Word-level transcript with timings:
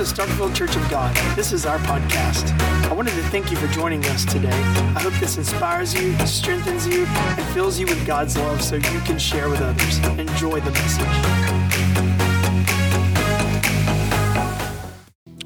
to 0.00 0.06
Starkville 0.06 0.56
Church 0.56 0.74
of 0.76 0.90
God. 0.90 1.14
This 1.36 1.52
is 1.52 1.66
our 1.66 1.78
podcast. 1.80 2.58
I 2.88 2.94
wanted 2.94 3.10
to 3.10 3.22
thank 3.24 3.50
you 3.50 3.58
for 3.58 3.66
joining 3.66 4.02
us 4.06 4.24
today. 4.24 4.48
I 4.48 5.00
hope 5.00 5.12
this 5.20 5.36
inspires 5.36 5.92
you, 5.92 6.16
strengthens 6.26 6.86
you, 6.86 7.04
and 7.04 7.46
fills 7.52 7.78
you 7.78 7.84
with 7.84 8.06
God's 8.06 8.34
love 8.38 8.62
so 8.62 8.76
you 8.76 9.00
can 9.00 9.18
share 9.18 9.50
with 9.50 9.60
others. 9.60 9.98
Enjoy 10.18 10.58
the 10.60 10.70
message. 10.70 11.06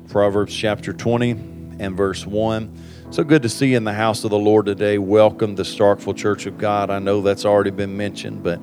Proverbs 0.09 0.55
chapter 0.55 0.93
20 0.93 1.33
and 1.81 1.97
verse 1.97 2.25
1. 2.25 3.11
So 3.11 3.25
good 3.25 3.43
to 3.43 3.49
see 3.49 3.73
you 3.73 3.77
in 3.77 3.83
the 3.83 3.93
house 3.93 4.23
of 4.23 4.31
the 4.31 4.39
Lord 4.39 4.67
today. 4.67 4.99
Welcome 4.99 5.57
to 5.57 5.63
Starkville 5.63 6.17
Church 6.17 6.47
of 6.47 6.59
God. 6.59 6.91
I 6.91 7.01
know 7.01 7.23
that's 7.23 7.45
already 7.45 7.71
been 7.71 7.97
mentioned, 7.97 8.45
but 8.45 8.61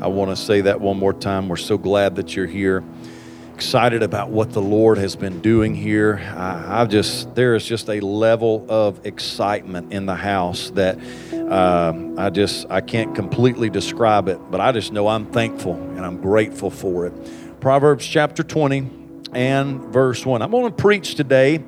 I 0.00 0.06
want 0.06 0.30
to 0.30 0.36
say 0.36 0.60
that 0.60 0.80
one 0.80 0.96
more 0.96 1.12
time. 1.12 1.48
We're 1.48 1.56
so 1.56 1.76
glad 1.76 2.14
that 2.14 2.36
you're 2.36 2.46
here 2.46 2.84
excited 3.56 4.02
about 4.02 4.28
what 4.28 4.52
the 4.52 4.60
Lord 4.60 4.98
has 4.98 5.16
been 5.16 5.40
doing 5.40 5.74
here. 5.74 6.16
I, 6.36 6.80
have 6.80 6.90
just 6.90 7.34
there 7.34 7.54
is 7.54 7.64
just 7.64 7.88
a 7.88 8.00
level 8.00 8.66
of 8.68 9.06
excitement 9.06 9.94
in 9.94 10.04
the 10.04 10.14
house 10.14 10.68
that 10.72 10.98
uh, 11.32 11.94
I 12.18 12.28
just 12.28 12.66
I 12.68 12.82
can't 12.82 13.14
completely 13.14 13.70
describe 13.70 14.28
it, 14.28 14.38
but 14.50 14.60
I 14.60 14.72
just 14.72 14.92
know 14.92 15.08
I'm 15.08 15.24
thankful 15.32 15.72
and 15.72 16.00
I'm 16.04 16.20
grateful 16.20 16.68
for 16.68 17.06
it. 17.06 17.14
Proverbs 17.58 18.06
chapter 18.06 18.42
20 18.42 18.90
and 19.32 19.80
verse 19.86 20.26
1. 20.26 20.42
I'm 20.42 20.50
going 20.50 20.70
to 20.70 20.76
preach 20.76 21.14
today 21.14 21.64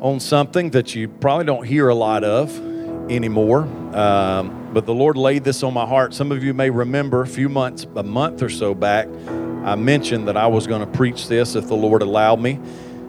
on 0.00 0.18
something 0.18 0.70
that 0.70 0.92
you 0.92 1.06
probably 1.06 1.44
don't 1.44 1.64
hear 1.64 1.88
a 1.88 1.94
lot 1.94 2.24
of 2.24 2.50
anymore. 3.08 3.60
Um, 3.96 4.70
but 4.72 4.86
the 4.86 4.94
Lord 4.94 5.16
laid 5.16 5.44
this 5.44 5.62
on 5.62 5.72
my 5.72 5.86
heart. 5.86 6.14
Some 6.14 6.32
of 6.32 6.42
you 6.42 6.52
may 6.52 6.68
remember 6.68 7.22
a 7.22 7.28
few 7.28 7.48
months, 7.48 7.86
a 7.94 8.02
month 8.02 8.42
or 8.42 8.48
so 8.48 8.74
back, 8.74 9.06
I 9.64 9.76
mentioned 9.76 10.28
that 10.28 10.36
I 10.36 10.46
was 10.46 10.66
going 10.66 10.82
to 10.82 10.86
preach 10.86 11.26
this 11.26 11.54
if 11.54 11.68
the 11.68 11.74
Lord 11.74 12.02
allowed 12.02 12.38
me. 12.38 12.60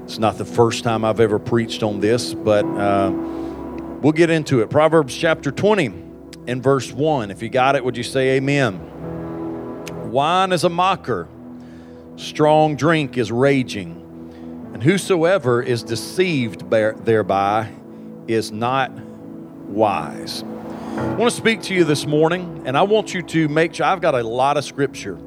It's 0.05 0.19
not 0.19 0.37
the 0.37 0.45
first 0.45 0.85
time 0.85 1.03
I've 1.03 1.19
ever 1.19 1.37
preached 1.37 1.83
on 1.83 1.99
this, 1.99 2.33
but 2.33 2.63
uh, 2.63 3.11
we'll 4.01 4.13
get 4.13 4.29
into 4.29 4.61
it. 4.61 4.69
Proverbs 4.69 5.13
chapter 5.17 5.51
20 5.51 5.87
and 6.47 6.63
verse 6.63 6.93
1. 6.93 7.29
If 7.29 7.41
you 7.41 7.49
got 7.49 7.75
it, 7.75 7.83
would 7.83 7.97
you 7.97 8.03
say 8.03 8.37
amen? 8.37 8.79
Wine 10.11 10.53
is 10.53 10.63
a 10.63 10.69
mocker, 10.69 11.27
strong 12.15 12.77
drink 12.77 13.17
is 13.17 13.33
raging, 13.33 14.71
and 14.73 14.81
whosoever 14.81 15.61
is 15.61 15.83
deceived 15.83 16.69
thereby 16.69 17.69
is 18.29 18.53
not 18.53 18.91
wise. 19.67 20.43
I 20.43 21.15
want 21.15 21.29
to 21.29 21.35
speak 21.35 21.61
to 21.63 21.73
you 21.73 21.83
this 21.83 22.05
morning, 22.05 22.63
and 22.65 22.77
I 22.77 22.83
want 22.83 23.13
you 23.13 23.21
to 23.23 23.49
make 23.49 23.73
sure 23.73 23.87
I've 23.87 23.99
got 23.99 24.15
a 24.15 24.23
lot 24.23 24.55
of 24.55 24.63
scripture. 24.63 25.19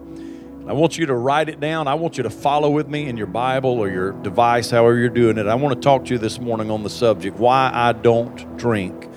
I 0.68 0.72
want 0.72 0.98
you 0.98 1.06
to 1.06 1.14
write 1.14 1.48
it 1.48 1.60
down. 1.60 1.88
I 1.88 1.94
want 1.94 2.18
you 2.18 2.24
to 2.24 2.30
follow 2.30 2.68
with 2.68 2.88
me 2.88 3.08
in 3.08 3.16
your 3.16 3.26
Bible 3.26 3.70
or 3.70 3.88
your 3.88 4.12
device, 4.12 4.70
however 4.70 4.98
you're 4.98 5.08
doing 5.08 5.38
it. 5.38 5.46
I 5.46 5.54
want 5.54 5.74
to 5.74 5.80
talk 5.80 6.04
to 6.04 6.12
you 6.12 6.18
this 6.18 6.38
morning 6.38 6.70
on 6.70 6.82
the 6.82 6.90
subject 6.90 7.38
why 7.38 7.70
I 7.72 7.92
don't 7.92 8.58
drink 8.58 9.08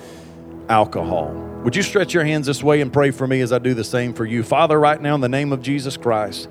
alcohol. 0.70 1.30
Would 1.62 1.76
you 1.76 1.82
stretch 1.82 2.14
your 2.14 2.24
hands 2.24 2.46
this 2.46 2.62
way 2.62 2.80
and 2.80 2.90
pray 2.90 3.10
for 3.10 3.26
me 3.26 3.42
as 3.42 3.52
I 3.52 3.58
do 3.58 3.74
the 3.74 3.84
same 3.84 4.14
for 4.14 4.24
you? 4.24 4.42
Father, 4.42 4.80
right 4.80 4.98
now, 4.98 5.14
in 5.14 5.20
the 5.20 5.28
name 5.28 5.52
of 5.52 5.60
Jesus 5.60 5.98
Christ, 5.98 6.48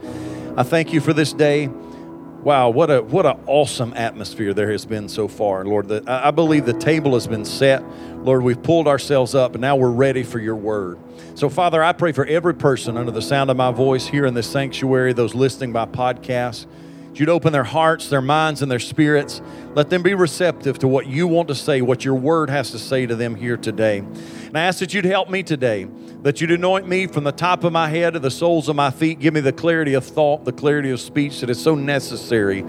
I 0.56 0.62
thank 0.62 0.94
you 0.94 1.02
for 1.02 1.14
this 1.14 1.34
day. 1.34 1.68
Wow, 1.68 2.70
what 2.70 2.92
a 2.92 3.02
what 3.02 3.26
an 3.26 3.40
awesome 3.48 3.94
atmosphere 3.96 4.54
there 4.54 4.72
has 4.72 4.86
been 4.86 5.10
so 5.10 5.28
far, 5.28 5.66
Lord. 5.66 5.88
The, 5.88 6.04
I 6.08 6.30
believe 6.30 6.66
the 6.68 6.74
table 6.74 7.16
has 7.16 7.26
been 7.26 7.46
set. 7.46 7.84
Lord, 8.24 8.44
we've 8.44 8.62
pulled 8.62 8.88
ourselves 8.88 9.34
up, 9.34 9.54
and 9.54 9.62
now 9.62 9.78
we're 9.78 9.90
ready 9.90 10.22
for 10.22 10.38
your 10.38 10.56
word. 10.56 11.00
So, 11.42 11.50
Father, 11.50 11.84
I 11.84 11.92
pray 11.92 12.12
for 12.12 12.24
every 12.28 12.54
person 12.54 12.98
under 12.98 13.12
the 13.12 13.20
sound 13.20 13.50
of 13.50 13.58
my 13.58 13.72
voice 13.72 14.06
here 14.06 14.28
in 14.28 14.36
this 14.36 14.46
sanctuary, 14.46 15.12
those 15.12 15.34
listening 15.34 15.74
by 15.74 15.88
podcast. 15.88 16.68
You'd 17.14 17.30
open 17.30 17.52
their 17.52 17.64
hearts, 17.64 18.10
their 18.10 18.22
minds, 18.22 18.62
and 18.62 18.72
their 18.72 18.80
spirits. 18.80 19.42
Let 19.76 19.90
them 19.90 20.02
be 20.02 20.14
receptive 20.14 20.80
to 20.80 20.88
what 20.88 21.08
you 21.08 21.28
want 21.28 21.50
to 21.50 21.56
say, 21.56 21.82
what 21.82 22.06
your 22.06 22.16
word 22.16 22.50
has 22.50 22.72
to 22.72 22.80
say 22.80 23.06
to 23.06 23.16
them 23.16 23.36
here 23.36 23.58
today. 23.58 24.00
And 24.00 24.58
I 24.58 24.62
ask 24.62 24.80
that 24.80 24.94
you'd 24.94 25.06
help 25.06 25.30
me 25.30 25.44
today, 25.44 25.88
that 26.24 26.42
you'd 26.42 26.52
anoint 26.52 26.88
me 26.88 27.08
from 27.08 27.24
the 27.24 27.32
top 27.32 27.64
of 27.64 27.74
my 27.74 27.90
head 27.90 28.14
to 28.14 28.20
the 28.20 28.32
soles 28.32 28.70
of 28.70 28.76
my 28.76 28.92
feet. 28.92 29.20
Give 29.20 29.34
me 29.34 29.42
the 29.42 29.54
clarity 29.54 29.94
of 29.94 30.06
thought, 30.06 30.46
the 30.46 30.52
clarity 30.52 30.90
of 30.92 31.00
speech 31.00 31.42
that 31.42 31.50
is 31.50 31.62
so 31.62 31.76
necessary 31.76 32.64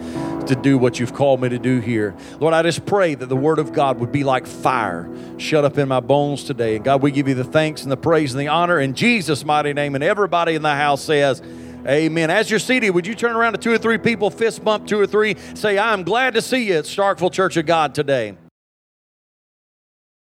to 0.47 0.59
do 0.61 0.77
what 0.77 0.99
you've 0.99 1.15
called 1.15 1.41
me 1.41 1.49
to 1.49 1.59
do 1.59 1.81
here. 1.81 2.15
Lord, 2.41 2.53
I 2.53 2.63
just 2.63 2.85
pray 2.85 3.15
that 3.15 3.27
the 3.27 3.37
word 3.37 3.59
of 3.59 3.73
God 3.73 4.01
would 4.01 4.13
be 4.13 4.25
like 4.25 4.47
fire 4.47 5.09
shut 5.39 5.65
up 5.65 5.79
in 5.79 5.89
my 5.89 6.01
bones 6.01 6.45
today. 6.45 6.77
And 6.77 6.85
God, 6.85 7.03
we 7.03 7.11
give 7.11 7.29
you 7.29 7.35
the 7.35 7.45
thanks 7.45 7.83
and 7.83 7.91
the 7.91 7.97
praise 7.97 8.33
and 8.33 8.41
the 8.41 8.49
honor 8.49 8.81
in 8.81 8.95
Jesus' 8.95 9.45
mighty 9.45 9.73
name. 9.73 9.95
And 9.95 10.05
everybody 10.05 10.55
in 10.55 10.63
the 10.63 10.75
house 10.75 11.03
says, 11.03 11.43
Amen. 11.87 12.31
As 12.31 12.49
you're 12.49 12.61
seated, 12.61 12.91
would 12.91 13.09
you 13.09 13.15
turn 13.15 13.35
around 13.35 13.55
to 13.55 13.59
two 13.59 13.73
or 13.73 13.79
three 13.79 13.99
people, 13.99 14.31
fist 14.31 14.63
bump 14.63 14.87
two 14.87 15.01
or 15.01 15.07
three, 15.07 15.35
say, 15.55 15.79
I'm 15.79 16.05
glad 16.05 16.35
to 16.35 16.43
see 16.43 16.69
you 16.69 16.75
at 16.75 16.85
Starkville 16.85 17.33
Church 17.33 17.57
of 17.57 17.67
God 17.67 17.93
today. 17.93 18.37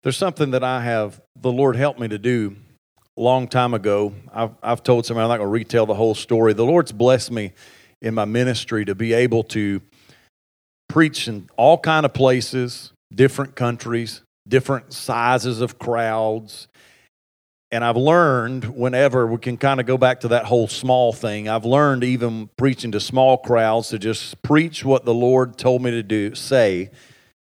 There's 0.01 0.17
something 0.17 0.51
that 0.51 0.63
I 0.63 0.81
have, 0.81 1.21
the 1.39 1.51
Lord 1.51 1.75
helped 1.75 1.99
me 1.99 2.07
to 2.07 2.17
do 2.17 2.55
a 3.15 3.21
long 3.21 3.47
time 3.47 3.75
ago. 3.75 4.13
I've, 4.33 4.55
I've 4.63 4.81
told 4.81 5.05
somebody, 5.05 5.23
I'm 5.23 5.29
not 5.29 5.37
going 5.37 5.49
to 5.49 5.51
retell 5.51 5.85
the 5.85 5.93
whole 5.93 6.15
story. 6.15 6.53
The 6.53 6.65
Lord's 6.65 6.91
blessed 6.91 7.31
me 7.31 7.53
in 8.01 8.15
my 8.15 8.25
ministry 8.25 8.83
to 8.85 8.95
be 8.95 9.13
able 9.13 9.43
to 9.43 9.81
preach 10.89 11.27
in 11.27 11.47
all 11.57 11.77
kind 11.77 12.07
of 12.07 12.13
places, 12.13 12.91
different 13.13 13.55
countries, 13.55 14.23
different 14.47 14.93
sizes 14.93 15.61
of 15.61 15.77
crowds, 15.77 16.67
and 17.71 17.85
I've 17.85 17.97
learned 17.97 18.65
whenever 18.65 19.25
we 19.25 19.37
can 19.37 19.55
kind 19.55 19.79
of 19.79 19.85
go 19.85 19.97
back 19.97 20.21
to 20.21 20.29
that 20.29 20.45
whole 20.45 20.67
small 20.67 21.13
thing, 21.13 21.47
I've 21.47 21.63
learned 21.63 22.03
even 22.03 22.49
preaching 22.57 22.91
to 22.91 22.99
small 22.99 23.37
crowds 23.37 23.89
to 23.89 23.99
just 23.99 24.41
preach 24.41 24.83
what 24.83 25.05
the 25.05 25.13
Lord 25.13 25.57
told 25.57 25.81
me 25.81 25.91
to 25.91 26.03
do, 26.03 26.35
say 26.35 26.91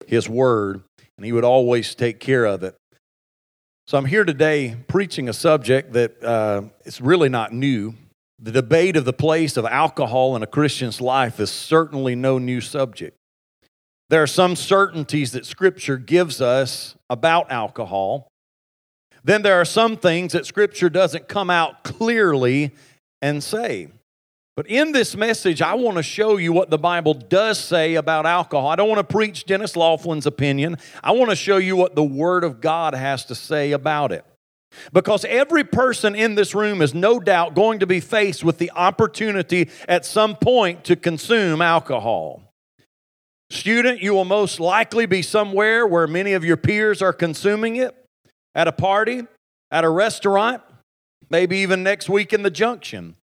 His 0.07 0.29
word, 0.29 0.83
and 1.17 1.27
He 1.27 1.33
would 1.33 1.45
always 1.45 1.97
take 1.97 2.21
care 2.21 2.45
of 2.45 2.63
it. 2.63 2.77
So 3.89 3.99
I'm 3.99 4.05
here 4.05 4.25
today 4.25 4.77
preaching 4.87 5.29
a 5.29 5.33
subject 5.33 5.95
that 5.95 6.23
uh, 6.23 6.63
it's 6.85 7.01
really 7.01 7.29
not 7.29 7.53
new. 7.53 7.95
The 8.39 8.53
debate 8.53 8.97
of 8.97 9.05
the 9.05 9.13
place 9.13 9.57
of 9.57 9.67
alcohol 9.67 10.37
in 10.37 10.45
a 10.45 10.47
Christian's 10.47 11.01
life 11.01 11.41
is 11.41 11.51
certainly 11.51 12.15
no 12.15 12.39
new 12.39 12.61
subject. 12.61 13.17
There 14.11 14.23
are 14.23 14.29
some 14.29 14.55
certainties 14.55 15.33
that 15.33 15.45
Scripture 15.45 15.97
gives 15.97 16.41
us 16.41 16.95
about 17.09 17.51
alcohol 17.51 18.30
then 19.25 19.43
there 19.43 19.61
are 19.61 19.65
some 19.65 19.97
things 19.97 20.33
that 20.33 20.47
Scripture 20.47 20.89
doesn't 20.89 21.29
come 21.29 21.51
out 21.51 21.85
clearly 21.85 22.73
and 23.21 23.43
say. 23.43 23.89
But 24.57 24.67
in 24.69 24.93
this 24.93 25.17
message, 25.17 25.63
I 25.63 25.75
want 25.75 25.97
to 25.97 26.03
show 26.03 26.37
you 26.37 26.53
what 26.53 26.71
the 26.71 26.79
Bible 26.79 27.15
does 27.15 27.59
say 27.59 27.95
about 27.95 28.27
alcohol. 28.27 28.69
I 28.69 28.77
don't 28.77 28.89
want 28.89 28.99
to 28.99 29.13
preach 29.13 29.47
Dennis 29.47 29.77
Laughlin's 29.77 30.27
opinion. 30.27 30.77
I 31.03 31.13
want 31.13 31.31
to 31.31 31.37
show 31.37 31.57
you 31.57 31.77
what 31.77 31.95
the 31.95 32.03
Word 32.03 32.45
of 32.45 32.61
God 32.61 32.95
has 32.95 33.25
to 33.27 33.35
say 33.35 33.73
about 33.73 34.13
it. 34.13 34.25
Because 34.93 35.25
every 35.25 35.65
person 35.65 36.15
in 36.15 36.35
this 36.35 36.55
room 36.55 36.83
is 36.83 36.95
no 36.95 37.19
doubt 37.19 37.55
going 37.55 37.81
to 37.81 37.87
be 37.87 38.01
faced 38.01 38.45
with 38.45 38.59
the 38.59 38.71
opportunity 38.73 39.71
at 39.89 40.05
some 40.05 40.37
point 40.37 40.85
to 40.85 40.95
consume 40.97 41.61
alcohol. 41.61 42.53
Student, 43.51 44.01
you 44.01 44.15
will 44.15 44.25
most 44.25 44.61
likely 44.61 45.07
be 45.07 45.23
somewhere 45.23 45.87
where 45.87 46.07
many 46.07 46.35
of 46.35 46.45
your 46.45 46.57
peers 46.57 47.03
are 47.03 47.13
consuming 47.13 47.77
it 47.77 47.97
at 48.55 48.69
a 48.69 48.73
party, 48.73 49.23
at 49.71 49.85
a 49.85 49.89
restaurant, 49.89 50.63
maybe 51.29 51.59
even 51.59 51.83
next 51.83 52.09
week 52.09 52.33
in 52.33 52.43
the 52.43 52.51
junction. 52.51 53.17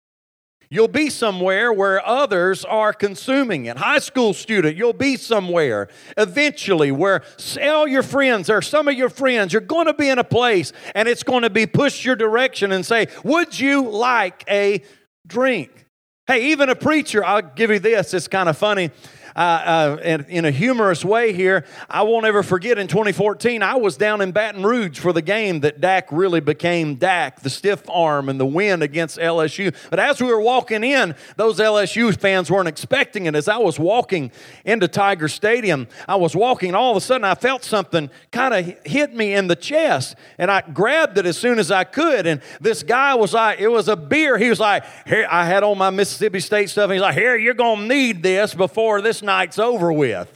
You'll 0.69 0.89
be 0.89 1.11
somewhere 1.11 1.73
where 1.73 2.05
others 2.05 2.65
are 2.65 2.93
consuming 2.93 3.67
it. 3.67 3.77
High 3.77 4.01
school 4.01 4.35
student, 4.35 4.77
you'll 4.77 4.93
be 4.93 5.17
somewhere 5.17 5.89
eventually 6.17 6.91
where 6.91 7.23
all 7.63 7.87
your 7.87 8.03
friends 8.03 8.51
or 8.51 8.61
some 8.63 8.89
of 8.89 8.95
your 8.95 9.09
friends, 9.09 9.53
you're 9.53 9.61
going 9.61 9.87
to 9.87 9.95
be 9.95 10.09
in 10.09 10.19
a 10.19 10.25
place 10.25 10.73
and 10.97 11.09
it's 11.09 11.23
going 11.23 11.43
to 11.43 11.51
be 11.51 11.67
pushed 11.67 12.05
your 12.05 12.17
direction 12.17 12.73
and 12.73 12.85
say, 12.85 13.07
Would 13.23 13.59
you 13.59 13.89
like 13.89 14.43
a 14.49 14.83
drink? 15.25 15.87
Hey, 16.27 16.51
even 16.51 16.69
a 16.69 16.75
preacher, 16.75 17.25
I'll 17.25 17.43
give 17.43 17.71
you 17.71 17.79
this, 17.79 18.13
it's 18.13 18.27
kind 18.27 18.49
of 18.49 18.59
funny 18.59 18.91
uh, 19.37 19.99
uh, 19.99 20.25
in, 20.29 20.47
a 20.47 20.51
humorous 20.51 21.05
way 21.05 21.35
here, 21.35 21.67
I 21.91 22.03
won't 22.05 22.25
ever 22.25 22.43
forget 22.43 22.79
in 22.79 22.89
2014, 22.89 23.63
I 23.63 23.75
was 23.75 23.99
down 23.99 24.23
in 24.23 24.33
Baton 24.33 24.63
Rouge 24.63 24.99
for 24.99 25.13
the 25.13 25.21
game 25.21 25.61
that 25.61 25.79
Dak 25.79 26.09
really 26.11 26.41
became 26.41 26.95
Dak, 26.95 27.41
the 27.43 27.51
stiff 27.51 27.83
arm 27.91 28.31
and 28.31 28.41
the 28.41 28.47
win 28.47 28.81
against 28.81 29.19
LSU. 29.19 29.77
But 29.91 29.99
as 29.99 30.23
we 30.23 30.29
were 30.29 30.41
walking 30.41 30.83
in, 30.83 31.15
those 31.37 31.59
LSU 31.59 32.19
fans 32.19 32.51
weren't 32.51 32.67
expecting 32.67 33.27
it. 33.27 33.35
As 33.35 33.47
I 33.47 33.59
was 33.59 33.79
walking 33.79 34.33
into 34.65 34.89
Tiger 34.89 35.29
Stadium, 35.29 35.87
I 36.09 36.17
was 36.17 36.35
walking, 36.35 36.71
and 36.71 36.77
all 36.77 36.93
of 36.93 36.97
a 36.97 37.03
sudden 37.03 37.25
I 37.25 37.35
felt 37.35 37.63
something 37.63 38.09
kind 38.33 38.55
of 38.55 38.87
hit 38.87 39.15
me 39.15 39.35
in 39.35 39.49
the 39.49 39.57
chest, 39.57 40.17
and 40.39 40.51
I 40.51 40.63
grabbed 40.63 41.19
it 41.19 41.27
as 41.27 41.37
soon 41.37 41.59
as 41.59 41.71
I 41.71 41.85
could. 41.85 42.27
And 42.27 42.41
this 42.63 42.83
guy 42.83 43.15
was 43.15 43.35
like, 43.35 43.61
it 43.61 43.69
was 43.69 43.89
a 43.89 43.97
beer. 43.97 44.39
He 44.39 44.49
was 44.49 44.61
like, 44.61 44.85
here, 45.07 45.27
I 45.31 45.45
had 45.45 45.63
on 45.63 45.77
my 45.77 45.91
Mississippi 45.91 46.41
State 46.41 46.71
stuff, 46.71 46.85
and 46.85 46.95
he's 46.95 47.03
like, 47.03 47.15
here, 47.15 47.37
you're 47.37 47.53
going 47.53 47.81
to 47.81 47.95
need 47.95 48.23
this 48.23 48.55
before 48.55 49.03
this 49.03 49.26
night's 49.27 49.59
over 49.59 49.93
with. 49.93 50.33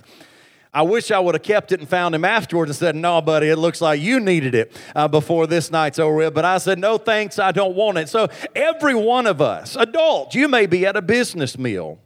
I 0.73 0.83
wish 0.83 1.11
I 1.11 1.19
would 1.19 1.35
have 1.35 1.43
kept 1.43 1.73
it 1.73 1.81
and 1.81 1.89
found 1.89 2.15
him 2.15 2.25
afterwards 2.25 2.71
and 2.71 2.77
said, 2.77 2.95
No, 2.95 3.21
buddy, 3.21 3.49
it 3.49 3.57
looks 3.57 3.81
like 3.81 4.01
you 4.01 4.21
needed 4.21 4.55
it 4.55 4.73
uh, 4.95 5.09
before 5.09 5.47
this 5.49 5.71
night's 5.71 5.99
over 5.99 6.15
with. 6.15 6.35
But 6.35 6.45
I 6.45 6.59
said, 6.59 6.79
No, 6.79 6.97
thanks, 6.99 7.39
I 7.39 7.51
don't 7.51 7.75
want 7.75 7.99
it. 7.99 8.09
So, 8.09 8.29
every 8.55 8.95
one 8.95 9.27
of 9.27 9.41
us, 9.41 9.75
adults, 9.75 10.37
you 10.37 10.47
may 10.47 10.67
be 10.67 10.87
at 10.87 10.97
a 10.97 11.03
business 11.03 11.59
meal. 11.59 11.99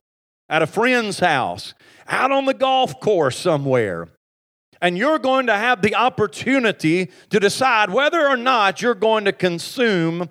at 0.48 0.62
a 0.62 0.66
friend's 0.66 1.20
house, 1.20 1.75
out 2.06 2.31
on 2.31 2.44
the 2.46 2.54
golf 2.54 3.00
course 3.00 3.36
somewhere. 3.38 4.08
And 4.81 4.98
you're 4.98 5.19
going 5.19 5.46
to 5.46 5.56
have 5.56 5.81
the 5.81 5.94
opportunity 5.94 7.10
to 7.31 7.40
decide 7.40 7.90
whether 7.90 8.26
or 8.26 8.36
not 8.36 8.82
you're 8.82 8.94
going 8.94 9.25
to 9.25 9.32
consume 9.32 10.28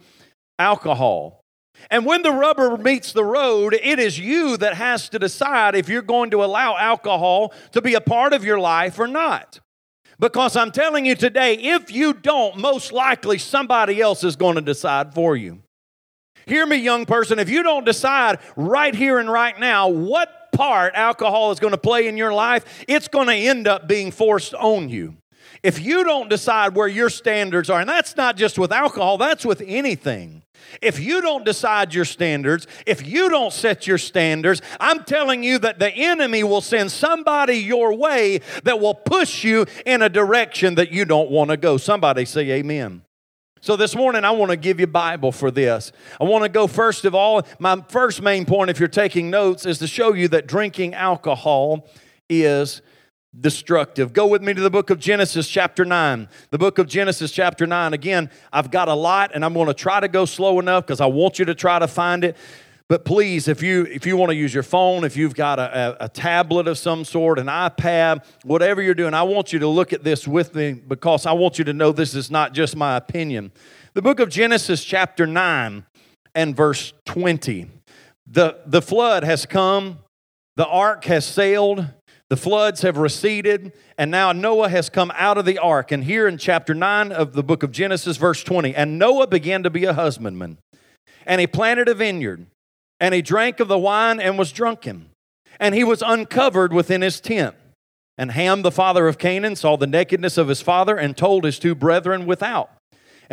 alcohol. 0.59 1.42
And 1.89 2.05
when 2.05 2.21
the 2.23 2.31
rubber 2.31 2.77
meets 2.77 3.11
the 3.11 3.23
road, 3.23 3.73
it 3.73 3.99
is 3.99 4.19
you 4.19 4.57
that 4.57 4.75
has 4.75 5.09
to 5.09 5.19
decide 5.19 5.75
if 5.75 5.89
you're 5.89 6.01
going 6.01 6.31
to 6.31 6.43
allow 6.43 6.77
alcohol 6.77 7.53
to 7.71 7.81
be 7.81 7.93
a 7.93 8.01
part 8.01 8.33
of 8.33 8.43
your 8.43 8.59
life 8.59 8.99
or 8.99 9.07
not. 9.07 9.59
Because 10.19 10.55
I'm 10.55 10.71
telling 10.71 11.05
you 11.05 11.15
today, 11.15 11.55
if 11.55 11.91
you 11.91 12.13
don't, 12.13 12.57
most 12.57 12.91
likely 12.91 13.37
somebody 13.37 13.99
else 13.99 14.23
is 14.23 14.35
going 14.35 14.55
to 14.55 14.61
decide 14.61 15.13
for 15.13 15.35
you. 15.35 15.61
Hear 16.45 16.65
me, 16.65 16.77
young 16.77 17.05
person, 17.05 17.39
if 17.39 17.49
you 17.49 17.63
don't 17.63 17.85
decide 17.85 18.39
right 18.55 18.93
here 18.93 19.19
and 19.19 19.31
right 19.31 19.57
now 19.59 19.87
what 19.87 20.51
part 20.51 20.93
alcohol 20.93 21.51
is 21.51 21.59
going 21.59 21.71
to 21.71 21.77
play 21.77 22.07
in 22.07 22.17
your 22.17 22.33
life, 22.33 22.83
it's 22.87 23.07
going 23.07 23.27
to 23.27 23.33
end 23.33 23.67
up 23.67 23.87
being 23.87 24.11
forced 24.11 24.53
on 24.53 24.89
you. 24.89 25.15
If 25.63 25.79
you 25.79 26.03
don't 26.03 26.29
decide 26.29 26.75
where 26.75 26.89
your 26.89 27.09
standards 27.09 27.69
are, 27.69 27.79
and 27.79 27.89
that's 27.89 28.17
not 28.17 28.35
just 28.35 28.59
with 28.59 28.73
alcohol, 28.73 29.17
that's 29.17 29.45
with 29.45 29.63
anything. 29.65 30.43
If 30.81 30.99
you 30.99 31.21
don't 31.21 31.45
decide 31.45 31.93
your 31.93 32.05
standards, 32.05 32.67
if 32.85 33.05
you 33.05 33.29
don't 33.29 33.53
set 33.53 33.87
your 33.87 33.97
standards, 33.97 34.61
I'm 34.79 35.03
telling 35.03 35.43
you 35.43 35.59
that 35.59 35.79
the 35.79 35.89
enemy 35.89 36.43
will 36.43 36.61
send 36.61 36.91
somebody 36.91 37.55
your 37.55 37.95
way 37.95 38.41
that 38.63 38.79
will 38.79 38.93
push 38.93 39.43
you 39.43 39.65
in 39.85 40.01
a 40.01 40.09
direction 40.09 40.75
that 40.75 40.91
you 40.91 41.05
don't 41.05 41.29
want 41.29 41.49
to 41.49 41.57
go. 41.57 41.77
Somebody 41.77 42.25
say 42.25 42.51
amen. 42.51 43.03
So 43.61 43.77
this 43.77 43.95
morning 43.95 44.25
I 44.25 44.31
want 44.31 44.51
to 44.51 44.57
give 44.57 44.81
you 44.81 44.87
Bible 44.87 45.31
for 45.31 45.49
this. 45.49 45.93
I 46.19 46.25
want 46.25 46.43
to 46.43 46.49
go 46.49 46.67
first 46.67 47.05
of 47.05 47.15
all, 47.15 47.43
my 47.59 47.81
first 47.87 48.21
main 48.21 48.45
point 48.45 48.69
if 48.69 48.77
you're 48.77 48.89
taking 48.89 49.29
notes 49.29 49.65
is 49.65 49.77
to 49.79 49.87
show 49.87 50.13
you 50.13 50.27
that 50.29 50.47
drinking 50.47 50.93
alcohol 50.93 51.87
is 52.29 52.81
destructive. 53.39 54.13
Go 54.13 54.27
with 54.27 54.41
me 54.41 54.53
to 54.53 54.61
the 54.61 54.69
book 54.69 54.89
of 54.89 54.99
Genesis, 54.99 55.47
chapter 55.47 55.85
9. 55.85 56.27
The 56.51 56.57
book 56.57 56.77
of 56.77 56.87
Genesis, 56.87 57.31
chapter 57.31 57.65
9. 57.65 57.93
Again, 57.93 58.29
I've 58.51 58.71
got 58.71 58.87
a 58.87 58.93
lot 58.93 59.31
and 59.33 59.43
I'm 59.43 59.53
going 59.53 59.67
to 59.67 59.73
try 59.73 59.99
to 59.99 60.07
go 60.07 60.25
slow 60.25 60.59
enough 60.59 60.85
because 60.85 61.01
I 61.01 61.07
want 61.07 61.39
you 61.39 61.45
to 61.45 61.55
try 61.55 61.79
to 61.79 61.87
find 61.87 62.23
it. 62.23 62.37
But 62.89 63.05
please, 63.05 63.47
if 63.47 63.63
you 63.63 63.83
if 63.85 64.05
you 64.05 64.17
want 64.17 64.29
to 64.31 64.35
use 64.35 64.53
your 64.53 64.61
phone, 64.61 65.03
if 65.03 65.15
you've 65.17 65.33
got 65.33 65.57
a, 65.57 65.97
a, 66.01 66.05
a, 66.05 66.09
tablet 66.09 66.67
of 66.67 66.77
some 66.77 67.05
sort, 67.05 67.39
an 67.39 67.47
iPad, 67.47 68.23
whatever 68.43 68.81
you're 68.81 68.93
doing, 68.93 69.13
I 69.13 69.23
want 69.23 69.53
you 69.53 69.59
to 69.59 69.67
look 69.67 69.93
at 69.93 70.03
this 70.03 70.27
with 70.27 70.53
me 70.53 70.73
because 70.73 71.25
I 71.25 71.31
want 71.31 71.57
you 71.57 71.65
to 71.65 71.73
know 71.73 71.91
this 71.91 72.13
is 72.13 72.29
not 72.29 72.53
just 72.53 72.75
my 72.75 72.97
opinion. 72.97 73.51
The 73.93 74.01
book 74.01 74.19
of 74.19 74.29
Genesis, 74.29 74.83
chapter 74.83 75.25
9 75.25 75.85
and 76.35 76.55
verse 76.55 76.93
20. 77.05 77.67
The, 78.27 78.59
the 78.65 78.81
flood 78.81 79.23
has 79.23 79.45
come, 79.45 79.99
the 80.55 80.67
ark 80.67 81.05
has 81.05 81.25
sailed, 81.25 81.87
the 82.33 82.37
floods 82.37 82.81
have 82.81 82.97
receded, 82.97 83.73
and 83.95 84.09
now 84.09 84.31
Noah 84.31 84.67
has 84.67 84.89
come 84.89 85.11
out 85.13 85.37
of 85.37 85.45
the 85.45 85.59
ark. 85.59 85.91
And 85.91 86.03
here 86.03 86.27
in 86.27 86.39
chapter 86.39 86.73
9 86.73 87.11
of 87.11 87.33
the 87.33 87.43
book 87.43 87.61
of 87.61 87.71
Genesis, 87.71 88.17
verse 88.17 88.43
20, 88.43 88.73
and 88.73 88.97
Noah 88.97 89.27
began 89.27 89.61
to 89.61 89.69
be 89.69 89.85
a 89.85 89.93
husbandman, 89.93 90.57
and 91.27 91.39
he 91.39 91.45
planted 91.45 91.87
a 91.87 91.93
vineyard, 91.93 92.47
and 92.99 93.13
he 93.13 93.21
drank 93.21 93.59
of 93.59 93.67
the 93.67 93.77
wine 93.77 94.19
and 94.19 94.35
was 94.35 94.51
drunken, 94.51 95.11
and 95.59 95.75
he 95.75 95.83
was 95.83 96.01
uncovered 96.01 96.73
within 96.73 97.03
his 97.03 97.21
tent. 97.21 97.53
And 98.17 98.31
Ham, 98.31 98.63
the 98.63 98.71
father 98.71 99.07
of 99.07 99.19
Canaan, 99.19 99.55
saw 99.55 99.75
the 99.75 99.85
nakedness 99.85 100.35
of 100.35 100.47
his 100.47 100.59
father 100.59 100.97
and 100.97 101.15
told 101.15 101.43
his 101.43 101.59
two 101.59 101.75
brethren 101.75 102.25
without. 102.25 102.72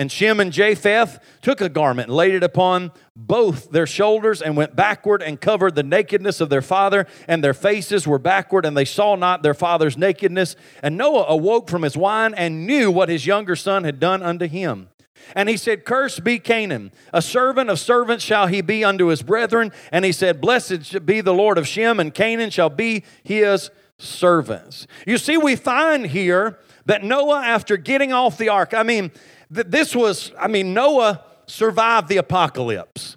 And 0.00 0.10
Shem 0.10 0.40
and 0.40 0.50
Japheth 0.50 1.20
took 1.42 1.60
a 1.60 1.68
garment 1.68 2.08
and 2.08 2.16
laid 2.16 2.32
it 2.32 2.42
upon 2.42 2.90
both 3.14 3.70
their 3.70 3.86
shoulders 3.86 4.40
and 4.40 4.56
went 4.56 4.74
backward 4.74 5.22
and 5.22 5.38
covered 5.38 5.74
the 5.74 5.82
nakedness 5.82 6.40
of 6.40 6.48
their 6.48 6.62
father, 6.62 7.06
and 7.28 7.44
their 7.44 7.52
faces 7.52 8.06
were 8.06 8.18
backward, 8.18 8.64
and 8.64 8.74
they 8.74 8.86
saw 8.86 9.14
not 9.14 9.42
their 9.42 9.52
father's 9.52 9.98
nakedness. 9.98 10.56
And 10.82 10.96
Noah 10.96 11.26
awoke 11.28 11.68
from 11.68 11.82
his 11.82 11.98
wine 11.98 12.32
and 12.32 12.66
knew 12.66 12.90
what 12.90 13.10
his 13.10 13.26
younger 13.26 13.54
son 13.54 13.84
had 13.84 14.00
done 14.00 14.22
unto 14.22 14.46
him. 14.46 14.88
And 15.36 15.50
he 15.50 15.58
said, 15.58 15.84
Cursed 15.84 16.24
be 16.24 16.38
Canaan, 16.38 16.92
a 17.12 17.20
servant 17.20 17.68
of 17.68 17.78
servants 17.78 18.24
shall 18.24 18.46
he 18.46 18.62
be 18.62 18.82
unto 18.82 19.08
his 19.08 19.20
brethren. 19.20 19.70
And 19.92 20.06
he 20.06 20.12
said, 20.12 20.40
Blessed 20.40 21.04
be 21.04 21.20
the 21.20 21.34
Lord 21.34 21.58
of 21.58 21.68
Shem, 21.68 22.00
and 22.00 22.14
Canaan 22.14 22.48
shall 22.48 22.70
be 22.70 23.04
his 23.22 23.70
servants. 23.98 24.86
You 25.06 25.18
see, 25.18 25.36
we 25.36 25.56
find 25.56 26.06
here 26.06 26.58
that 26.86 27.04
Noah, 27.04 27.42
after 27.44 27.76
getting 27.76 28.14
off 28.14 28.38
the 28.38 28.48
ark, 28.48 28.72
I 28.72 28.82
mean, 28.82 29.10
this 29.50 29.94
was, 29.94 30.32
I 30.38 30.48
mean, 30.48 30.72
Noah 30.72 31.24
survived 31.46 32.08
the 32.08 32.18
apocalypse. 32.18 33.16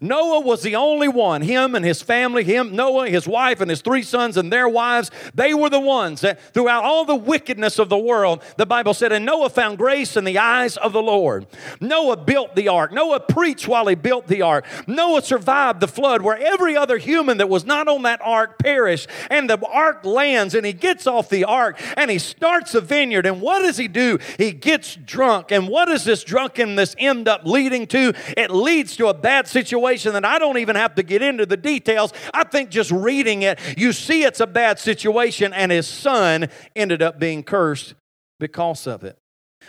Noah 0.00 0.40
was 0.40 0.62
the 0.62 0.76
only 0.76 1.08
one, 1.08 1.42
him 1.42 1.74
and 1.74 1.84
his 1.84 2.02
family, 2.02 2.44
him, 2.44 2.74
Noah, 2.74 3.08
his 3.08 3.26
wife, 3.26 3.60
and 3.60 3.70
his 3.70 3.82
three 3.82 4.02
sons 4.02 4.36
and 4.36 4.52
their 4.52 4.68
wives, 4.68 5.10
they 5.34 5.54
were 5.54 5.70
the 5.70 5.80
ones 5.80 6.20
that 6.22 6.40
throughout 6.52 6.84
all 6.84 7.04
the 7.04 7.14
wickedness 7.14 7.78
of 7.78 7.88
the 7.88 7.98
world, 7.98 8.42
the 8.56 8.66
Bible 8.66 8.94
said, 8.94 9.12
and 9.12 9.24
Noah 9.24 9.50
found 9.50 9.78
grace 9.78 10.16
in 10.16 10.24
the 10.24 10.38
eyes 10.38 10.76
of 10.76 10.92
the 10.92 11.02
Lord. 11.02 11.46
Noah 11.80 12.16
built 12.16 12.54
the 12.54 12.68
ark. 12.68 12.92
Noah 12.92 13.20
preached 13.20 13.68
while 13.68 13.86
he 13.86 13.94
built 13.94 14.26
the 14.26 14.42
ark. 14.42 14.64
Noah 14.86 15.22
survived 15.22 15.80
the 15.80 15.88
flood 15.88 16.22
where 16.22 16.36
every 16.36 16.76
other 16.76 16.98
human 16.98 17.38
that 17.38 17.48
was 17.48 17.64
not 17.64 17.88
on 17.88 18.02
that 18.02 18.20
ark 18.22 18.58
perished. 18.58 19.08
And 19.30 19.48
the 19.48 19.58
ark 19.66 20.04
lands 20.04 20.54
and 20.54 20.66
he 20.66 20.72
gets 20.72 21.06
off 21.06 21.28
the 21.28 21.44
ark 21.44 21.80
and 21.96 22.10
he 22.10 22.18
starts 22.18 22.74
a 22.74 22.80
vineyard. 22.80 23.26
And 23.26 23.40
what 23.40 23.62
does 23.62 23.76
he 23.76 23.88
do? 23.88 24.18
He 24.38 24.52
gets 24.52 24.96
drunk. 24.96 25.50
And 25.50 25.68
what 25.68 25.86
does 25.86 26.04
this 26.04 26.24
drunkenness 26.24 26.94
end 26.98 27.28
up 27.28 27.42
leading 27.44 27.86
to? 27.88 28.12
It 28.36 28.50
leads 28.50 28.96
to 28.96 29.08
a 29.08 29.14
bad 29.14 29.46
situation 29.46 29.80
situation 29.84 30.14
that 30.14 30.24
I 30.24 30.38
don't 30.38 30.58
even 30.58 30.76
have 30.76 30.94
to 30.94 31.02
get 31.02 31.22
into 31.22 31.44
the 31.46 31.56
details. 31.56 32.12
I 32.32 32.44
think 32.44 32.70
just 32.70 32.90
reading 32.90 33.42
it, 33.42 33.58
you 33.76 33.92
see 33.92 34.24
it's 34.24 34.40
a 34.40 34.46
bad 34.46 34.78
situation, 34.78 35.52
and 35.52 35.70
his 35.70 35.86
son 35.86 36.48
ended 36.74 37.02
up 37.02 37.18
being 37.18 37.42
cursed 37.42 37.94
because 38.40 38.86
of 38.86 39.04
it. 39.04 39.18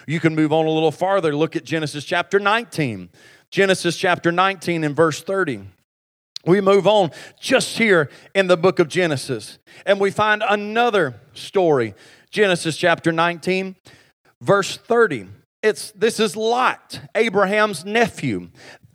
You 0.07 0.19
can 0.19 0.35
move 0.35 0.53
on 0.53 0.65
a 0.65 0.69
little 0.69 0.91
farther. 0.91 1.35
Look 1.35 1.55
at 1.55 1.63
Genesis 1.63 2.05
chapter 2.05 2.39
19. 2.39 3.09
Genesis 3.51 3.97
chapter 3.97 4.31
19 4.31 4.83
and 4.83 4.95
verse 4.95 5.21
30. 5.21 5.61
We 6.45 6.61
move 6.61 6.87
on 6.87 7.11
just 7.39 7.77
here 7.77 8.09
in 8.33 8.47
the 8.47 8.57
book 8.57 8.79
of 8.79 8.87
Genesis, 8.87 9.57
and 9.85 9.99
we 9.99 10.11
find 10.11 10.43
another 10.47 11.19
story. 11.33 11.93
Genesis 12.29 12.77
chapter 12.77 13.11
19, 13.11 13.75
verse 14.41 14.77
30. 14.77 15.27
It's 15.63 15.91
this 15.91 16.19
is 16.19 16.35
Lot, 16.35 16.99
Abraham's 17.15 17.83
nephew 17.83 18.49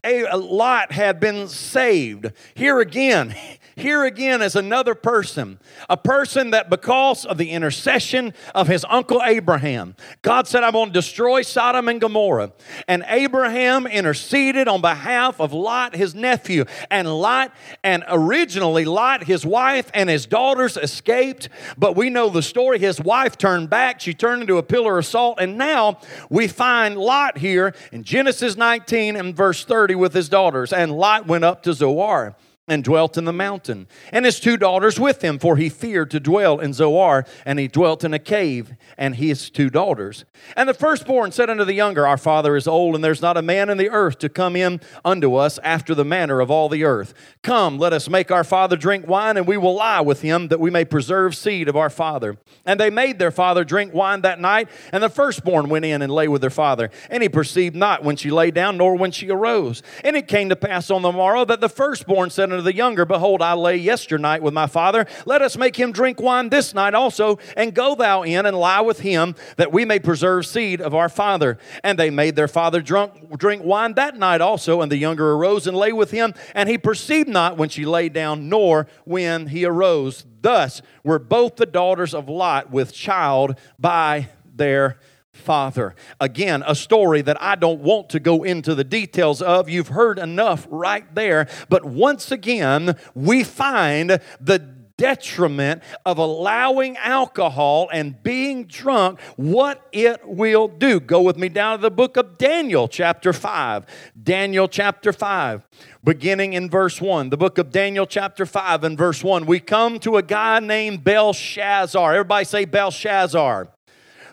a 0.04 0.36
Lot 0.36 0.92
had 0.92 1.20
been 1.20 1.48
saved. 1.48 2.32
Here 2.54 2.80
again, 2.80 3.34
here 3.76 4.04
again 4.04 4.42
is 4.42 4.56
another 4.56 4.94
person, 4.94 5.58
a 5.88 5.96
person 5.96 6.50
that 6.50 6.70
because 6.70 7.24
of 7.24 7.38
the 7.38 7.50
intercession 7.50 8.34
of 8.54 8.68
his 8.68 8.84
uncle 8.88 9.22
Abraham, 9.24 9.94
God 10.22 10.46
said, 10.46 10.64
I'm 10.64 10.72
going 10.72 10.88
to 10.88 10.92
destroy 10.92 11.42
Sodom 11.42 11.88
and 11.88 12.00
Gomorrah. 12.00 12.52
And 12.88 13.04
Abraham 13.08 13.86
interceded 13.86 14.68
on 14.68 14.80
behalf 14.80 15.40
of 15.40 15.52
Lot, 15.52 15.94
his 15.94 16.14
nephew. 16.14 16.64
And 16.90 17.08
Lot, 17.08 17.54
and 17.82 18.04
originally 18.08 18.84
Lot, 18.84 19.24
his 19.24 19.44
wife, 19.44 19.90
and 19.94 20.08
his 20.08 20.26
daughters 20.26 20.76
escaped. 20.76 21.48
But 21.78 21.96
we 21.96 22.10
know 22.10 22.28
the 22.28 22.42
story. 22.42 22.78
His 22.78 23.00
wife 23.00 23.36
turned 23.38 23.70
back, 23.70 24.00
she 24.00 24.14
turned 24.14 24.42
into 24.42 24.58
a 24.58 24.62
pillar 24.62 24.98
of 24.98 25.06
salt. 25.06 25.38
And 25.40 25.56
now 25.56 26.00
we 26.28 26.48
find 26.48 26.98
Lot 26.98 27.38
here 27.38 27.74
in 27.92 28.04
Genesis 28.04 28.56
19 28.56 29.16
and 29.16 29.34
verse 29.34 29.64
30 29.64 29.89
with 29.94 30.14
his 30.14 30.28
daughters. 30.28 30.72
And 30.72 30.92
Lot 30.92 31.26
went 31.26 31.44
up 31.44 31.62
to 31.64 31.72
Zoar 31.72 32.34
and 32.70 32.84
dwelt 32.84 33.18
in 33.18 33.24
the 33.24 33.32
mountain, 33.32 33.88
and 34.12 34.24
his 34.24 34.38
two 34.38 34.56
daughters 34.56 34.98
with 34.98 35.22
him, 35.22 35.40
for 35.40 35.56
he 35.56 35.68
feared 35.68 36.08
to 36.12 36.20
dwell 36.20 36.60
in 36.60 36.72
Zoar, 36.72 37.26
and 37.44 37.58
he 37.58 37.66
dwelt 37.66 38.04
in 38.04 38.14
a 38.14 38.18
cave, 38.18 38.74
and 38.96 39.16
his 39.16 39.50
two 39.50 39.68
daughters. 39.68 40.24
And 40.56 40.68
the 40.68 40.74
firstborn 40.74 41.32
said 41.32 41.50
unto 41.50 41.64
the 41.64 41.74
younger, 41.74 42.06
Our 42.06 42.16
father 42.16 42.54
is 42.54 42.68
old, 42.68 42.94
and 42.94 43.02
there's 43.02 43.20
not 43.20 43.36
a 43.36 43.42
man 43.42 43.70
in 43.70 43.76
the 43.76 43.90
earth 43.90 44.20
to 44.20 44.28
come 44.28 44.54
in 44.54 44.80
unto 45.04 45.34
us 45.34 45.58
after 45.64 45.96
the 45.96 46.04
manner 46.04 46.40
of 46.40 46.48
all 46.48 46.68
the 46.68 46.84
earth. 46.84 47.12
Come, 47.42 47.76
let 47.76 47.92
us 47.92 48.08
make 48.08 48.30
our 48.30 48.44
father 48.44 48.76
drink 48.76 49.08
wine, 49.08 49.36
and 49.36 49.48
we 49.48 49.56
will 49.56 49.74
lie 49.74 50.00
with 50.00 50.22
him, 50.22 50.46
that 50.46 50.60
we 50.60 50.70
may 50.70 50.84
preserve 50.84 51.34
seed 51.34 51.68
of 51.68 51.76
our 51.76 51.90
father. 51.90 52.38
And 52.64 52.78
they 52.78 52.88
made 52.88 53.18
their 53.18 53.32
father 53.32 53.64
drink 53.64 53.92
wine 53.92 54.20
that 54.20 54.38
night, 54.38 54.68
and 54.92 55.02
the 55.02 55.08
firstborn 55.08 55.68
went 55.68 55.84
in 55.84 56.02
and 56.02 56.12
lay 56.12 56.28
with 56.28 56.40
their 56.40 56.50
father. 56.50 56.88
And 57.10 57.20
he 57.20 57.28
perceived 57.28 57.74
not 57.74 58.04
when 58.04 58.14
she 58.14 58.30
lay 58.30 58.52
down, 58.52 58.76
nor 58.76 58.94
when 58.94 59.10
she 59.10 59.28
arose. 59.28 59.82
And 60.04 60.14
it 60.14 60.28
came 60.28 60.50
to 60.50 60.56
pass 60.56 60.88
on 60.88 61.02
the 61.02 61.10
morrow 61.10 61.44
that 61.44 61.60
the 61.60 61.68
firstborn 61.68 62.30
said 62.30 62.52
unto 62.52 62.59
the 62.60 62.74
younger, 62.74 63.04
Behold, 63.04 63.42
I 63.42 63.54
lay 63.54 63.76
yesternight 63.76 64.42
with 64.42 64.54
my 64.54 64.66
father. 64.66 65.06
Let 65.26 65.42
us 65.42 65.56
make 65.56 65.76
him 65.76 65.92
drink 65.92 66.20
wine 66.20 66.48
this 66.48 66.74
night 66.74 66.94
also, 66.94 67.38
and 67.56 67.74
go 67.74 67.94
thou 67.94 68.22
in 68.22 68.46
and 68.46 68.56
lie 68.56 68.80
with 68.80 69.00
him, 69.00 69.34
that 69.56 69.72
we 69.72 69.84
may 69.84 69.98
preserve 69.98 70.46
seed 70.46 70.80
of 70.80 70.94
our 70.94 71.08
father. 71.08 71.58
And 71.82 71.98
they 71.98 72.10
made 72.10 72.36
their 72.36 72.48
father 72.48 72.80
drunk, 72.80 73.36
drink 73.38 73.62
wine 73.64 73.94
that 73.94 74.16
night 74.16 74.40
also. 74.40 74.80
And 74.80 74.90
the 74.90 74.96
younger 74.96 75.32
arose 75.32 75.66
and 75.66 75.76
lay 75.76 75.92
with 75.92 76.10
him, 76.10 76.34
and 76.54 76.68
he 76.68 76.78
perceived 76.78 77.28
not 77.28 77.56
when 77.56 77.68
she 77.68 77.84
lay 77.84 78.08
down, 78.08 78.48
nor 78.48 78.86
when 79.04 79.48
he 79.48 79.64
arose. 79.64 80.24
Thus 80.42 80.82
were 81.04 81.18
both 81.18 81.56
the 81.56 81.66
daughters 81.66 82.14
of 82.14 82.28
Lot 82.28 82.70
with 82.70 82.92
child 82.92 83.58
by 83.78 84.28
their 84.54 84.98
father. 85.40 85.94
Again, 86.20 86.62
a 86.66 86.74
story 86.74 87.22
that 87.22 87.40
I 87.42 87.56
don't 87.56 87.80
want 87.80 88.10
to 88.10 88.20
go 88.20 88.44
into 88.44 88.74
the 88.74 88.84
details 88.84 89.42
of. 89.42 89.68
You've 89.68 89.88
heard 89.88 90.18
enough 90.18 90.66
right 90.70 91.12
there. 91.14 91.48
But 91.68 91.84
once 91.84 92.30
again, 92.30 92.96
we 93.14 93.42
find 93.42 94.20
the 94.40 94.80
detriment 95.00 95.82
of 96.04 96.18
allowing 96.18 96.94
alcohol 96.98 97.88
and 97.90 98.22
being 98.22 98.66
drunk, 98.66 99.18
what 99.36 99.88
it 99.92 100.20
will 100.28 100.68
do. 100.68 101.00
Go 101.00 101.22
with 101.22 101.38
me 101.38 101.48
down 101.48 101.78
to 101.78 101.82
the 101.82 101.90
book 101.90 102.18
of 102.18 102.36
Daniel, 102.36 102.86
chapter 102.86 103.32
5. 103.32 103.86
Daniel, 104.22 104.68
chapter 104.68 105.10
5, 105.10 105.66
beginning 106.04 106.52
in 106.52 106.68
verse 106.68 107.00
1. 107.00 107.30
The 107.30 107.38
book 107.38 107.56
of 107.56 107.72
Daniel, 107.72 108.04
chapter 108.04 108.44
5, 108.44 108.84
and 108.84 108.98
verse 108.98 109.24
1. 109.24 109.46
We 109.46 109.58
come 109.58 109.98
to 110.00 110.18
a 110.18 110.22
guy 110.22 110.60
named 110.60 111.02
Belshazzar. 111.02 112.12
Everybody 112.12 112.44
say 112.44 112.66
Belshazzar. 112.66 113.68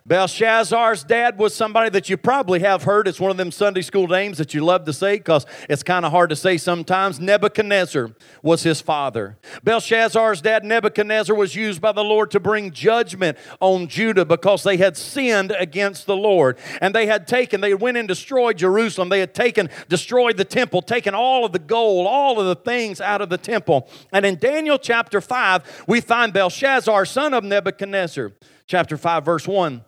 Belshazzar's 0.07 1.03
dad 1.03 1.37
was 1.37 1.53
somebody 1.53 1.89
that 1.89 2.09
you 2.09 2.15
probably 2.15 2.61
have 2.61 2.83
heard. 2.83 3.09
It's 3.09 3.19
one 3.19 3.29
of 3.29 3.35
them 3.35 3.51
Sunday 3.51 3.81
school 3.81 4.07
names 4.07 4.37
that 4.37 4.53
you 4.53 4.63
love 4.63 4.85
to 4.85 4.93
say 4.93 5.17
because 5.17 5.45
it's 5.67 5.83
kind 5.83 6.05
of 6.05 6.11
hard 6.13 6.29
to 6.29 6.35
say 6.37 6.57
sometimes. 6.57 7.19
Nebuchadnezzar 7.19 8.11
was 8.41 8.63
his 8.63 8.79
father. 8.79 9.37
Belshazzar's 9.65 10.41
dad, 10.41 10.63
Nebuchadnezzar, 10.63 11.35
was 11.35 11.55
used 11.55 11.81
by 11.81 11.91
the 11.91 12.05
Lord 12.05 12.31
to 12.31 12.39
bring 12.39 12.71
judgment 12.71 13.37
on 13.59 13.89
Judah 13.89 14.23
because 14.23 14.63
they 14.63 14.77
had 14.77 14.95
sinned 14.95 15.51
against 15.51 16.05
the 16.05 16.15
Lord. 16.15 16.57
And 16.79 16.95
they 16.95 17.07
had 17.07 17.27
taken, 17.27 17.59
they 17.59 17.73
went 17.73 17.97
and 17.97 18.07
destroyed 18.07 18.57
Jerusalem. 18.59 19.09
They 19.09 19.19
had 19.19 19.35
taken, 19.35 19.69
destroyed 19.89 20.37
the 20.37 20.45
temple, 20.45 20.83
taken 20.83 21.15
all 21.15 21.43
of 21.43 21.51
the 21.51 21.59
gold, 21.59 22.07
all 22.07 22.39
of 22.39 22.45
the 22.45 22.55
things 22.55 23.01
out 23.01 23.19
of 23.19 23.27
the 23.27 23.37
temple. 23.37 23.89
And 24.13 24.25
in 24.25 24.39
Daniel 24.39 24.77
chapter 24.77 25.19
5, 25.19 25.83
we 25.85 25.99
find 25.99 26.31
Belshazzar, 26.31 27.03
son 27.03 27.33
of 27.33 27.43
Nebuchadnezzar. 27.43 28.31
Chapter 28.67 28.97
5, 28.97 29.25
verse 29.25 29.47
1. 29.47 29.81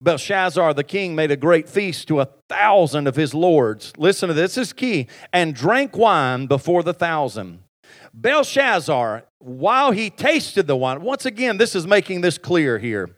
Belshazzar 0.00 0.74
the 0.74 0.84
king 0.84 1.14
made 1.14 1.30
a 1.30 1.36
great 1.36 1.68
feast 1.68 2.08
to 2.08 2.20
a 2.20 2.28
thousand 2.48 3.06
of 3.06 3.16
his 3.16 3.34
lords. 3.34 3.92
Listen 3.96 4.28
to 4.28 4.34
this, 4.34 4.54
this 4.54 4.68
is 4.68 4.72
key. 4.72 5.08
And 5.32 5.54
drank 5.54 5.96
wine 5.96 6.46
before 6.46 6.82
the 6.82 6.94
thousand. 6.94 7.64
Belshazzar, 8.14 9.24
while 9.38 9.90
he 9.90 10.10
tasted 10.10 10.66
the 10.66 10.76
wine, 10.76 11.02
once 11.02 11.26
again, 11.26 11.58
this 11.58 11.74
is 11.74 11.86
making 11.86 12.20
this 12.20 12.38
clear 12.38 12.78
here. 12.78 13.17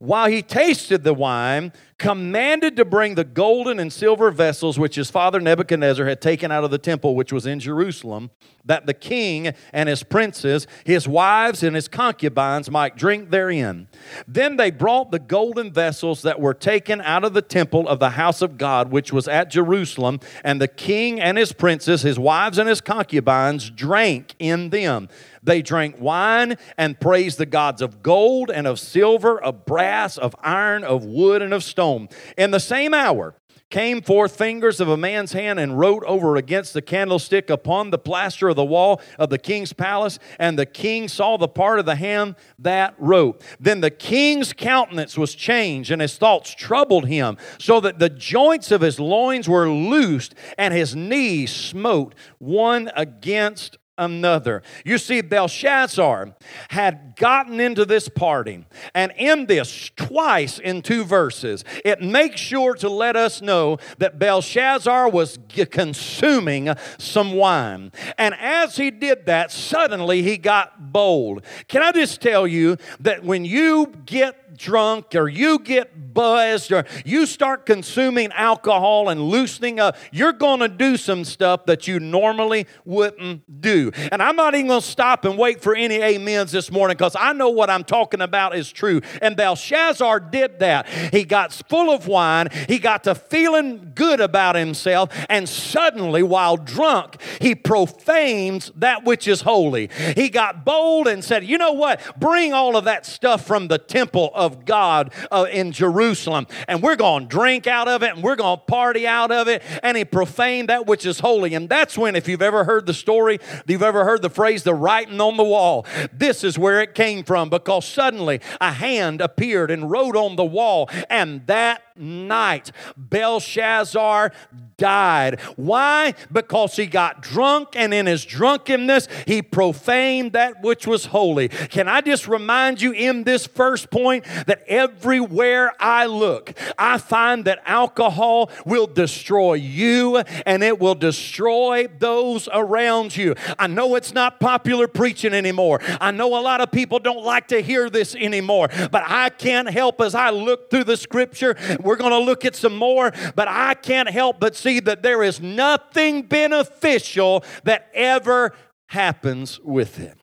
While 0.00 0.30
he 0.30 0.40
tasted 0.40 1.04
the 1.04 1.12
wine, 1.12 1.74
commanded 1.98 2.74
to 2.76 2.86
bring 2.86 3.16
the 3.16 3.24
golden 3.24 3.78
and 3.78 3.92
silver 3.92 4.30
vessels 4.30 4.78
which 4.78 4.94
his 4.94 5.10
father 5.10 5.38
Nebuchadnezzar 5.38 6.06
had 6.06 6.22
taken 6.22 6.50
out 6.50 6.64
of 6.64 6.70
the 6.70 6.78
temple 6.78 7.14
which 7.14 7.34
was 7.34 7.44
in 7.44 7.60
Jerusalem, 7.60 8.30
that 8.64 8.86
the 8.86 8.94
king 8.94 9.52
and 9.74 9.90
his 9.90 10.02
princes, 10.02 10.66
his 10.86 11.06
wives, 11.06 11.62
and 11.62 11.76
his 11.76 11.86
concubines 11.86 12.70
might 12.70 12.96
drink 12.96 13.28
therein. 13.28 13.88
Then 14.26 14.56
they 14.56 14.70
brought 14.70 15.10
the 15.10 15.18
golden 15.18 15.70
vessels 15.70 16.22
that 16.22 16.40
were 16.40 16.54
taken 16.54 17.02
out 17.02 17.22
of 17.22 17.34
the 17.34 17.42
temple 17.42 17.86
of 17.86 17.98
the 17.98 18.10
house 18.10 18.40
of 18.40 18.56
God, 18.56 18.90
which 18.90 19.12
was 19.12 19.28
at 19.28 19.50
Jerusalem, 19.50 20.20
and 20.42 20.62
the 20.62 20.68
king 20.68 21.20
and 21.20 21.36
his 21.36 21.52
princes, 21.52 22.00
his 22.00 22.18
wives, 22.18 22.56
and 22.56 22.70
his 22.70 22.80
concubines 22.80 23.68
drank 23.68 24.34
in 24.38 24.70
them. 24.70 25.10
They 25.42 25.62
drank 25.62 25.96
wine 25.98 26.56
and 26.76 26.98
praised 27.00 27.38
the 27.38 27.46
gods 27.46 27.82
of 27.82 28.02
gold 28.02 28.50
and 28.50 28.66
of 28.66 28.78
silver, 28.78 29.42
of 29.42 29.64
brass, 29.64 30.18
of 30.18 30.34
iron, 30.40 30.84
of 30.84 31.04
wood, 31.04 31.42
and 31.42 31.54
of 31.54 31.64
stone. 31.64 32.08
In 32.36 32.50
the 32.50 32.60
same 32.60 32.92
hour, 32.94 33.34
came 33.70 34.02
forth 34.02 34.36
fingers 34.36 34.80
of 34.80 34.88
a 34.88 34.96
man's 34.96 35.32
hand 35.32 35.58
and 35.58 35.78
wrote 35.78 36.02
over 36.04 36.36
against 36.36 36.74
the 36.74 36.82
candlestick 36.82 37.48
upon 37.48 37.90
the 37.90 37.98
plaster 37.98 38.48
of 38.48 38.56
the 38.56 38.64
wall 38.64 39.00
of 39.16 39.30
the 39.30 39.38
king's 39.38 39.72
palace. 39.72 40.18
And 40.38 40.58
the 40.58 40.66
king 40.66 41.06
saw 41.06 41.36
the 41.38 41.48
part 41.48 41.78
of 41.78 41.86
the 41.86 41.94
hand 41.94 42.34
that 42.58 42.94
wrote. 42.98 43.42
Then 43.60 43.80
the 43.80 43.90
king's 43.90 44.52
countenance 44.52 45.16
was 45.16 45.34
changed, 45.34 45.90
and 45.90 46.02
his 46.02 46.18
thoughts 46.18 46.52
troubled 46.52 47.06
him, 47.06 47.36
so 47.58 47.80
that 47.80 48.00
the 48.00 48.10
joints 48.10 48.72
of 48.72 48.80
his 48.80 48.98
loins 48.98 49.48
were 49.48 49.70
loosed, 49.70 50.34
and 50.58 50.74
his 50.74 50.96
knees 50.96 51.54
smote 51.54 52.14
one 52.38 52.90
against 52.96 53.78
another. 54.00 54.62
You 54.84 54.98
see, 54.98 55.20
Belshazzar 55.20 56.34
had 56.70 57.14
gotten 57.16 57.60
into 57.60 57.84
this 57.84 58.08
party, 58.08 58.64
and 58.94 59.12
in 59.16 59.46
this, 59.46 59.90
twice 59.94 60.58
in 60.58 60.82
two 60.82 61.04
verses, 61.04 61.64
it 61.84 62.02
makes 62.02 62.40
sure 62.40 62.74
to 62.76 62.88
let 62.88 63.14
us 63.14 63.40
know 63.40 63.76
that 63.98 64.18
Belshazzar 64.18 65.08
was 65.10 65.38
consuming 65.70 66.74
some 66.98 67.34
wine. 67.34 67.92
And 68.18 68.34
as 68.34 68.76
he 68.76 68.90
did 68.90 69.26
that, 69.26 69.52
suddenly 69.52 70.22
he 70.22 70.38
got 70.38 70.92
bold. 70.92 71.44
Can 71.68 71.82
I 71.82 71.92
just 71.92 72.20
tell 72.20 72.46
you 72.46 72.78
that 73.00 73.22
when 73.22 73.44
you 73.44 73.92
get 74.06 74.39
drunk 74.56 75.14
or 75.14 75.28
you 75.28 75.58
get 75.58 76.14
buzzed 76.14 76.72
or 76.72 76.84
you 77.04 77.26
start 77.26 77.66
consuming 77.66 78.32
alcohol 78.32 79.08
and 79.08 79.20
loosening 79.20 79.80
up, 79.80 79.96
you're 80.12 80.32
going 80.32 80.60
to 80.60 80.68
do 80.68 80.96
some 80.96 81.24
stuff 81.24 81.66
that 81.66 81.86
you 81.86 82.00
normally 82.00 82.66
wouldn't 82.84 83.60
do. 83.60 83.90
And 84.12 84.22
I'm 84.22 84.36
not 84.36 84.54
even 84.54 84.68
going 84.68 84.80
to 84.80 84.86
stop 84.86 85.24
and 85.24 85.38
wait 85.38 85.62
for 85.62 85.74
any 85.74 86.02
amens 86.02 86.52
this 86.52 86.70
morning 86.70 86.96
because 86.96 87.16
I 87.18 87.32
know 87.32 87.50
what 87.50 87.70
I'm 87.70 87.84
talking 87.84 88.20
about 88.20 88.54
is 88.54 88.70
true. 88.70 89.00
And 89.22 89.36
Belshazzar 89.36 90.20
did 90.20 90.58
that. 90.60 90.88
He 90.88 91.24
got 91.24 91.52
full 91.68 91.90
of 91.90 92.06
wine, 92.06 92.48
he 92.68 92.78
got 92.78 93.04
to 93.04 93.14
feeling 93.14 93.92
good 93.94 94.20
about 94.20 94.56
himself, 94.56 95.10
and 95.28 95.48
suddenly, 95.48 96.22
while 96.22 96.56
drunk, 96.56 97.20
he 97.40 97.54
profanes 97.54 98.72
that 98.76 99.04
which 99.04 99.28
is 99.28 99.42
holy. 99.42 99.90
He 100.14 100.28
got 100.28 100.64
bold 100.64 101.06
and 101.06 101.24
said, 101.24 101.44
You 101.44 101.58
know 101.58 101.72
what? 101.72 102.00
Bring 102.18 102.52
all 102.52 102.76
of 102.76 102.84
that 102.84 103.06
stuff 103.06 103.46
from 103.46 103.68
the 103.68 103.78
temple 103.78 104.32
of 104.40 104.64
God 104.64 105.12
uh, 105.30 105.46
in 105.52 105.70
Jerusalem, 105.70 106.46
and 106.66 106.82
we're 106.82 106.96
going 106.96 107.24
to 107.24 107.28
drink 107.28 107.66
out 107.66 107.86
of 107.86 108.02
it, 108.02 108.14
and 108.14 108.22
we're 108.22 108.36
going 108.36 108.58
to 108.58 108.64
party 108.64 109.06
out 109.06 109.30
of 109.30 109.46
it. 109.46 109.62
And 109.82 109.96
he 109.96 110.04
profaned 110.04 110.68
that 110.68 110.86
which 110.86 111.06
is 111.06 111.20
holy. 111.20 111.54
And 111.54 111.68
that's 111.68 111.96
when, 111.96 112.16
if 112.16 112.26
you've 112.26 112.42
ever 112.42 112.64
heard 112.64 112.86
the 112.86 112.94
story, 112.94 113.38
you've 113.66 113.82
ever 113.82 114.04
heard 114.04 114.22
the 114.22 114.30
phrase, 114.30 114.62
the 114.62 114.74
writing 114.74 115.20
on 115.20 115.36
the 115.36 115.44
wall, 115.44 115.86
this 116.12 116.42
is 116.42 116.58
where 116.58 116.80
it 116.80 116.94
came 116.94 117.22
from 117.22 117.50
because 117.50 117.86
suddenly 117.86 118.40
a 118.60 118.72
hand 118.72 119.20
appeared 119.20 119.70
and 119.70 119.90
wrote 119.90 120.16
on 120.16 120.36
the 120.36 120.44
wall, 120.44 120.88
and 121.08 121.46
that 121.46 121.82
night, 122.00 122.72
Belshazzar 122.96 124.32
died. 124.76 125.40
Why? 125.56 126.14
Because 126.32 126.76
he 126.76 126.86
got 126.86 127.22
drunk, 127.22 127.68
and 127.76 127.92
in 127.92 128.06
his 128.06 128.24
drunkenness, 128.24 129.08
he 129.26 129.42
profaned 129.42 130.32
that 130.32 130.62
which 130.62 130.86
was 130.86 131.06
holy. 131.06 131.48
Can 131.48 131.86
I 131.86 132.00
just 132.00 132.26
remind 132.26 132.80
you 132.80 132.92
in 132.92 133.24
this 133.24 133.46
first 133.46 133.90
point 133.90 134.24
that 134.46 134.64
everywhere 134.66 135.72
I 135.78 136.06
look, 136.06 136.54
I 136.78 136.98
find 136.98 137.44
that 137.44 137.60
alcohol 137.66 138.50
will 138.64 138.86
destroy 138.86 139.54
you 139.54 140.18
and 140.46 140.62
it 140.62 140.78
will 140.78 140.94
destroy 140.94 141.88
those 141.98 142.48
around 142.52 143.16
you. 143.16 143.34
I 143.58 143.66
know 143.66 143.94
it's 143.94 144.14
not 144.14 144.40
popular 144.40 144.88
preaching 144.88 145.34
anymore. 145.34 145.80
I 146.00 146.10
know 146.10 146.38
a 146.38 146.42
lot 146.42 146.60
of 146.60 146.70
people 146.70 146.98
don't 146.98 147.24
like 147.24 147.48
to 147.48 147.60
hear 147.60 147.90
this 147.90 148.14
anymore, 148.14 148.68
but 148.90 149.02
I 149.06 149.28
can't 149.28 149.68
help 149.68 150.00
as 150.00 150.14
I 150.14 150.30
look 150.30 150.70
through 150.70 150.84
the 150.84 150.96
scripture. 150.96 151.56
We're 151.90 151.96
going 151.96 152.12
to 152.12 152.20
look 152.20 152.44
at 152.44 152.54
some 152.54 152.76
more, 152.76 153.12
but 153.34 153.48
I 153.48 153.74
can't 153.74 154.08
help 154.08 154.38
but 154.38 154.54
see 154.54 154.78
that 154.78 155.02
there 155.02 155.24
is 155.24 155.40
nothing 155.40 156.22
beneficial 156.22 157.42
that 157.64 157.90
ever 157.92 158.54
happens 158.90 159.58
with 159.58 159.98
it. 159.98 160.16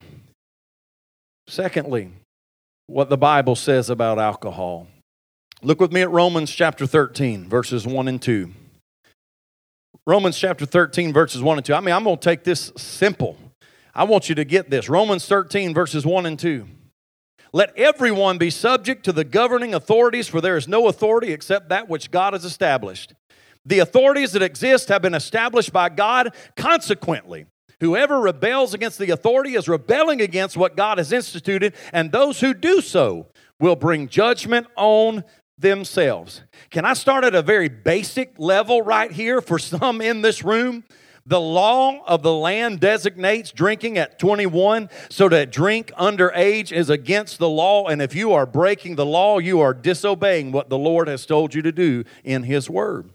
Secondly, 1.46 2.14
what 2.86 3.10
the 3.10 3.18
Bible 3.18 3.58
says 3.58 3.90
about 3.90 4.18
alcohol. 4.18 4.88
Look 5.62 5.82
with 5.82 5.92
me 5.92 6.00
at 6.00 6.10
Romans 6.10 6.52
chapter 6.52 6.88
13, 6.88 7.50
verses 7.50 7.86
1 7.86 8.08
and 8.08 8.22
2. 8.22 8.50
Romans 10.06 10.40
chapter 10.40 10.66
13, 10.66 11.12
verses 11.12 11.44
1 11.44 11.58
and 11.58 11.66
2. 11.66 11.74
I 11.74 11.82
mean, 11.82 11.94
I'm 11.94 12.06
going 12.06 12.18
to 12.18 12.24
take 12.24 12.46
this 12.46 12.72
simple. 12.78 13.36
I 13.94 14.06
want 14.06 14.30
you 14.30 14.36
to 14.36 14.46
get 14.46 14.70
this. 14.70 14.88
Romans 14.88 15.26
13, 15.26 15.74
verses 15.74 16.06
1 16.06 16.28
and 16.28 16.40
2. 16.40 16.66
Let 17.54 17.76
everyone 17.78 18.38
be 18.38 18.50
subject 18.50 19.06
to 19.06 19.12
the 19.12 19.24
governing 19.24 19.74
authorities, 19.74 20.28
for 20.28 20.42
there 20.42 20.58
is 20.58 20.68
no 20.68 20.88
authority 20.88 21.32
except 21.32 21.70
that 21.70 21.88
which 21.88 22.12
God 22.12 22.34
has 22.34 22.46
established. 22.46 23.14
The 23.66 23.80
authorities 23.80 24.32
that 24.32 24.42
exist 24.42 24.90
have 24.90 25.02
been 25.02 25.14
established 25.14 25.74
by 25.74 25.90
God. 25.90 26.34
Consequently, 26.56 27.48
whoever 27.80 28.20
rebels 28.20 28.74
against 28.74 28.98
the 28.98 29.12
authority 29.12 29.56
is 29.56 29.68
rebelling 29.68 30.22
against 30.22 30.58
what 30.58 30.78
God 30.78 30.98
has 30.98 31.12
instituted, 31.12 31.74
and 31.92 32.12
those 32.12 32.40
who 32.40 32.54
do 32.54 32.82
so 32.82 33.28
will 33.60 33.76
bring 33.76 34.08
judgment 34.08 34.68
on 34.76 35.24
themselves. 35.58 36.44
Can 36.70 36.86
I 36.86 36.94
start 36.94 37.24
at 37.24 37.34
a 37.34 37.42
very 37.42 37.68
basic 37.68 38.38
level 38.38 38.82
right 38.82 39.12
here 39.12 39.42
for 39.42 39.58
some 39.58 40.02
in 40.02 40.22
this 40.22 40.44
room? 40.44 40.84
The 41.28 41.42
law 41.42 42.06
of 42.06 42.24
the 42.24 42.34
land 42.34 42.80
designates 42.80 43.52
drinking 43.52 43.98
at 43.98 44.18
21, 44.18 44.90
so 45.10 45.28
to 45.28 45.46
drink 45.46 45.92
underage 46.00 46.72
is 46.72 46.90
against 46.90 47.38
the 47.38 47.50
law. 47.50 47.88
And 47.88 48.02
if 48.02 48.16
you 48.16 48.32
are 48.32 48.46
breaking 48.46 48.96
the 48.96 49.06
law, 49.06 49.38
you 49.38 49.60
are 49.60 49.74
disobeying 49.74 50.54
what 50.54 50.70
the 50.70 50.78
Lord 50.78 51.10
has 51.10 51.26
told 51.26 51.54
you 51.54 51.62
to 51.64 51.74
do 51.74 52.06
in 52.24 52.44
His 52.44 52.70
Word. 52.70 53.10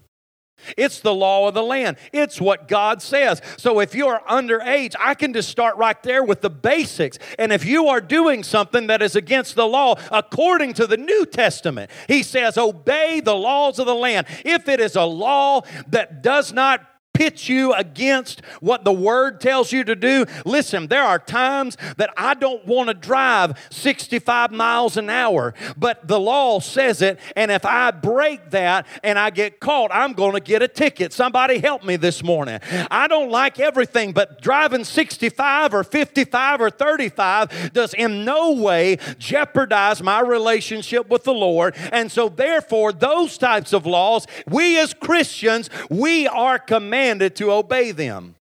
It's 0.77 0.99
the 0.99 1.13
law 1.13 1.47
of 1.47 1.55
the 1.55 1.63
land. 1.63 1.97
It's 2.13 2.39
what 2.39 2.67
God 2.67 3.01
says. 3.01 3.41
So 3.57 3.79
if 3.79 3.95
you're 3.95 4.19
underage, 4.29 4.95
I 4.99 5.15
can 5.15 5.33
just 5.33 5.49
start 5.49 5.75
right 5.77 6.01
there 6.03 6.23
with 6.23 6.41
the 6.41 6.51
basics. 6.51 7.17
And 7.39 7.51
if 7.51 7.65
you 7.65 7.87
are 7.87 7.99
doing 7.99 8.43
something 8.43 8.87
that 8.87 9.01
is 9.01 9.15
against 9.15 9.55
the 9.55 9.65
law, 9.65 9.95
according 10.11 10.73
to 10.75 10.85
the 10.85 10.97
New 10.97 11.25
Testament, 11.25 11.89
he 12.07 12.21
says, 12.21 12.59
obey 12.59 13.19
the 13.19 13.35
laws 13.35 13.79
of 13.79 13.87
the 13.87 13.95
land. 13.95 14.27
If 14.45 14.69
it 14.69 14.79
is 14.79 14.95
a 14.95 15.03
law 15.03 15.63
that 15.87 16.21
does 16.21 16.53
not 16.53 16.87
pit 17.13 17.47
you 17.47 17.73
against 17.73 18.41
what 18.59 18.83
the 18.83 18.91
word 18.91 19.39
tells 19.39 19.71
you 19.71 19.83
to 19.83 19.95
do. 19.95 20.25
Listen, 20.45 20.87
there 20.87 21.03
are 21.03 21.19
times 21.19 21.77
that 21.97 22.11
I 22.17 22.33
don't 22.33 22.65
want 22.65 22.87
to 22.87 22.93
drive 22.93 23.57
65 23.69 24.51
miles 24.51 24.97
an 24.97 25.09
hour, 25.09 25.53
but 25.77 26.07
the 26.07 26.19
law 26.19 26.59
says 26.59 27.01
it, 27.01 27.19
and 27.35 27.51
if 27.51 27.65
I 27.65 27.91
break 27.91 28.49
that 28.49 28.87
and 29.03 29.19
I 29.19 29.29
get 29.29 29.59
caught, 29.59 29.91
I'm 29.93 30.13
going 30.13 30.33
to 30.33 30.39
get 30.39 30.63
a 30.63 30.67
ticket. 30.67 31.13
Somebody 31.13 31.59
help 31.59 31.83
me 31.83 31.95
this 31.97 32.23
morning. 32.23 32.59
I 32.89 33.07
don't 33.07 33.29
like 33.29 33.59
everything, 33.59 34.11
but 34.11 34.41
driving 34.41 34.83
65 34.83 35.73
or 35.73 35.83
55 35.83 36.61
or 36.61 36.69
35 36.69 37.73
does 37.73 37.93
in 37.93 38.25
no 38.25 38.53
way 38.53 38.97
jeopardize 39.19 40.01
my 40.01 40.19
relationship 40.19 41.09
with 41.09 41.23
the 41.23 41.33
Lord. 41.33 41.75
And 41.91 42.11
so, 42.11 42.27
therefore, 42.27 42.91
those 42.91 43.37
types 43.37 43.71
of 43.71 43.85
laws, 43.85 44.25
we 44.47 44.79
as 44.79 44.93
Christians, 44.93 45.69
we 45.89 46.27
are 46.27 46.57
commanded 46.57 47.02
commanded 47.03 47.35
to 47.35 47.51
obey 47.51 47.91
them. 47.91 48.35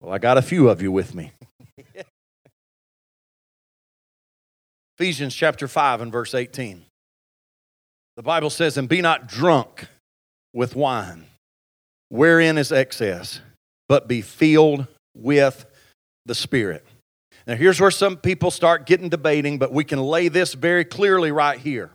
Well, 0.00 0.14
I 0.14 0.18
got 0.18 0.38
a 0.38 0.42
few 0.42 0.68
of 0.68 0.80
you 0.80 0.92
with 0.92 1.12
me. 1.12 1.32
Ephesians 4.96 5.34
chapter 5.34 5.66
5 5.66 6.02
and 6.02 6.12
verse 6.12 6.34
18. 6.34 6.84
The 8.16 8.22
Bible 8.22 8.50
says, 8.50 8.76
And 8.76 8.88
be 8.88 9.02
not 9.02 9.26
drunk 9.26 9.88
with 10.54 10.76
wine, 10.76 11.24
wherein 12.10 12.58
is 12.58 12.70
excess, 12.70 13.40
but 13.88 14.06
be 14.06 14.20
filled 14.20 14.86
with 15.16 15.66
the 16.26 16.34
Spirit. 16.36 16.86
Now, 17.48 17.56
here's 17.56 17.80
where 17.80 17.90
some 17.90 18.16
people 18.16 18.52
start 18.52 18.86
getting 18.86 19.08
debating, 19.08 19.58
but 19.58 19.72
we 19.72 19.82
can 19.82 20.00
lay 20.00 20.28
this 20.28 20.54
very 20.54 20.84
clearly 20.84 21.32
right 21.32 21.58
here. 21.58 21.90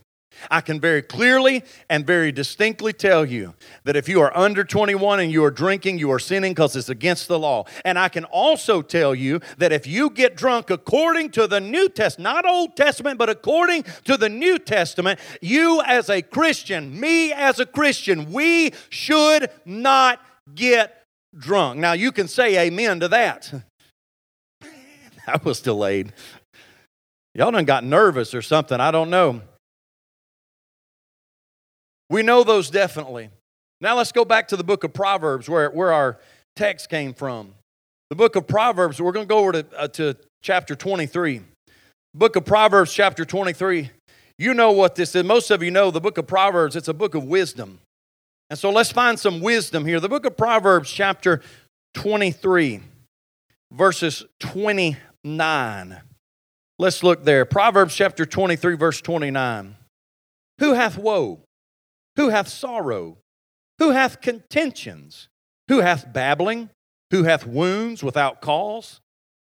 I 0.50 0.62
can 0.62 0.80
very 0.80 1.02
clearly 1.02 1.64
and 1.90 2.06
very 2.06 2.32
distinctly 2.32 2.94
tell 2.94 3.26
you 3.26 3.54
that 3.84 3.96
if 3.96 4.10
you 4.10 4.22
are 4.22 4.36
under 4.36 4.64
21 4.64 5.20
and 5.20 5.32
you 5.32 5.44
are 5.44 5.52
drinking, 5.52 6.00
you 6.00 6.12
are 6.12 6.20
sinning 6.20 6.54
because 6.54 6.76
it's 6.76 6.90
against 6.90 7.28
the 7.28 7.38
law. 7.38 7.66
And 7.86 8.00
I 8.00 8.10
can 8.10 8.26
also 8.26 8.82
tell 8.82 9.14
you 9.14 9.42
that 9.58 9.72
if 9.72 9.86
you 9.86 10.10
get 10.10 10.36
drunk 10.36 10.70
according 10.70 11.32
to 11.32 11.48
the 11.48 11.60
New 11.60 11.90
Testament, 11.90 12.24
not 12.24 12.46
Old 12.46 12.76
Testament, 12.76 13.18
but 13.18 13.30
according 13.30 13.84
to 14.06 14.18
the 14.18 14.30
New 14.30 14.58
Testament, 14.58 15.20
you 15.42 15.82
as 15.86 16.10
a 16.10 16.22
Christian, 16.22 17.00
me 17.00 17.32
as 17.34 17.60
a 17.60 17.66
Christian, 17.66 18.32
we 18.32 18.74
should 18.90 19.50
not 19.66 20.20
get 20.56 21.04
drunk. 21.38 21.80
Now 21.80 21.94
you 21.94 22.12
can 22.12 22.28
say 22.28 22.68
amen 22.68 23.00
to 23.02 23.08
that. 23.10 23.54
that 25.28 25.46
was 25.46 25.62
delayed. 25.62 26.14
Y'all 27.34 27.52
done 27.52 27.66
got 27.66 27.84
nervous 27.84 28.34
or 28.34 28.42
something. 28.42 28.80
I 28.80 28.92
don't 28.92 29.10
know. 29.10 29.42
We 32.12 32.24
know 32.24 32.44
those 32.44 32.70
definitely. 32.70 33.30
Now 33.80 33.96
let's 33.96 34.12
go 34.12 34.25
back 34.25 34.50
to 34.50 34.58
the 34.58 34.65
book 34.65 34.84
of 34.84 34.91
Proverbs 34.91 35.48
where, 35.48 35.72
where 35.72 35.94
our 35.94 36.20
text 36.58 36.89
came 36.89 37.13
from. 37.13 37.53
The 38.10 38.18
book 38.18 38.36
of 38.36 38.48
Proverbs, 38.48 39.01
we're 39.01 39.13
going 39.13 39.25
to 39.25 39.30
go 39.30 39.38
over 39.38 39.53
to, 39.53 39.65
uh, 39.77 39.88
to 39.88 40.18
chapter 40.41 40.75
23. 40.75 41.39
Book 42.13 42.36
of 42.36 42.44
Proverbs, 42.44 42.94
chapter 42.94 43.24
23. 43.24 43.91
You 44.38 44.53
know 44.53 44.74
what 44.74 44.96
this 44.96 45.15
is. 45.15 45.24
Most 45.24 45.51
of 45.51 45.63
you 45.63 45.72
know 45.72 45.89
the 45.89 46.01
book 46.01 46.18
of 46.18 46.27
Proverbs, 46.27 46.75
it's 46.75 46.89
a 46.89 46.94
book 46.94 47.15
of 47.15 47.24
wisdom. 47.24 47.80
And 48.50 48.60
so 48.60 48.72
let's 48.72 48.91
find 48.91 49.18
some 49.18 49.39
wisdom 49.39 49.86
here. 49.86 50.01
The 50.01 50.10
book 50.10 50.25
of 50.25 50.36
Proverbs, 50.36 50.91
chapter 50.91 51.41
23, 51.94 52.82
verses 53.72 54.25
29. 54.41 56.01
Let's 56.77 57.03
look 57.03 57.24
there. 57.24 57.46
Proverbs 57.46 57.96
chapter 57.96 58.25
23, 58.25 58.75
verse 58.75 59.00
29. 59.00 59.77
Who 60.60 60.74
hath 60.74 60.98
woe? 60.98 61.39
Who 62.15 62.30
hath 62.30 62.48
sorrow? 62.48 63.18
Who 63.80 63.91
hath 63.91 64.22
contentions? 64.22 65.30
Who 65.68 65.80
hath 65.80 66.12
babbling? 66.12 66.70
Who 67.12 67.24
hath 67.24 67.46
wounds 67.46 68.03
without 68.03 68.41
cause? 68.41 69.01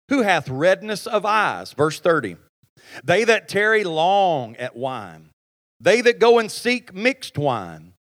Who 0.08 0.22
hath 0.22 0.48
redness 0.48 1.06
of 1.06 1.24
eyes? 1.24 1.72
Verse 1.72 2.00
30. 2.00 2.36
They 3.02 3.24
that 3.24 3.48
tarry 3.48 3.84
long 3.84 4.56
at 4.56 4.76
wine, 4.76 5.30
they 5.80 6.00
that 6.02 6.18
go 6.18 6.38
and 6.38 6.50
seek 6.50 6.94
mixed 6.94 7.38
wine. 7.38 7.94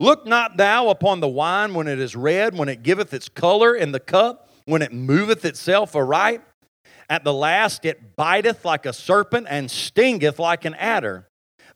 Look 0.00 0.26
not 0.26 0.56
thou 0.56 0.88
upon 0.88 1.20
the 1.20 1.28
wine 1.28 1.74
when 1.74 1.86
it 1.86 1.98
is 1.98 2.16
red, 2.16 2.56
when 2.56 2.68
it 2.68 2.82
giveth 2.82 3.14
its 3.14 3.28
color 3.28 3.74
in 3.74 3.92
the 3.92 4.00
cup, 4.00 4.48
when 4.64 4.82
it 4.82 4.92
moveth 4.92 5.44
itself 5.44 5.94
aright. 5.94 6.40
At 7.08 7.24
the 7.24 7.32
last 7.32 7.84
it 7.84 8.16
biteth 8.16 8.64
like 8.64 8.86
a 8.86 8.92
serpent 8.92 9.46
and 9.48 9.70
stingeth 9.70 10.38
like 10.38 10.64
an 10.64 10.74
adder. 10.74 11.28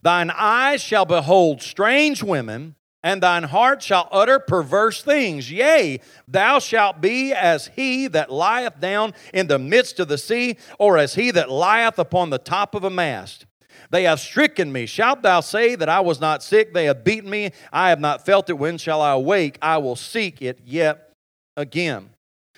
Thine 0.07 0.31
eyes 0.31 0.81
shall 0.81 1.03
behold 1.03 1.61
strange 1.61 2.23
women, 2.23 2.75
and 3.03 3.21
thine 3.21 3.43
heart 3.43 3.83
shall 3.83 4.07
utter 4.09 4.39
perverse 4.39 5.03
things. 5.03 5.51
Yea, 5.51 5.99
thou 6.29 6.59
shalt 6.59 7.01
be 7.01 7.33
as 7.33 7.67
he 7.75 8.07
that 8.07 8.31
lieth 8.31 8.79
down 8.79 9.13
in 9.33 9.47
the 9.47 9.59
midst 9.59 9.99
of 9.99 10.07
the 10.07 10.17
sea, 10.17 10.55
or 10.79 10.97
as 10.97 11.15
he 11.15 11.29
that 11.31 11.51
lieth 11.51 11.99
upon 11.99 12.29
the 12.29 12.37
top 12.37 12.73
of 12.73 12.85
a 12.85 12.89
mast. 12.89 13.47
They 13.89 14.03
have 14.03 14.21
stricken 14.21 14.71
me. 14.71 14.85
Shalt 14.85 15.23
thou 15.23 15.41
say 15.41 15.75
that 15.75 15.89
I 15.89 15.99
was 15.99 16.21
not 16.21 16.41
sick? 16.41 16.73
They 16.73 16.85
have 16.85 17.03
beaten 17.03 17.29
me. 17.29 17.51
I 17.73 17.89
have 17.89 17.99
not 17.99 18.25
felt 18.25 18.49
it. 18.49 18.53
When 18.53 18.77
shall 18.77 19.01
I 19.01 19.11
awake? 19.11 19.57
I 19.61 19.77
will 19.79 19.97
seek 19.97 20.41
it 20.41 20.61
yet 20.63 21.11
again. 21.57 22.11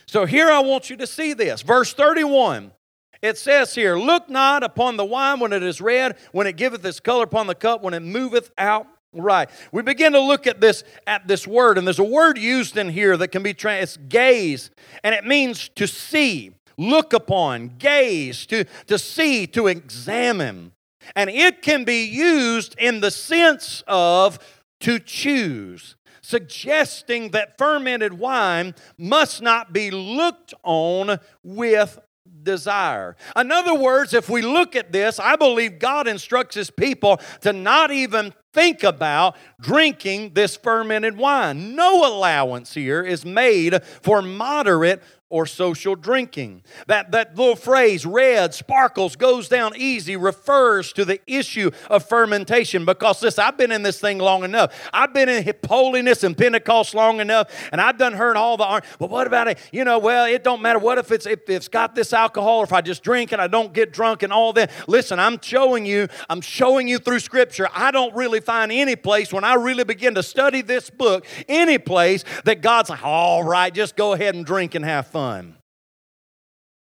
So 0.05 0.27
here 0.27 0.51
I 0.51 0.59
want 0.59 0.91
you 0.91 0.97
to 0.97 1.07
see 1.07 1.33
this. 1.33 1.63
Verse 1.63 1.93
31 1.95 2.73
it 3.21 3.37
says 3.37 3.75
here, 3.75 3.97
Look 3.97 4.29
not 4.29 4.63
upon 4.63 4.97
the 4.97 5.05
wine 5.05 5.39
when 5.39 5.53
it 5.53 5.63
is 5.63 5.81
red, 5.81 6.17
when 6.31 6.47
it 6.47 6.55
giveth 6.55 6.85
its 6.85 6.99
color 6.99 7.23
upon 7.23 7.47
the 7.47 7.55
cup, 7.55 7.81
when 7.81 7.93
it 7.93 8.01
moveth 8.01 8.51
out 8.57 8.87
right. 9.13 9.49
We 9.71 9.81
begin 9.81 10.13
to 10.13 10.21
look 10.21 10.47
at 10.47 10.61
this 10.61 10.83
at 11.05 11.27
this 11.27 11.47
word, 11.47 11.77
and 11.77 11.85
there's 11.85 11.99
a 11.99 12.03
word 12.03 12.37
used 12.37 12.77
in 12.77 12.89
here 12.89 13.17
that 13.17 13.29
can 13.29 13.43
be 13.43 13.53
tra- 13.53 13.77
it's 13.77 13.97
gaze, 13.97 14.71
and 15.03 15.13
it 15.13 15.25
means 15.25 15.69
to 15.75 15.87
see, 15.87 16.53
look 16.77 17.13
upon, 17.13 17.75
gaze, 17.77 18.45
to, 18.47 18.65
to 18.87 18.97
see, 18.97 19.47
to 19.47 19.67
examine. 19.67 20.71
And 21.15 21.29
it 21.29 21.61
can 21.61 21.85
be 21.85 22.05
used 22.05 22.75
in 22.77 23.01
the 23.01 23.11
sense 23.11 23.83
of 23.87 24.39
to 24.81 24.99
choose 24.99 25.95
suggesting 26.21 27.31
that 27.31 27.57
fermented 27.57 28.13
wine 28.13 28.75
must 28.99 29.41
not 29.41 29.73
be 29.73 29.89
looked 29.89 30.53
on 30.63 31.17
with 31.43 31.97
desire. 32.43 33.15
In 33.35 33.51
other 33.51 33.73
words, 33.73 34.13
if 34.13 34.29
we 34.29 34.41
look 34.41 34.75
at 34.75 34.91
this, 34.91 35.19
I 35.19 35.35
believe 35.35 35.79
God 35.79 36.07
instructs 36.07 36.55
his 36.55 36.69
people 36.69 37.19
to 37.41 37.53
not 37.53 37.91
even 37.91 38.33
think 38.53 38.83
about 38.83 39.37
drinking 39.61 40.33
this 40.33 40.55
fermented 40.55 41.17
wine. 41.17 41.75
No 41.75 42.07
allowance 42.07 42.73
here 42.73 43.03
is 43.03 43.25
made 43.25 43.83
for 43.83 44.21
moderate 44.21 45.03
or 45.29 45.45
social 45.45 45.95
drinking. 45.95 46.63
That, 46.87 47.11
that 47.11 47.37
little 47.37 47.55
phrase, 47.55 48.05
red, 48.05 48.53
sparkles, 48.53 49.15
goes 49.15 49.47
down 49.47 49.73
easy, 49.77 50.15
refers 50.15 50.91
to 50.93 51.05
the 51.05 51.19
issue 51.27 51.69
of 51.89 52.07
fermentation 52.07 52.83
because 52.83 53.19
this, 53.19 53.37
I've 53.37 53.57
been 53.57 53.71
in 53.71 53.83
this 53.83 53.99
thing 53.99 54.17
long 54.17 54.43
enough. 54.43 54.89
I've 54.91 55.13
been 55.13 55.29
in 55.29 55.53
holiness 55.67 56.23
and 56.23 56.35
Pentecost 56.35 56.95
long 56.95 57.19
enough, 57.19 57.69
and 57.71 57.79
I've 57.79 57.97
done 57.97 58.13
heard 58.13 58.37
all 58.37 58.57
the, 58.57 58.81
well, 58.97 59.09
what 59.09 59.27
about 59.27 59.47
it? 59.47 59.59
You 59.71 59.85
know, 59.85 59.99
well, 59.99 60.25
it 60.25 60.43
don't 60.43 60.63
matter. 60.63 60.79
What 60.79 60.97
if 60.97 61.11
it's, 61.11 61.27
if 61.27 61.47
it's 61.47 61.67
got 61.67 61.93
this 61.93 62.11
alcohol, 62.11 62.59
or 62.59 62.63
if 62.63 62.73
I 62.73 62.81
just 62.81 63.03
drink 63.03 63.31
and 63.31 63.39
I 63.39 63.47
don't 63.47 63.71
get 63.71 63.93
drunk 63.93 64.23
and 64.23 64.33
all 64.33 64.51
that? 64.53 64.71
Listen, 64.87 65.19
I'm 65.19 65.39
showing 65.41 65.85
you, 65.85 66.07
I'm 66.27 66.41
showing 66.41 66.87
you 66.87 66.97
through 66.97 67.19
Scripture. 67.19 67.69
I 67.73 67.91
don't 67.91 68.15
really 68.15 68.39
find 68.39 68.71
any 68.71 68.95
place 68.95 69.31
when 69.31 69.43
I 69.43 69.53
really 69.53 69.83
begin 69.83 70.15
to 70.15 70.23
study 70.23 70.61
this 70.61 70.89
book, 70.89 71.27
any 71.47 71.77
place 71.77 72.23
that 72.45 72.61
God's 72.61 72.89
like, 72.89 73.05
all 73.05 73.43
right, 73.43 73.71
just 73.71 73.95
go 73.95 74.13
ahead 74.13 74.33
and 74.33 74.43
drink 74.43 74.73
and 74.73 74.83
have 74.83 75.05
fun 75.05 75.18
fun. 75.19 75.57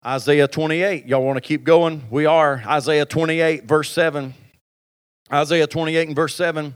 Isaiah 0.05 0.47
28. 0.47 1.07
Y'all 1.07 1.25
want 1.25 1.39
to 1.39 1.41
keep 1.41 1.65
going? 1.65 2.03
We 2.11 2.27
are. 2.27 2.63
Isaiah 2.67 3.07
28, 3.07 3.65
verse 3.65 3.91
7. 3.93 4.35
Isaiah 5.33 5.67
28 5.67 6.09
and 6.09 6.15
verse 6.15 6.35
7. 6.35 6.75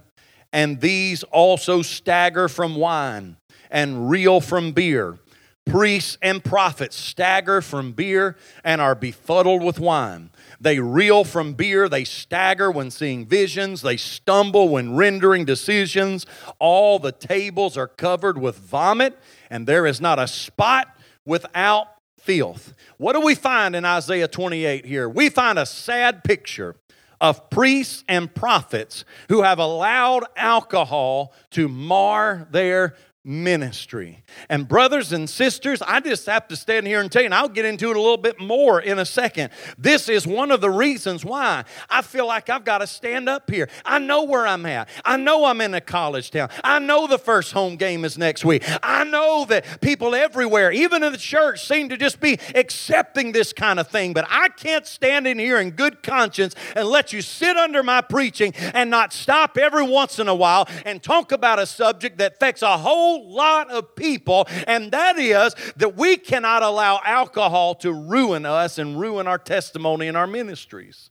And 0.54 0.80
these 0.80 1.22
also 1.24 1.82
stagger 1.82 2.48
from 2.48 2.76
wine 2.76 3.36
and 3.70 4.08
reel 4.08 4.40
from 4.40 4.72
beer. 4.72 5.18
Priests 5.66 6.16
and 6.22 6.42
prophets 6.42 6.96
stagger 6.96 7.60
from 7.60 7.92
beer 7.92 8.38
and 8.64 8.80
are 8.80 8.94
befuddled 8.94 9.62
with 9.62 9.78
wine. 9.78 10.30
They 10.62 10.78
reel 10.78 11.24
from 11.24 11.52
beer. 11.52 11.90
They 11.90 12.04
stagger 12.04 12.70
when 12.70 12.90
seeing 12.90 13.26
visions. 13.26 13.82
They 13.82 13.98
stumble 13.98 14.70
when 14.70 14.96
rendering 14.96 15.44
decisions. 15.44 16.24
All 16.58 16.98
the 16.98 17.12
tables 17.12 17.76
are 17.76 17.88
covered 17.88 18.38
with 18.38 18.56
vomit, 18.56 19.18
and 19.50 19.66
there 19.66 19.84
is 19.84 20.00
not 20.00 20.18
a 20.18 20.26
spot 20.26 20.88
without 21.26 21.88
filth. 22.18 22.74
What 22.96 23.12
do 23.12 23.20
we 23.20 23.34
find 23.34 23.76
in 23.76 23.84
Isaiah 23.84 24.28
28 24.28 24.86
here? 24.86 25.08
We 25.08 25.28
find 25.28 25.58
a 25.58 25.66
sad 25.66 26.24
picture 26.24 26.76
of 27.20 27.48
priests 27.50 28.04
and 28.08 28.34
prophets 28.34 29.04
who 29.28 29.42
have 29.42 29.58
allowed 29.58 30.24
alcohol 30.36 31.32
to 31.50 31.68
mar 31.68 32.46
their 32.50 32.96
ministry. 33.24 34.22
And, 34.50 34.68
brothers 34.68 35.12
and 35.12 35.28
sisters, 35.28 35.80
I 35.80 36.00
just 36.00 36.26
have 36.26 36.46
to 36.48 36.56
stand 36.56 36.86
here 36.86 37.00
and 37.00 37.10
tell 37.10 37.22
you, 37.22 37.26
and 37.26 37.34
I'll 37.34 37.48
get 37.48 37.64
into 37.64 37.90
it 37.90 37.96
a 37.96 38.00
little 38.00 38.18
bit 38.18 38.38
more 38.38 38.80
in 38.80 38.98
a 38.98 39.06
second. 39.06 39.50
This 39.78 40.10
is 40.10 40.26
one 40.26 40.50
of 40.50 40.60
the 40.60 40.68
reasons 40.68 41.24
why 41.24 41.64
I 41.88 42.02
feel 42.02 42.26
like 42.26 42.50
I've 42.50 42.64
got 42.64 42.78
to 42.78 42.86
stand 42.86 43.28
up 43.28 43.50
here. 43.50 43.70
I 43.84 43.98
know 43.98 44.24
where 44.24 44.46
I'm 44.46 44.66
at. 44.66 44.88
I 45.04 45.16
know 45.16 45.46
I'm 45.46 45.62
in 45.62 45.72
a 45.72 45.80
college 45.80 46.30
town. 46.30 46.50
I 46.62 46.78
know 46.78 47.06
the 47.06 47.18
first 47.18 47.52
home 47.52 47.76
game 47.76 48.04
is 48.04 48.18
next 48.18 48.44
week. 48.44 48.62
I 48.82 49.04
know 49.04 49.46
that 49.46 49.80
people 49.80 50.14
everywhere, 50.14 50.70
even 50.70 51.02
in 51.02 51.12
the 51.12 51.18
church, 51.18 51.66
seem 51.66 51.88
to 51.88 51.96
just 51.96 52.20
be 52.20 52.38
accepting 52.54 53.32
this 53.32 53.54
kind 53.54 53.80
of 53.80 53.88
thing. 53.88 54.12
But 54.12 54.26
I 54.28 54.50
can't 54.50 54.86
stand 54.86 55.26
in 55.26 55.38
here 55.38 55.58
in 55.58 55.70
good 55.70 56.02
conscience 56.02 56.54
and 56.76 56.86
let 56.88 57.12
you 57.14 57.22
sit 57.22 57.56
under 57.56 57.82
my 57.82 58.02
preaching 58.02 58.52
and 58.74 58.90
not 58.90 59.14
stop 59.14 59.56
every 59.56 59.84
once 59.84 60.18
in 60.18 60.28
a 60.28 60.34
while 60.34 60.68
and 60.84 61.02
talk 61.02 61.32
about 61.32 61.58
a 61.58 61.64
subject 61.64 62.18
that 62.18 62.34
affects 62.34 62.60
a 62.60 62.76
whole 62.76 63.13
whole 63.14 63.34
lot 63.34 63.70
of 63.70 63.94
people, 63.94 64.46
and 64.66 64.92
that 64.92 65.18
is 65.18 65.54
that 65.76 65.96
we 65.96 66.16
cannot 66.16 66.62
allow 66.62 67.00
alcohol 67.04 67.74
to 67.76 67.92
ruin 67.92 68.44
us 68.46 68.78
and 68.78 69.00
ruin 69.00 69.26
our 69.26 69.38
testimony 69.38 70.08
and 70.08 70.16
our 70.16 70.26
ministries. 70.26 71.10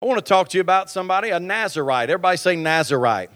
I 0.00 0.06
want 0.06 0.18
to 0.18 0.28
talk 0.28 0.48
to 0.50 0.58
you 0.58 0.60
about 0.60 0.90
somebody, 0.90 1.30
a 1.30 1.40
Nazarite. 1.40 2.10
Everybody 2.10 2.36
say 2.36 2.54
Nazarite. 2.54 3.30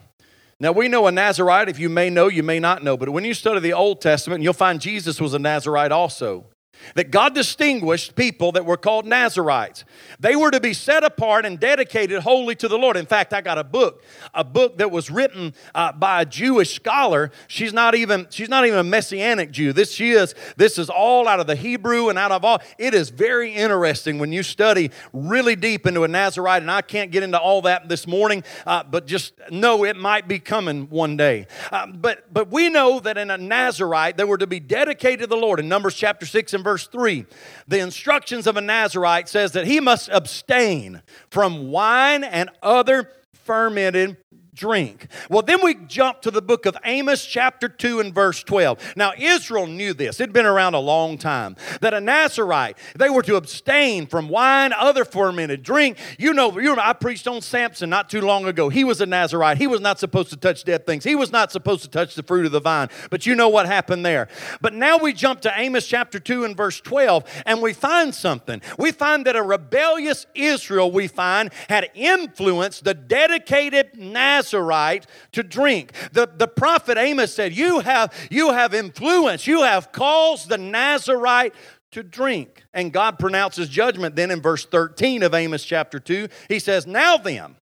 Now, 0.61 0.71
we 0.71 0.87
know 0.87 1.09
a 1.09 1.13
Nazarite, 1.13 1.69
if 1.69 1.81
you 1.81 1.89
may 1.89 2.09
know, 2.09 2.29
you 2.29 2.45
may 2.45 2.61
not 2.61 2.85
know, 2.85 2.97
but 2.97 3.09
when 3.09 3.25
you 3.25 3.35
study 3.35 3.59
the 3.59 3.73
Old 3.73 4.01
Testament, 4.01 4.45
you'll 4.45 4.53
find 4.53 4.81
Jesus 4.81 5.21
was 5.21 5.35
a 5.35 5.41
Nazarite 5.41 5.91
also 5.91 6.52
that 6.95 7.11
God 7.11 7.35
distinguished 7.35 8.15
people 8.15 8.53
that 8.53 8.67
were 8.67 8.77
called 8.77 9.07
Nazarites. 9.07 9.85
They 10.21 10.37
were 10.37 10.51
to 10.51 10.61
be 10.61 10.73
set 10.73 11.05
apart 11.05 11.45
and 11.45 11.59
dedicated 11.59 12.23
wholly 12.23 12.55
to 12.57 12.69
the 12.69 12.79
Lord. 12.79 12.97
In 12.97 13.07
fact, 13.07 13.33
I 13.33 13.41
got 13.41 13.59
a 13.59 13.65
book, 13.65 14.03
a 14.35 14.45
book 14.45 14.79
that 14.79 14.91
was 14.91 15.11
written 15.11 15.55
uh, 15.75 15.93
by 15.93 16.23
a 16.23 16.27
Jewish 16.27 16.75
scholar. 16.75 17.31
She's 17.49 17.73
not 17.73 17.95
even 17.95 18.27
she's 18.31 18.49
not 18.49 18.67
even 18.67 18.79
a 18.79 18.85
messianic 18.85 19.51
Jew. 19.51 19.73
This 19.73 19.93
she 19.93 20.11
is 20.11 20.35
this 20.57 20.79
is 20.79 20.91
all 20.91 21.29
out 21.29 21.41
of 21.41 21.47
the 21.47 21.57
Hebrew 21.57 22.09
and 22.09 22.19
out 22.19 22.33
of 22.33 22.45
all. 22.45 22.61
It 22.79 22.95
is 22.95 23.11
very 23.11 23.53
interesting 23.53 24.19
when 24.19 24.33
you 24.33 24.43
study 24.43 24.91
really 25.13 25.57
deep 25.57 25.87
into 25.87 26.05
a 26.05 26.09
Nazarite. 26.09 26.63
And 26.63 26.71
I 26.71 26.83
can't 26.83 27.11
get 27.11 27.23
into 27.23 27.39
all 27.39 27.63
that 27.63 27.89
this 27.89 28.07
morning, 28.07 28.45
uh, 28.67 28.83
but 28.85 29.07
just 29.07 29.35
know 29.51 29.85
it 29.85 29.97
might 29.97 30.29
be 30.29 30.39
coming 30.39 30.89
one 30.89 31.17
day. 31.17 31.47
Uh, 31.71 31.87
but 31.87 32.33
but 32.33 32.51
we 32.51 32.69
know 32.69 33.01
that 33.01 33.19
in 33.19 33.31
a 33.31 33.39
Nazarite 33.39 34.17
they 34.17 34.25
were 34.25 34.39
to 34.39 34.47
be 34.47 34.61
dedicated 34.61 35.21
to 35.21 35.27
the 35.27 35.37
Lord. 35.37 35.61
In 35.61 35.69
Numbers 35.69 35.95
chapter 35.95 36.27
six 36.27 36.55
and 36.55 36.62
verse 36.63 36.73
verse 36.73 36.87
3. 36.87 37.27
The 37.69 37.81
instructions 37.81 38.47
of 38.47 38.57
a 38.57 38.61
Nazarite 38.61 39.29
says 39.29 39.53
that 39.53 39.67
he 39.67 39.81
must 39.81 40.09
abstain 40.09 41.03
from 41.31 41.71
wine 41.71 42.25
and 42.25 42.51
other 42.63 43.11
fermented 43.45 44.17
drink. 44.55 45.07
Well, 45.31 45.43
then 45.43 45.63
we 45.63 45.75
jump 45.75 46.21
to 46.23 46.31
the 46.31 46.43
book 46.43 46.67
of 46.67 46.77
Amos, 46.85 47.25
chapter 47.25 47.69
2, 47.69 48.01
and 48.01 48.15
verse 48.15 48.43
12. 48.43 48.97
Now, 48.97 49.13
Israel 49.19 49.67
knew 49.67 49.95
this, 49.95 50.21
it'd 50.21 50.33
been 50.33 50.47
around 50.47 50.75
a 50.75 50.79
long 50.79 51.17
time, 51.17 51.57
that 51.81 51.95
a 51.95 52.01
Nazarite, 52.01 52.77
they 52.97 53.09
were 53.09 53.23
to 53.23 53.37
abstain 53.37 54.07
from 54.07 54.29
wine, 54.29 54.73
other 54.75 55.05
fermented 55.05 55.63
drink. 55.63 55.97
You 56.19 56.35
know, 56.35 56.59
you 56.59 56.77
I 56.79 56.93
preached 56.93 57.27
on 57.29 57.41
Samson 57.41 57.89
not 57.89 58.11
too 58.11 58.21
long 58.21 58.47
ago. 58.47 58.69
He 58.69 58.85
was 58.85 59.01
a 59.01 59.07
Nazarite. 59.07 59.59
He 59.59 59.67
was 59.67 59.81
not 59.81 59.99
supposed 59.99 60.31
to 60.31 60.37
touch 60.37 60.65
dead 60.65 60.87
things, 60.87 61.05
he 61.05 61.15
was 61.15 61.33
not 61.33 61.51
supposed 61.51 61.83
to 61.85 61.89
touch 61.89 62.15
the 62.15 62.23
fruit 62.23 62.45
of 62.45 62.53
the 62.53 62.61
vine. 62.61 62.89
But 63.11 63.25
you 63.25 63.35
know 63.35 63.49
what 63.49 63.67
happened 63.67 64.05
there. 64.05 64.29
But 64.61 64.75
now 64.75 64.99
we 64.99 65.13
jump 65.13 65.41
to 65.43 65.53
Amos, 65.57 65.87
chapter 65.87 66.19
2, 66.19 66.45
and 66.45 66.57
verse 66.57 66.81
12, 66.81 67.25
and 67.47 67.63
we 67.63 67.73
find 67.73 68.15
something. 68.15 68.61
We 68.79 68.93
find 68.93 69.25
that 69.27 69.37
a 69.37 69.43
rebellious 69.43 70.27
Israel, 70.35 70.91
we 70.91 71.09
find, 71.09 71.51
had 71.71 71.91
influenced 71.95 72.85
the 72.85 72.95
dedicated 72.95 73.97
Nazarite 73.97 74.42
Nazarite 74.43 75.07
to 75.33 75.43
drink. 75.43 75.93
The, 76.13 76.29
the 76.37 76.49
prophet 76.49 76.99
Amos 76.99 77.33
said, 77.33 77.55
you 77.55 77.81
have, 77.81 78.13
you 78.31 78.53
have 78.53 78.75
influence, 78.75 79.47
you 79.47 79.63
have 79.63 79.93
caused 79.93 80.49
the 80.49 80.59
Nazarite 80.59 81.55
to 81.93 82.03
drink. 82.03 82.65
And 82.75 82.93
God 82.93 83.19
pronounces 83.19 83.69
judgment 83.69 84.17
then 84.17 84.31
in 84.31 84.41
verse 84.41 84.65
13 84.65 85.23
of 85.23 85.35
Amos 85.35 85.65
chapter 85.65 86.01
2. 86.01 86.29
He 86.49 86.59
says, 86.59 86.87
Now 86.87 87.17
then, 87.17 87.57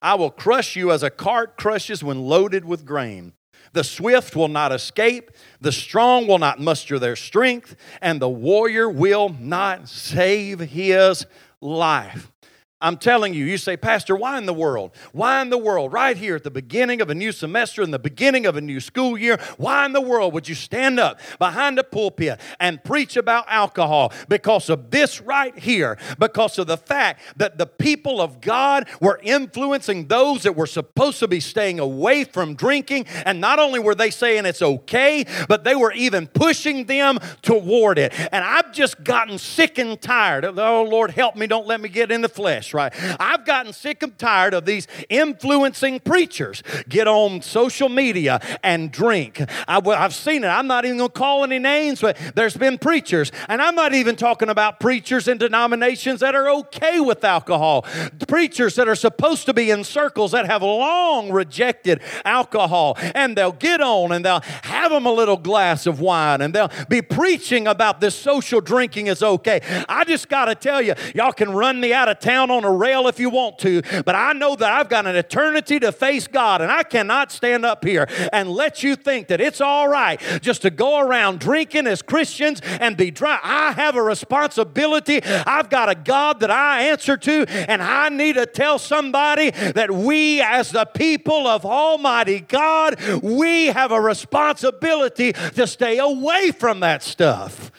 I 0.00 0.14
will 0.14 0.30
crush 0.30 0.76
you 0.76 0.92
as 0.92 1.02
a 1.02 1.10
cart 1.10 1.56
crushes 1.56 2.04
when 2.04 2.20
loaded 2.20 2.64
with 2.64 2.86
grain. 2.86 3.32
The 3.72 3.84
swift 3.84 4.34
will 4.34 4.48
not 4.48 4.72
escape, 4.72 5.30
the 5.60 5.72
strong 5.72 6.26
will 6.26 6.38
not 6.38 6.58
muster 6.58 6.98
their 6.98 7.14
strength, 7.16 7.76
and 8.00 8.20
the 8.20 8.28
warrior 8.28 8.88
will 8.88 9.28
not 9.28 9.88
save 9.88 10.58
his 10.60 11.26
life. 11.60 12.32
I'm 12.80 12.96
telling 12.96 13.34
you, 13.34 13.44
you 13.44 13.58
say, 13.58 13.76
Pastor, 13.76 14.16
why 14.16 14.38
in 14.38 14.46
the 14.46 14.54
world? 14.54 14.92
Why 15.12 15.42
in 15.42 15.50
the 15.50 15.58
world? 15.58 15.92
Right 15.92 16.16
here 16.16 16.36
at 16.36 16.44
the 16.44 16.50
beginning 16.50 17.00
of 17.00 17.10
a 17.10 17.14
new 17.14 17.32
semester, 17.32 17.82
in 17.82 17.90
the 17.90 17.98
beginning 17.98 18.46
of 18.46 18.56
a 18.56 18.60
new 18.60 18.80
school 18.80 19.18
year, 19.18 19.38
why 19.56 19.86
in 19.86 19.92
the 19.92 20.00
world 20.00 20.32
would 20.34 20.48
you 20.48 20.54
stand 20.54 21.00
up 21.00 21.20
behind 21.38 21.78
a 21.78 21.84
pulpit 21.84 22.40
and 22.58 22.82
preach 22.82 23.16
about 23.16 23.44
alcohol? 23.48 24.12
Because 24.28 24.70
of 24.70 24.90
this 24.90 25.20
right 25.20 25.58
here, 25.58 25.98
because 26.18 26.58
of 26.58 26.66
the 26.66 26.76
fact 26.76 27.20
that 27.36 27.58
the 27.58 27.66
people 27.66 28.20
of 28.20 28.40
God 28.40 28.88
were 29.00 29.20
influencing 29.22 30.08
those 30.08 30.42
that 30.44 30.56
were 30.56 30.66
supposed 30.66 31.18
to 31.20 31.28
be 31.28 31.40
staying 31.40 31.80
away 31.80 32.24
from 32.24 32.54
drinking. 32.54 33.06
And 33.24 33.40
not 33.40 33.58
only 33.58 33.78
were 33.78 33.94
they 33.94 34.10
saying 34.10 34.46
it's 34.46 34.62
okay, 34.62 35.24
but 35.48 35.64
they 35.64 35.74
were 35.74 35.92
even 35.92 36.26
pushing 36.26 36.86
them 36.86 37.18
toward 37.42 37.98
it. 37.98 38.12
And 38.32 38.44
I've 38.44 38.72
just 38.72 39.02
gotten 39.04 39.38
sick 39.38 39.78
and 39.78 40.00
tired 40.00 40.44
oh, 40.58 40.82
Lord, 40.82 41.10
help 41.10 41.36
me, 41.36 41.46
don't 41.46 41.66
let 41.66 41.80
me 41.80 41.88
get 41.88 42.10
in 42.10 42.20
the 42.20 42.28
flesh 42.28 42.69
right? 42.74 42.92
I've 43.20 43.44
gotten 43.44 43.72
sick 43.72 44.02
and 44.02 44.16
tired 44.18 44.54
of 44.54 44.64
these 44.64 44.86
influencing 45.08 46.00
preachers 46.00 46.62
get 46.88 47.08
on 47.08 47.42
social 47.42 47.88
media 47.88 48.40
and 48.62 48.90
drink. 48.90 49.42
I, 49.68 49.80
have 49.84 50.14
seen 50.14 50.44
it. 50.44 50.48
I'm 50.48 50.66
not 50.66 50.84
even 50.84 50.98
going 50.98 51.10
to 51.10 51.18
call 51.18 51.44
any 51.44 51.58
names, 51.58 52.00
but 52.00 52.16
there's 52.34 52.56
been 52.56 52.78
preachers, 52.78 53.32
and 53.48 53.60
I'm 53.60 53.74
not 53.74 53.94
even 53.94 54.16
talking 54.16 54.48
about 54.48 54.80
preachers 54.80 55.28
in 55.28 55.38
denominations 55.38 56.20
that 56.20 56.34
are 56.34 56.48
okay 56.50 57.00
with 57.00 57.24
alcohol. 57.24 57.86
Preachers 58.28 58.74
that 58.76 58.88
are 58.88 58.94
supposed 58.94 59.46
to 59.46 59.54
be 59.54 59.70
in 59.70 59.84
circles 59.84 60.32
that 60.32 60.46
have 60.46 60.62
long 60.62 61.30
rejected 61.30 62.00
alcohol, 62.24 62.96
and 63.14 63.36
they'll 63.36 63.52
get 63.52 63.80
on 63.80 64.12
and 64.12 64.24
they'll 64.24 64.42
have 64.62 64.90
them 64.90 65.06
a 65.06 65.12
little 65.12 65.36
glass 65.36 65.86
of 65.86 66.00
wine, 66.00 66.40
and 66.40 66.54
they'll 66.54 66.70
be 66.88 67.02
preaching 67.02 67.66
about 67.66 68.00
this 68.00 68.14
social 68.14 68.60
drinking 68.60 69.06
is 69.06 69.22
okay. 69.22 69.60
I 69.88 70.04
just 70.04 70.28
got 70.28 70.46
to 70.46 70.54
tell 70.54 70.80
you, 70.82 70.94
y'all 71.14 71.32
can 71.32 71.50
run 71.50 71.80
me 71.80 71.92
out 71.92 72.08
of 72.08 72.20
town 72.20 72.50
on 72.50 72.59
on 72.60 72.70
a 72.70 72.76
rail 72.76 73.08
if 73.08 73.18
you 73.18 73.30
want 73.30 73.58
to, 73.58 73.82
but 74.04 74.14
I 74.14 74.32
know 74.32 74.54
that 74.54 74.70
I've 74.70 74.88
got 74.88 75.06
an 75.06 75.16
eternity 75.16 75.80
to 75.80 75.92
face 75.92 76.26
God, 76.26 76.60
and 76.60 76.70
I 76.70 76.82
cannot 76.82 77.32
stand 77.32 77.64
up 77.64 77.84
here 77.84 78.06
and 78.32 78.50
let 78.50 78.82
you 78.82 78.96
think 78.96 79.28
that 79.28 79.40
it's 79.40 79.60
all 79.60 79.88
right 79.88 80.20
just 80.42 80.62
to 80.62 80.70
go 80.70 81.00
around 81.00 81.40
drinking 81.40 81.86
as 81.86 82.02
Christians 82.02 82.60
and 82.62 82.96
be 82.96 83.10
dry. 83.10 83.38
I 83.42 83.72
have 83.72 83.96
a 83.96 84.02
responsibility. 84.02 85.22
I've 85.24 85.70
got 85.70 85.88
a 85.88 85.94
God 85.94 86.40
that 86.40 86.50
I 86.50 86.82
answer 86.82 87.16
to, 87.16 87.46
and 87.48 87.82
I 87.82 88.10
need 88.10 88.34
to 88.34 88.44
tell 88.46 88.78
somebody 88.78 89.50
that 89.50 89.90
we, 89.90 90.42
as 90.42 90.70
the 90.70 90.84
people 90.84 91.46
of 91.46 91.64
Almighty 91.64 92.40
God, 92.40 93.00
we 93.22 93.66
have 93.66 93.92
a 93.92 94.00
responsibility 94.00 95.32
to 95.32 95.66
stay 95.66 95.98
away 95.98 96.50
from 96.50 96.80
that 96.80 97.02
stuff. 97.02 97.72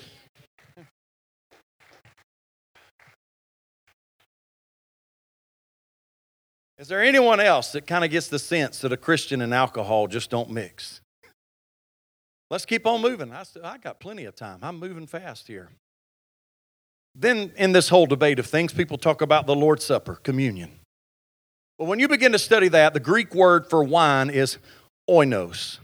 Is 6.81 6.87
there 6.87 7.03
anyone 7.03 7.39
else 7.39 7.73
that 7.73 7.85
kind 7.85 8.03
of 8.03 8.09
gets 8.09 8.27
the 8.27 8.39
sense 8.39 8.79
that 8.79 8.91
a 8.91 8.97
Christian 8.97 9.41
and 9.41 9.53
alcohol 9.53 10.07
just 10.07 10.31
don't 10.31 10.49
mix? 10.49 10.99
Let's 12.49 12.65
keep 12.65 12.87
on 12.87 13.03
moving. 13.03 13.31
I, 13.31 13.43
I 13.63 13.77
got 13.77 13.99
plenty 13.99 14.25
of 14.25 14.35
time. 14.35 14.57
I'm 14.63 14.79
moving 14.79 15.05
fast 15.05 15.47
here. 15.47 15.69
Then, 17.13 17.51
in 17.55 17.71
this 17.71 17.89
whole 17.89 18.07
debate 18.07 18.39
of 18.39 18.47
things, 18.47 18.73
people 18.73 18.97
talk 18.97 19.21
about 19.21 19.45
the 19.45 19.55
Lord's 19.55 19.85
Supper, 19.85 20.15
communion. 20.15 20.71
Well, 21.77 21.87
when 21.87 21.99
you 21.99 22.07
begin 22.07 22.31
to 22.31 22.39
study 22.39 22.67
that, 22.69 22.95
the 22.95 22.99
Greek 22.99 23.35
word 23.35 23.67
for 23.69 23.83
wine 23.83 24.31
is 24.31 24.57
oinos. 25.07 25.77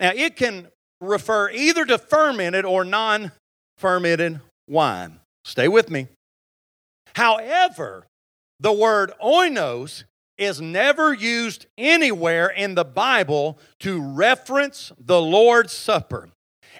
Now, 0.00 0.10
it 0.16 0.34
can 0.34 0.66
refer 1.00 1.48
either 1.50 1.84
to 1.84 1.96
fermented 1.96 2.64
or 2.64 2.84
non 2.84 3.30
fermented 3.78 4.40
wine. 4.68 5.20
Stay 5.44 5.68
with 5.68 5.90
me. 5.90 6.08
However, 7.14 8.06
the 8.62 8.72
word 8.72 9.12
oinos 9.22 10.04
is 10.38 10.60
never 10.60 11.12
used 11.12 11.66
anywhere 11.76 12.46
in 12.46 12.76
the 12.76 12.84
Bible 12.84 13.58
to 13.80 14.00
reference 14.00 14.92
the 14.98 15.20
Lord's 15.20 15.72
Supper. 15.72 16.30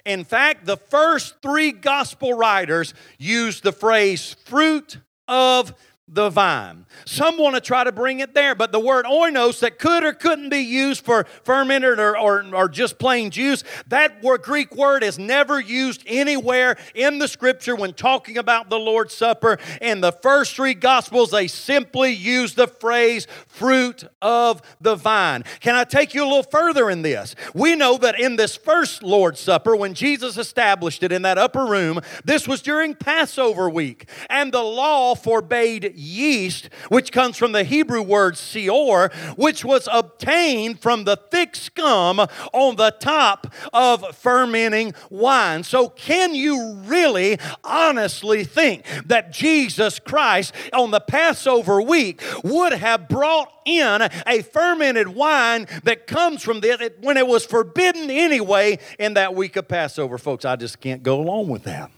In 0.05 0.23
fact, 0.23 0.65
the 0.65 0.77
first 0.77 1.35
three 1.41 1.73
gospel 1.73 2.33
writers 2.33 2.93
use 3.19 3.59
the 3.59 3.73
phrase 3.73 4.35
fruit 4.45 4.97
of 5.27 5.73
the 6.09 6.29
vine. 6.29 6.85
Some 7.05 7.37
want 7.37 7.55
to 7.55 7.61
try 7.61 7.85
to 7.85 7.91
bring 7.91 8.19
it 8.19 8.33
there, 8.33 8.55
but 8.55 8.73
the 8.73 8.79
word 8.79 9.05
oinos 9.05 9.59
that 9.61 9.79
could 9.79 10.03
or 10.03 10.11
couldn't 10.11 10.49
be 10.49 10.59
used 10.59 11.05
for 11.05 11.25
fermented 11.43 11.97
or, 11.97 12.17
or, 12.17 12.45
or 12.53 12.67
just 12.67 12.99
plain 12.99 13.31
juice, 13.31 13.63
that 13.87 14.21
Greek 14.41 14.75
word 14.75 15.01
is 15.01 15.17
never 15.17 15.61
used 15.61 16.03
anywhere 16.05 16.77
in 16.93 17.19
the 17.19 17.27
scripture 17.27 17.75
when 17.75 17.93
talking 17.93 18.37
about 18.37 18.69
the 18.69 18.77
Lord's 18.77 19.13
Supper. 19.13 19.57
In 19.81 20.01
the 20.01 20.11
first 20.11 20.55
three 20.55 20.73
gospels, 20.73 21.31
they 21.31 21.47
simply 21.47 22.11
use 22.11 22.53
the 22.53 22.67
phrase 22.67 23.25
fruit 23.47 24.03
of 24.21 24.61
the 24.81 24.95
vine. 24.95 25.43
Can 25.61 25.75
I 25.75 25.85
take 25.85 26.13
you 26.13 26.23
a 26.23 26.27
little 26.27 26.43
further 26.43 26.89
in 26.89 27.01
this? 27.01 27.33
We 27.53 27.75
know 27.75 27.97
that 27.97 28.19
in 28.19 28.35
this 28.35 28.57
first 28.57 29.03
Lord's 29.03 29.39
Supper, 29.39 29.75
when 29.75 29.93
Jesus 29.93 30.37
established 30.37 31.01
it 31.01 31.13
in 31.13 31.21
that 31.21 31.37
upper 31.37 31.65
room, 31.65 32.01
this 32.25 32.45
was 32.45 32.61
during 32.61 32.93
Passover 32.93 33.69
week, 33.69 34.09
and 34.29 34.51
the 34.51 34.61
law 34.61 35.15
forbade 35.15 35.92
yeast, 35.95 36.69
which 36.89 37.11
comes 37.11 37.37
from 37.37 37.51
the 37.51 37.63
Hebrew 37.63 38.01
word 38.01 38.35
seor, 38.35 39.11
which 39.35 39.63
was 39.63 39.87
obtained 39.91 40.81
from 40.81 41.03
the 41.03 41.15
thick 41.15 41.55
scum 41.55 42.19
on 42.19 42.75
the 42.75 42.91
top 42.99 43.53
of 43.71 44.15
fermenting 44.15 44.93
wine. 45.09 45.63
So, 45.63 45.89
can 45.89 46.35
you 46.35 46.75
really 46.85 47.39
honestly 47.63 48.43
think 48.43 48.85
that 49.05 49.31
Jesus 49.31 49.99
Christ 49.99 50.53
on 50.71 50.91
the 50.91 50.99
Passover 50.99 51.81
week 51.81 52.21
would 52.43 52.73
have 52.73 53.07
brought 53.07 53.51
in 53.65 54.09
a 54.27 54.41
fermented 54.41 55.09
wine 55.09 55.67
that 55.83 56.07
comes 56.07 56.41
from 56.41 56.59
this 56.59 56.89
when 57.01 57.17
it 57.17 57.27
was 57.27 57.45
forbidden 57.45 58.09
anyway 58.09 58.79
in 58.99 59.13
that 59.15 59.35
week 59.35 59.55
of 59.55 59.67
Passover? 59.67 60.17
Folks, 60.17 60.45
I 60.45 60.55
just 60.55 60.79
can't 60.79 61.03
go 61.03 61.21
along 61.21 61.47
with 61.47 61.63
that. 61.63 61.91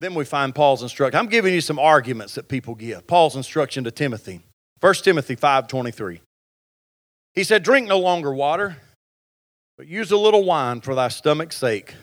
Then 0.00 0.14
we 0.14 0.24
find 0.24 0.54
Paul's 0.54 0.82
instruction. 0.82 1.18
I'm 1.18 1.28
giving 1.28 1.52
you 1.52 1.60
some 1.60 1.78
arguments 1.78 2.34
that 2.34 2.48
people 2.48 2.74
give. 2.74 3.06
Paul's 3.06 3.36
instruction 3.36 3.84
to 3.84 3.90
Timothy. 3.90 4.40
1 4.80 4.94
Timothy 5.04 5.36
5:23. 5.36 6.20
He 7.34 7.44
said, 7.44 7.62
"Drink 7.62 7.86
no 7.86 7.98
longer 7.98 8.32
water, 8.32 8.78
but 9.76 9.86
use 9.86 10.10
a 10.10 10.16
little 10.16 10.44
wine 10.44 10.80
for 10.80 10.94
thy 10.94 11.08
stomach's 11.08 11.56
sake 11.56 11.94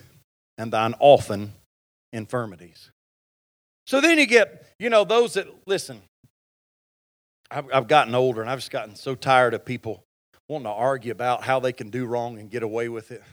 and 0.57 0.71
thine 0.71 0.93
often 0.99 1.53
infirmities." 2.13 2.91
So 3.87 3.99
then 3.99 4.19
you 4.19 4.27
get, 4.27 4.65
you 4.79 4.89
know, 4.89 5.03
those 5.03 5.33
that 5.33 5.47
listen. 5.67 6.01
I've, 7.49 7.65
I've 7.73 7.87
gotten 7.87 8.13
older 8.13 8.41
and 8.41 8.49
I've 8.49 8.59
just 8.59 8.71
gotten 8.71 8.95
so 8.95 9.15
tired 9.15 9.53
of 9.53 9.63
people 9.63 10.03
wanting 10.49 10.65
to 10.65 10.71
argue 10.71 11.13
about 11.13 11.43
how 11.43 11.61
they 11.61 11.71
can 11.71 11.89
do 11.89 12.05
wrong 12.05 12.37
and 12.37 12.49
get 12.49 12.61
away 12.61 12.89
with 12.89 13.11
it. 13.11 13.23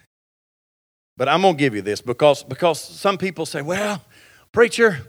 But 1.16 1.29
I'm 1.29 1.42
going 1.42 1.55
to 1.55 1.59
give 1.59 1.74
you 1.74 1.83
this 1.83 2.00
because, 2.00 2.42
because 2.42 2.81
some 2.81 3.18
people 3.18 3.46
say, 3.46 3.62
well, 3.62 4.05
Preacher, 4.55 5.01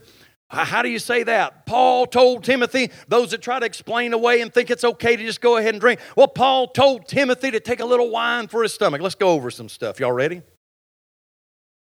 how 0.50 0.82
do 0.82 0.90
you 0.90 0.98
say 0.98 1.22
that? 1.22 1.68
Paul 1.68 2.08
told 2.08 2.44
Timothy, 2.44 2.90
those 3.08 3.30
that 3.30 3.44
try 3.44 3.60
to 3.60 3.66
explain 3.66 4.12
away 4.12 4.42
and 4.42 4.52
think 4.52 4.72
it's 4.72 4.84
okay 4.84 5.16
to 5.16 5.24
just 5.24 5.40
go 5.40 5.58
ahead 5.58 5.76
and 5.76 5.80
drink. 5.80 6.00
Well, 6.16 6.28
Paul 6.28 6.68
told 6.70 7.08
Timothy 7.08 7.52
to 7.52 7.60
take 7.60 7.80
a 7.80 7.86
little 7.86 8.10
wine 8.10 8.48
for 8.48 8.64
his 8.64 8.74
stomach. 8.74 9.02
Let's 9.02 9.14
go 9.14 9.30
over 9.30 9.52
some 9.52 9.70
stuff. 9.70 10.00
Y'all 10.00 10.12
ready? 10.12 10.42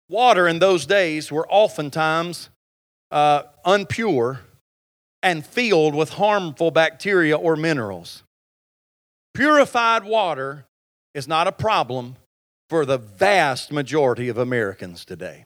Water 0.08 0.48
in 0.48 0.60
those 0.60 0.86
days 0.86 1.34
were 1.34 1.45
oftentimes 1.50 2.50
uh, 3.12 3.43
unpure 3.65 4.39
and 5.22 5.45
filled 5.45 5.95
with 5.95 6.12
harmful 6.12 6.72
bacteria 6.72 7.36
or 7.38 7.58
minerals. 7.58 8.24
Purified 9.34 10.06
water 10.06 10.65
is 11.13 11.28
not 11.28 11.45
a 11.45 11.52
problem 11.52 12.15
for 12.69 12.86
the 12.86 12.98
vast 12.98 13.69
majority 13.69 14.30
of 14.30 14.38
Americans 14.38 15.04
today. 15.04 15.45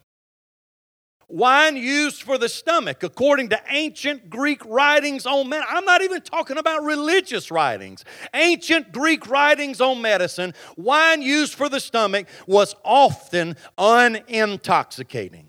Wine 1.34 1.76
used 1.76 2.22
for 2.22 2.38
the 2.38 2.48
stomach, 2.48 3.02
according 3.02 3.50
to 3.50 3.60
ancient 3.67 4.30
Greek 4.30 4.63
writings 4.67 5.26
on 5.26 5.50
medicine. 5.50 5.76
I'm 5.76 5.84
not 5.84 6.04
even 6.04 6.22
talking 6.22 6.60
about 6.60 6.84
religious 6.84 7.50
writings. 7.50 8.06
Ancient 8.36 8.91
Greek 8.91 9.28
writings 9.28 9.82
on 9.82 10.00
medicine, 10.00 10.54
wine 10.78 11.24
used 11.24 11.56
for 11.56 11.69
the 11.69 11.80
stomach 11.80 12.28
was 12.46 12.76
often 12.86 13.56
unintoxicating. 13.80 15.46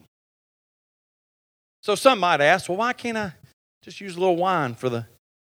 So 1.83 1.95
some 1.95 2.19
might 2.19 2.41
ask, 2.41 2.71
well, 2.71 2.79
why 2.79 2.95
can't 2.95 3.19
I 3.19 3.35
just 3.83 4.01
use 4.01 4.17
a 4.17 4.21
little 4.21 4.37
wine 4.37 4.75
for 4.75 4.89
the 4.89 5.05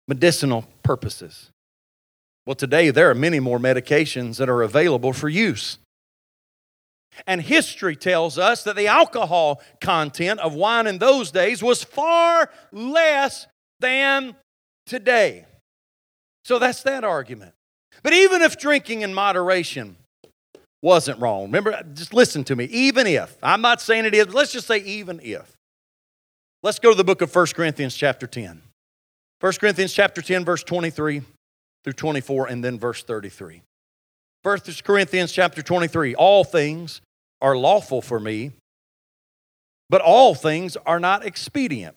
medicinal 0.09 0.65
purposes? 0.83 1.51
Well, 2.45 2.55
today 2.55 2.89
there 2.89 3.09
are 3.09 3.15
many 3.15 3.39
more 3.39 3.59
medications 3.59 4.35
that 4.39 4.49
are 4.49 4.61
available 4.61 5.13
for 5.13 5.29
use. 5.29 5.77
And 7.25 7.41
history 7.41 7.95
tells 7.95 8.37
us 8.37 8.63
that 8.63 8.75
the 8.75 8.87
alcohol 8.87 9.61
content 9.81 10.39
of 10.39 10.53
wine 10.53 10.87
in 10.87 10.99
those 10.99 11.31
days 11.31 11.63
was 11.63 11.83
far 11.83 12.49
less 12.71 13.47
than 13.79 14.35
today. 14.85 15.45
So 16.45 16.59
that's 16.59 16.83
that 16.83 17.03
argument. 17.03 17.53
But 18.03 18.13
even 18.13 18.41
if 18.41 18.57
drinking 18.57 19.01
in 19.01 19.13
moderation 19.13 19.97
wasn't 20.81 21.19
wrong, 21.19 21.43
remember, 21.43 21.81
just 21.93 22.13
listen 22.13 22.43
to 22.45 22.55
me, 22.55 22.65
even 22.65 23.07
if, 23.07 23.35
I'm 23.41 23.61
not 23.61 23.81
saying 23.81 24.05
it 24.05 24.13
is, 24.13 24.33
let's 24.33 24.51
just 24.51 24.67
say 24.67 24.77
even 24.79 25.19
if. 25.23 25.51
Let's 26.63 26.79
go 26.79 26.91
to 26.91 26.95
the 26.95 27.03
book 27.03 27.21
of 27.21 27.33
1 27.33 27.47
Corinthians, 27.47 27.95
chapter 27.95 28.27
10. 28.27 28.61
1 29.39 29.53
Corinthians, 29.59 29.93
chapter 29.93 30.21
10, 30.21 30.45
verse 30.45 30.63
23 30.63 31.21
through 31.83 31.93
24, 31.93 32.47
and 32.47 32.63
then 32.63 32.79
verse 32.79 33.03
33. 33.03 33.61
1 34.43 34.59
Corinthians, 34.83 35.31
chapter 35.31 35.61
23, 35.61 36.15
all 36.15 36.43
things 36.43 37.01
are 37.41 37.55
lawful 37.55 38.01
for 38.01 38.19
me, 38.19 38.51
but 39.89 40.01
all 40.01 40.35
things 40.35 40.75
are 40.85 40.99
not 40.99 41.25
expedient. 41.25 41.95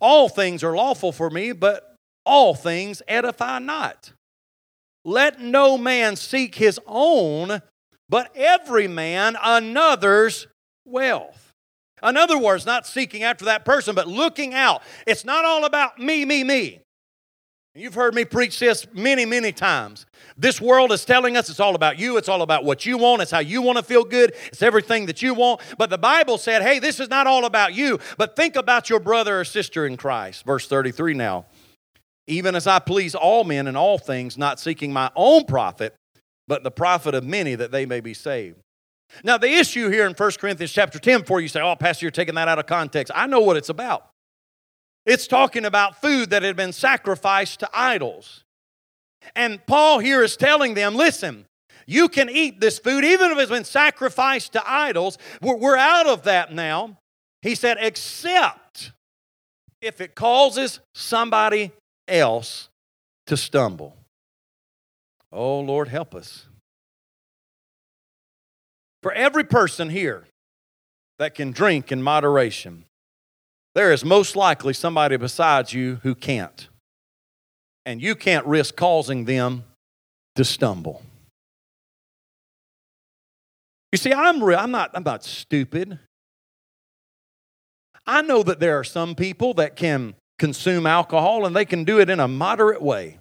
All 0.00 0.28
things 0.28 0.64
are 0.64 0.76
lawful 0.76 1.12
for 1.12 1.30
me, 1.30 1.52
but 1.52 1.94
all 2.24 2.54
things 2.54 3.02
edify 3.06 3.58
not. 3.58 4.12
Let 5.04 5.40
no 5.40 5.78
man 5.78 6.16
seek 6.16 6.56
his 6.56 6.80
own, 6.86 7.62
but 8.08 8.32
every 8.34 8.88
man 8.88 9.36
another's 9.42 10.48
wealth. 10.84 11.52
In 12.02 12.16
other 12.16 12.38
words, 12.38 12.66
not 12.66 12.86
seeking 12.86 13.22
after 13.22 13.44
that 13.46 13.64
person, 13.64 13.94
but 13.94 14.08
looking 14.08 14.52
out. 14.52 14.82
It's 15.06 15.24
not 15.24 15.44
all 15.44 15.64
about 15.64 15.98
me, 15.98 16.24
me, 16.24 16.44
me. 16.44 16.80
You've 17.76 17.92
heard 17.92 18.14
me 18.14 18.24
preach 18.24 18.58
this 18.58 18.86
many, 18.94 19.26
many 19.26 19.52
times. 19.52 20.06
This 20.38 20.62
world 20.62 20.92
is 20.92 21.04
telling 21.04 21.36
us 21.36 21.50
it's 21.50 21.60
all 21.60 21.74
about 21.74 21.98
you, 21.98 22.16
it's 22.16 22.28
all 22.28 22.40
about 22.40 22.64
what 22.64 22.86
you 22.86 22.96
want, 22.96 23.20
it's 23.20 23.30
how 23.30 23.40
you 23.40 23.60
want 23.60 23.76
to 23.76 23.84
feel 23.84 24.02
good, 24.02 24.34
it's 24.46 24.62
everything 24.62 25.04
that 25.06 25.20
you 25.20 25.34
want. 25.34 25.60
But 25.76 25.90
the 25.90 25.98
Bible 25.98 26.38
said, 26.38 26.62
hey, 26.62 26.78
this 26.78 27.00
is 27.00 27.10
not 27.10 27.26
all 27.26 27.44
about 27.44 27.74
you, 27.74 27.98
but 28.16 28.34
think 28.34 28.56
about 28.56 28.88
your 28.88 28.98
brother 28.98 29.40
or 29.40 29.44
sister 29.44 29.86
in 29.86 29.98
Christ. 29.98 30.46
Verse 30.46 30.66
33 30.66 31.12
now. 31.12 31.44
Even 32.26 32.54
as 32.54 32.66
I 32.66 32.78
please 32.78 33.14
all 33.14 33.44
men 33.44 33.66
in 33.66 33.76
all 33.76 33.98
things, 33.98 34.38
not 34.38 34.58
seeking 34.58 34.90
my 34.90 35.10
own 35.14 35.44
profit, 35.44 35.94
but 36.48 36.62
the 36.62 36.70
profit 36.70 37.14
of 37.14 37.24
many 37.24 37.56
that 37.56 37.72
they 37.72 37.84
may 37.84 38.00
be 38.00 38.14
saved. 38.14 38.56
Now, 39.22 39.36
the 39.36 39.50
issue 39.50 39.90
here 39.90 40.06
in 40.06 40.14
1 40.14 40.30
Corinthians 40.40 40.72
chapter 40.72 40.98
10, 40.98 41.20
before 41.20 41.42
you 41.42 41.48
say, 41.48 41.60
oh, 41.60 41.76
Pastor, 41.76 42.06
you're 42.06 42.10
taking 42.10 42.36
that 42.36 42.48
out 42.48 42.58
of 42.58 42.64
context, 42.64 43.12
I 43.14 43.26
know 43.26 43.40
what 43.40 43.58
it's 43.58 43.68
about. 43.68 44.08
It's 45.06 45.28
talking 45.28 45.64
about 45.64 46.00
food 46.00 46.30
that 46.30 46.42
had 46.42 46.56
been 46.56 46.72
sacrificed 46.72 47.60
to 47.60 47.70
idols. 47.72 48.44
And 49.34 49.64
Paul 49.64 50.00
here 50.00 50.22
is 50.22 50.36
telling 50.36 50.74
them 50.74 50.94
listen, 50.94 51.46
you 51.86 52.08
can 52.08 52.28
eat 52.28 52.60
this 52.60 52.78
food, 52.80 53.04
even 53.04 53.30
if 53.30 53.38
it's 53.38 53.50
been 53.50 53.64
sacrificed 53.64 54.52
to 54.54 54.62
idols. 54.70 55.18
We're, 55.40 55.56
we're 55.56 55.76
out 55.76 56.06
of 56.06 56.24
that 56.24 56.52
now. 56.52 56.98
He 57.42 57.54
said, 57.54 57.78
except 57.80 58.92
if 59.80 60.00
it 60.00 60.16
causes 60.16 60.80
somebody 60.94 61.70
else 62.08 62.68
to 63.28 63.36
stumble. 63.36 63.96
Oh, 65.32 65.60
Lord, 65.60 65.88
help 65.88 66.14
us. 66.14 66.46
For 69.02 69.12
every 69.12 69.44
person 69.44 69.90
here 69.90 70.24
that 71.18 71.36
can 71.36 71.52
drink 71.52 71.92
in 71.92 72.02
moderation, 72.02 72.84
there 73.76 73.92
is 73.92 74.06
most 74.06 74.36
likely 74.36 74.72
somebody 74.72 75.18
besides 75.18 75.74
you 75.74 76.00
who 76.02 76.14
can't. 76.14 76.68
And 77.84 78.00
you 78.00 78.14
can't 78.14 78.46
risk 78.46 78.74
causing 78.74 79.26
them 79.26 79.64
to 80.34 80.46
stumble. 80.46 81.02
You 83.92 83.98
see, 83.98 84.14
I'm, 84.14 84.42
real, 84.42 84.58
I'm, 84.58 84.70
not, 84.70 84.92
I'm 84.94 85.02
not 85.02 85.24
stupid. 85.24 85.98
I 88.06 88.22
know 88.22 88.42
that 88.44 88.60
there 88.60 88.78
are 88.78 88.84
some 88.84 89.14
people 89.14 89.52
that 89.54 89.76
can 89.76 90.14
consume 90.38 90.86
alcohol 90.86 91.44
and 91.44 91.54
they 91.54 91.66
can 91.66 91.84
do 91.84 92.00
it 92.00 92.08
in 92.08 92.18
a 92.18 92.26
moderate 92.26 92.80
way. 92.80 93.18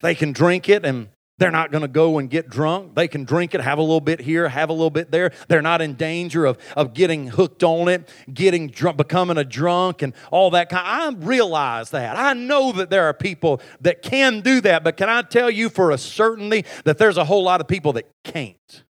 They 0.00 0.16
can 0.16 0.32
drink 0.32 0.68
it 0.68 0.84
and 0.84 1.08
they're 1.38 1.52
not 1.52 1.70
going 1.70 1.82
to 1.82 1.88
go 1.88 2.18
and 2.18 2.28
get 2.28 2.50
drunk. 2.50 2.94
They 2.96 3.06
can 3.06 3.24
drink 3.24 3.54
it, 3.54 3.60
have 3.60 3.78
a 3.78 3.82
little 3.82 4.00
bit 4.00 4.20
here, 4.20 4.48
have 4.48 4.70
a 4.70 4.72
little 4.72 4.90
bit 4.90 5.10
there. 5.10 5.30
They're 5.46 5.62
not 5.62 5.80
in 5.80 5.94
danger 5.94 6.44
of, 6.44 6.58
of 6.76 6.94
getting 6.94 7.28
hooked 7.28 7.62
on 7.62 7.88
it, 7.88 8.08
getting 8.32 8.68
drunk, 8.68 8.96
becoming 8.96 9.38
a 9.38 9.44
drunk, 9.44 10.02
and 10.02 10.14
all 10.32 10.50
that 10.50 10.68
kind. 10.68 10.84
I 10.84 11.24
realize 11.24 11.90
that. 11.90 12.18
I 12.18 12.32
know 12.32 12.72
that 12.72 12.90
there 12.90 13.04
are 13.04 13.14
people 13.14 13.60
that 13.80 14.02
can 14.02 14.40
do 14.40 14.60
that, 14.62 14.82
but 14.82 14.96
can 14.96 15.08
I 15.08 15.22
tell 15.22 15.50
you 15.50 15.68
for 15.68 15.92
a 15.92 15.98
certainty 15.98 16.64
that 16.84 16.98
there's 16.98 17.16
a 17.16 17.24
whole 17.24 17.44
lot 17.44 17.60
of 17.60 17.68
people 17.68 17.92
that 17.94 18.10
can't? 18.24 18.84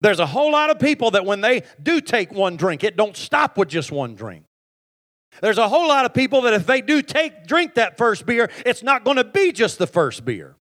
There's 0.00 0.18
a 0.18 0.26
whole 0.26 0.52
lot 0.52 0.70
of 0.70 0.78
people 0.78 1.10
that 1.10 1.26
when 1.26 1.42
they 1.42 1.62
do 1.82 2.00
take 2.00 2.32
one 2.32 2.56
drink, 2.56 2.84
it 2.84 2.96
don't 2.96 3.16
stop 3.16 3.58
with 3.58 3.68
just 3.68 3.92
one 3.92 4.14
drink. 4.14 4.44
there's 5.42 5.58
a 5.58 5.68
whole 5.68 5.88
lot 5.88 6.06
of 6.06 6.14
people 6.14 6.40
that 6.42 6.54
if 6.54 6.66
they 6.66 6.80
do 6.80 7.02
take 7.02 7.46
drink 7.46 7.74
that 7.74 7.98
first 7.98 8.24
beer, 8.24 8.50
it's 8.64 8.82
not 8.82 9.04
going 9.04 9.18
to 9.18 9.24
be 9.24 9.52
just 9.52 9.78
the 9.78 9.86
first 9.86 10.24
beer. 10.24 10.56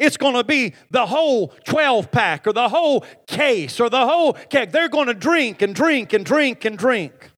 It's 0.00 0.16
going 0.16 0.34
to 0.34 0.42
be 0.42 0.72
the 0.90 1.04
whole 1.04 1.48
12 1.66 2.10
pack 2.10 2.46
or 2.46 2.54
the 2.54 2.70
whole 2.70 3.04
case 3.26 3.78
or 3.78 3.90
the 3.90 4.06
whole 4.06 4.32
keg. 4.32 4.72
They're 4.72 4.88
going 4.88 5.08
to 5.08 5.14
drink 5.14 5.60
and 5.60 5.74
drink 5.74 6.14
and 6.14 6.24
drink 6.24 6.64
and 6.64 6.78
drink. 6.78 7.30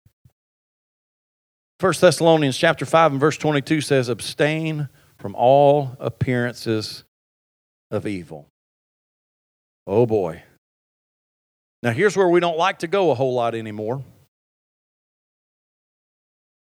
1 1.81 1.95
Thessalonians 2.01 2.57
chapter 2.57 2.87
5 2.87 3.13
and 3.13 3.21
verse 3.21 3.37
22 3.37 3.81
says, 3.81 4.09
Abstain 4.09 4.89
from 5.19 5.35
all 5.35 5.97
appearances 5.99 7.03
of 7.91 8.07
evil. 8.07 8.47
Oh 9.85 10.07
boy. 10.07 10.45
Now, 11.83 11.91
here's 11.91 12.17
where 12.17 12.29
we 12.29 12.39
don't 12.39 12.57
like 12.57 12.79
to 12.79 12.87
go 12.87 13.11
a 13.11 13.17
whole 13.17 13.35
lot 13.35 13.57
anymore 13.57 14.05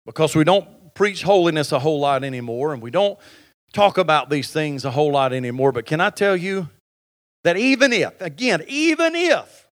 because 0.04 0.35
we 0.35 0.42
don't 0.42 0.92
preach 0.94 1.22
holiness 1.22 1.70
a 1.70 1.78
whole 1.78 2.00
lot 2.00 2.24
anymore 2.24 2.72
and 2.72 2.83
we 2.83 2.90
don't 2.90 3.16
talk 3.74 3.98
about 3.98 4.30
these 4.30 4.50
things 4.50 4.84
a 4.84 4.90
whole 4.90 5.12
lot 5.12 5.32
anymore. 5.32 5.72
But 5.72 5.84
can 5.84 6.00
I 6.00 6.10
tell 6.10 6.37
you 6.37 6.70
that 7.42 7.56
even 7.58 7.92
if, 7.92 8.18
again, 8.20 8.64
even 8.66 9.14
if 9.14 9.68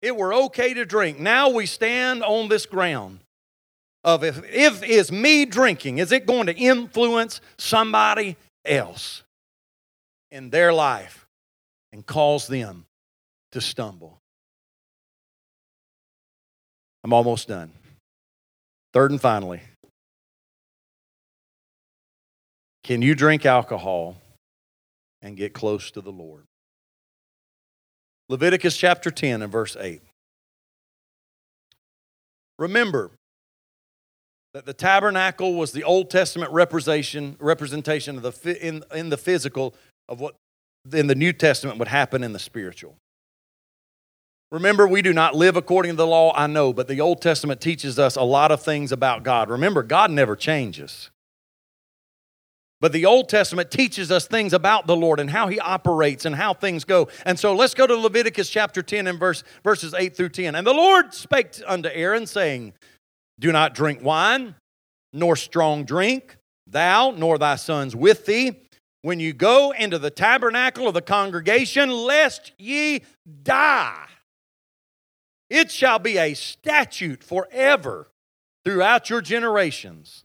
it 0.00 0.16
were 0.16 0.32
okay 0.32 0.72
to 0.72 0.86
drink, 0.86 1.18
now 1.18 1.50
we 1.50 1.66
stand 1.66 2.22
on 2.22 2.48
this 2.48 2.64
ground 2.64 3.20
of 4.02 4.24
if, 4.24 4.42
if 4.50 4.82
is 4.82 5.12
me 5.12 5.44
drinking, 5.44 5.98
is 5.98 6.10
it 6.10 6.26
going 6.26 6.46
to 6.46 6.56
influence 6.56 7.42
somebody 7.58 8.36
else 8.64 9.22
in 10.30 10.48
their 10.48 10.72
life 10.72 11.26
and 11.92 12.06
cause 12.06 12.46
them 12.46 12.86
to 13.52 13.60
stumble? 13.60 14.18
I'm 17.04 17.12
almost 17.12 17.48
done. 17.48 17.72
Third 18.92 19.10
and 19.10 19.20
finally, 19.20 19.60
can 22.90 23.02
you 23.02 23.14
drink 23.14 23.46
alcohol 23.46 24.16
and 25.22 25.36
get 25.36 25.52
close 25.52 25.92
to 25.92 26.00
the 26.00 26.10
Lord? 26.10 26.42
Leviticus 28.28 28.76
chapter 28.76 29.12
10 29.12 29.42
and 29.42 29.52
verse 29.52 29.76
8. 29.78 30.02
Remember 32.58 33.12
that 34.54 34.66
the 34.66 34.72
tabernacle 34.72 35.54
was 35.54 35.70
the 35.70 35.84
Old 35.84 36.10
Testament 36.10 36.50
representation, 36.50 37.36
representation 37.38 38.16
of 38.16 38.22
the, 38.24 38.66
in, 38.66 38.82
in 38.92 39.08
the 39.08 39.16
physical 39.16 39.72
of 40.08 40.18
what 40.18 40.34
in 40.92 41.06
the 41.06 41.14
New 41.14 41.32
Testament 41.32 41.78
would 41.78 41.86
happen 41.86 42.24
in 42.24 42.32
the 42.32 42.40
spiritual. 42.40 42.96
Remember, 44.50 44.88
we 44.88 45.00
do 45.00 45.12
not 45.12 45.36
live 45.36 45.54
according 45.54 45.92
to 45.92 45.96
the 45.96 46.08
law, 46.08 46.32
I 46.34 46.48
know, 46.48 46.72
but 46.72 46.88
the 46.88 47.00
Old 47.00 47.22
Testament 47.22 47.60
teaches 47.60 48.00
us 48.00 48.16
a 48.16 48.22
lot 48.22 48.50
of 48.50 48.60
things 48.64 48.90
about 48.90 49.22
God. 49.22 49.48
Remember, 49.48 49.84
God 49.84 50.10
never 50.10 50.34
changes. 50.34 51.08
But 52.80 52.92
the 52.92 53.04
Old 53.04 53.28
Testament 53.28 53.70
teaches 53.70 54.10
us 54.10 54.26
things 54.26 54.52
about 54.54 54.86
the 54.86 54.96
Lord 54.96 55.20
and 55.20 55.28
how 55.28 55.48
He 55.48 55.60
operates 55.60 56.24
and 56.24 56.34
how 56.34 56.54
things 56.54 56.84
go. 56.84 57.08
And 57.26 57.38
so 57.38 57.54
let's 57.54 57.74
go 57.74 57.86
to 57.86 57.94
Leviticus 57.94 58.48
chapter 58.48 58.82
10 58.82 59.06
and 59.06 59.18
verse, 59.18 59.44
verses 59.62 59.92
8 59.92 60.16
through 60.16 60.30
10. 60.30 60.54
And 60.54 60.66
the 60.66 60.72
Lord 60.72 61.12
spake 61.12 61.60
unto 61.66 61.90
Aaron, 61.92 62.26
saying, 62.26 62.72
Do 63.38 63.52
not 63.52 63.74
drink 63.74 64.02
wine, 64.02 64.54
nor 65.12 65.36
strong 65.36 65.84
drink, 65.84 66.38
thou 66.66 67.10
nor 67.10 67.36
thy 67.36 67.56
sons 67.56 67.94
with 67.94 68.24
thee, 68.24 68.62
when 69.02 69.20
you 69.20 69.32
go 69.32 69.72
into 69.72 69.98
the 69.98 70.10
tabernacle 70.10 70.86
of 70.86 70.94
the 70.94 71.02
congregation, 71.02 71.90
lest 71.90 72.52
ye 72.58 73.02
die. 73.42 74.06
It 75.48 75.70
shall 75.70 75.98
be 75.98 76.16
a 76.18 76.34
statute 76.34 77.24
forever 77.24 78.08
throughout 78.64 79.10
your 79.10 79.20
generations. 79.20 80.24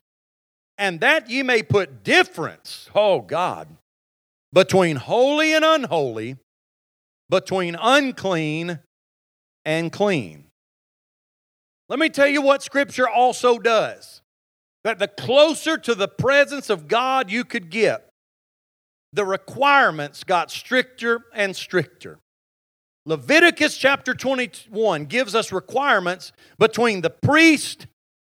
And 0.77 0.99
that 0.99 1.29
ye 1.29 1.41
may 1.43 1.63
put 1.63 2.03
difference, 2.03 2.89
oh 2.93 3.21
God, 3.21 3.67
between 4.51 4.97
holy 4.97 5.53
and 5.53 5.63
unholy, 5.63 6.37
between 7.29 7.75
unclean 7.79 8.79
and 9.63 9.91
clean. 9.91 10.45
Let 11.87 11.99
me 11.99 12.09
tell 12.09 12.27
you 12.27 12.41
what 12.41 12.63
Scripture 12.63 13.07
also 13.07 13.59
does 13.59 14.21
that 14.83 14.99
the 14.99 15.07
closer 15.07 15.77
to 15.79 15.95
the 15.95 16.07
presence 16.07 16.69
of 16.69 16.87
God 16.87 17.31
you 17.31 17.43
could 17.43 17.71
get, 17.71 18.07
the 19.13 19.25
requirements 19.25 20.23
got 20.23 20.51
stricter 20.51 21.25
and 21.33 21.55
stricter. 21.55 22.19
Leviticus 23.07 23.77
chapter 23.77 24.13
21 24.13 25.05
gives 25.05 25.35
us 25.35 25.51
requirements 25.51 26.31
between 26.59 27.01
the 27.01 27.09
priest 27.09 27.87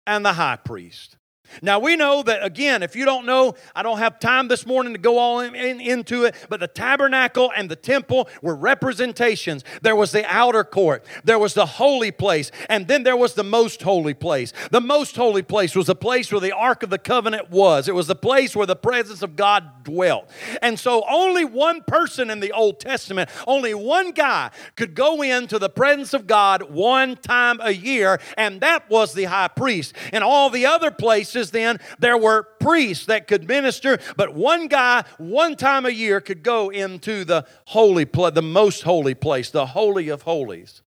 and 0.06 0.26
the 0.26 0.34
high 0.34 0.56
priest. 0.56 1.17
Now, 1.62 1.79
we 1.79 1.95
know 1.95 2.23
that, 2.23 2.43
again, 2.43 2.84
if 2.84 2.95
you 2.95 3.05
don't 3.05 3.25
know, 3.25 3.55
I 3.75 3.84
don't 3.84 3.97
have 3.97 4.19
time 4.19 4.47
this 4.47 4.65
morning 4.65 4.93
to 4.93 4.99
go 4.99 5.17
all 5.17 5.39
in, 5.39 5.55
in, 5.55 5.79
into 5.79 6.25
it, 6.25 6.36
but 6.49 6.60
the 6.60 6.67
tabernacle 6.67 7.51
and 7.55 7.69
the 7.69 7.75
temple 7.75 8.29
were 8.41 8.55
representations. 8.55 9.63
There 9.81 9.95
was 9.95 10.12
the 10.12 10.25
outer 10.25 10.63
court, 10.63 11.05
there 11.23 11.39
was 11.39 11.53
the 11.53 11.65
holy 11.65 12.12
place, 12.12 12.51
and 12.69 12.88
then 12.88 13.03
there 13.03 13.17
was 13.17 13.34
the 13.34 13.43
most 13.43 13.81
holy 13.81 14.13
place. 14.13 14.53
The 14.71 14.81
most 14.81 15.15
holy 15.15 15.43
place 15.43 15.75
was 15.75 15.88
the 15.88 15.95
place 15.95 16.31
where 16.31 16.41
the 16.41 16.51
Ark 16.51 16.84
of 16.84 16.89
the 16.89 16.97
Covenant 16.97 17.49
was, 17.49 17.88
it 17.88 17.95
was 17.95 18.08
the 18.08 18.15
place 18.15 18.55
where 18.55 18.65
the 18.65 18.75
presence 18.75 19.21
of 19.21 19.36
God 19.36 19.84
dwelt. 19.84 20.29
And 20.62 20.79
so, 20.79 21.03
only 21.10 21.45
one 21.45 21.84
person 21.84 22.29
in 22.29 22.39
the 22.39 22.51
Old 22.51 22.79
Testament, 22.79 23.29
only 23.47 23.73
one 23.73 24.12
guy 24.12 24.51
could 24.75 24.95
go 24.95 25.21
into 25.21 25.60
the 25.60 25.69
presence 25.69 26.13
of 26.13 26.27
God 26.27 26.63
one 26.63 27.15
time 27.17 27.60
a 27.62 27.71
year, 27.71 28.19
and 28.38 28.62
that 28.62 28.89
was 28.89 29.13
the 29.13 29.25
high 29.25 29.47
priest. 29.47 29.93
And 30.12 30.23
all 30.23 30.49
the 30.49 30.65
other 30.65 30.91
places, 30.91 31.35
then 31.36 31.80
there 32.00 32.17
were 32.17 32.43
priests 32.60 33.06
that 33.06 33.28
could 33.28 33.48
minister, 33.48 34.00
but 34.17 34.34
one 34.34 34.67
guy, 34.67 35.04
one 35.17 35.56
time 35.56 35.86
a 35.86 35.89
year, 35.89 36.21
could 36.21 36.43
go 36.43 36.69
into 36.69 37.24
the 37.26 37.45
holy 37.65 38.06
place, 38.06 38.34
the 38.34 38.41
most 38.41 38.84
holy 38.84 39.13
place, 39.13 39.50
the 39.50 39.67
holy 39.67 40.10
of 40.10 40.24
holies. 40.24 40.82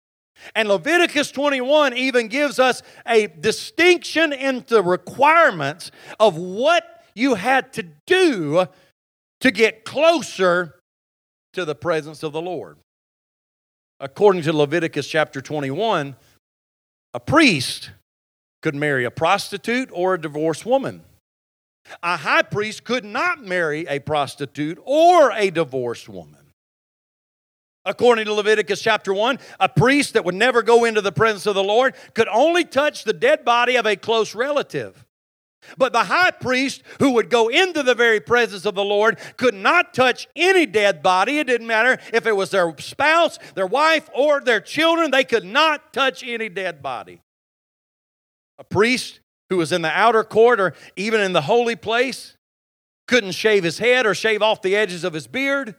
And 0.54 0.68
Leviticus 0.68 1.30
21 1.30 1.96
even 1.96 2.28
gives 2.28 2.58
us 2.58 2.82
a 3.06 3.26
distinction 3.26 4.32
in 4.32 4.64
the 4.68 4.82
requirements 4.82 5.90
of 6.20 6.36
what 6.36 6.84
you 7.14 7.34
had 7.34 7.72
to 7.74 7.84
do 8.06 8.66
to 9.40 9.50
get 9.50 9.84
closer 9.84 10.80
to 11.54 11.64
the 11.64 11.74
presence 11.74 12.22
of 12.22 12.32
the 12.32 12.40
Lord. 12.40 12.78
According 14.00 14.42
to 14.42 14.52
Leviticus 14.52 15.08
chapter 15.08 15.40
21, 15.40 16.14
a 17.14 17.20
priest 17.20 17.90
could 18.62 18.74
marry 18.74 19.04
a 19.04 19.10
prostitute 19.10 19.90
or 19.92 20.14
a 20.14 20.20
divorced 20.20 20.66
woman. 20.66 21.02
A 22.02 22.16
high 22.16 22.42
priest 22.42 22.84
could 22.84 23.04
not 23.04 23.44
marry 23.44 23.86
a 23.86 23.98
prostitute 23.98 24.78
or 24.84 25.30
a 25.32 25.50
divorced 25.50 26.08
woman. 26.08 26.52
According 27.84 28.26
to 28.26 28.34
Leviticus 28.34 28.82
chapter 28.82 29.14
1, 29.14 29.38
a 29.60 29.68
priest 29.68 30.12
that 30.12 30.24
would 30.24 30.34
never 30.34 30.62
go 30.62 30.84
into 30.84 31.00
the 31.00 31.12
presence 31.12 31.46
of 31.46 31.54
the 31.54 31.64
Lord 31.64 31.94
could 32.12 32.28
only 32.28 32.64
touch 32.64 33.04
the 33.04 33.14
dead 33.14 33.44
body 33.44 33.76
of 33.76 33.86
a 33.86 33.96
close 33.96 34.34
relative. 34.34 35.06
But 35.76 35.92
the 35.92 36.04
high 36.04 36.30
priest 36.30 36.82
who 36.98 37.12
would 37.12 37.30
go 37.30 37.48
into 37.48 37.82
the 37.82 37.94
very 37.94 38.20
presence 38.20 38.64
of 38.66 38.74
the 38.74 38.84
Lord 38.84 39.18
could 39.36 39.54
not 39.54 39.94
touch 39.94 40.28
any 40.36 40.66
dead 40.66 41.02
body. 41.02 41.38
It 41.38 41.46
didn't 41.46 41.66
matter 41.66 41.98
if 42.12 42.26
it 42.26 42.36
was 42.36 42.50
their 42.50 42.74
spouse, 42.78 43.38
their 43.54 43.66
wife, 43.66 44.08
or 44.14 44.40
their 44.40 44.60
children, 44.60 45.10
they 45.10 45.24
could 45.24 45.44
not 45.44 45.92
touch 45.92 46.22
any 46.22 46.48
dead 46.48 46.82
body. 46.82 47.22
A 48.58 48.64
priest 48.64 49.20
who 49.50 49.56
was 49.56 49.72
in 49.72 49.82
the 49.82 49.90
outer 49.90 50.24
court 50.24 50.60
or 50.60 50.74
even 50.96 51.20
in 51.20 51.32
the 51.32 51.42
holy 51.42 51.76
place 51.76 52.36
couldn't 53.06 53.32
shave 53.32 53.64
his 53.64 53.78
head 53.78 54.06
or 54.06 54.14
shave 54.14 54.42
off 54.42 54.62
the 54.62 54.76
edges 54.76 55.04
of 55.04 55.12
his 55.12 55.26
beard. 55.26 55.74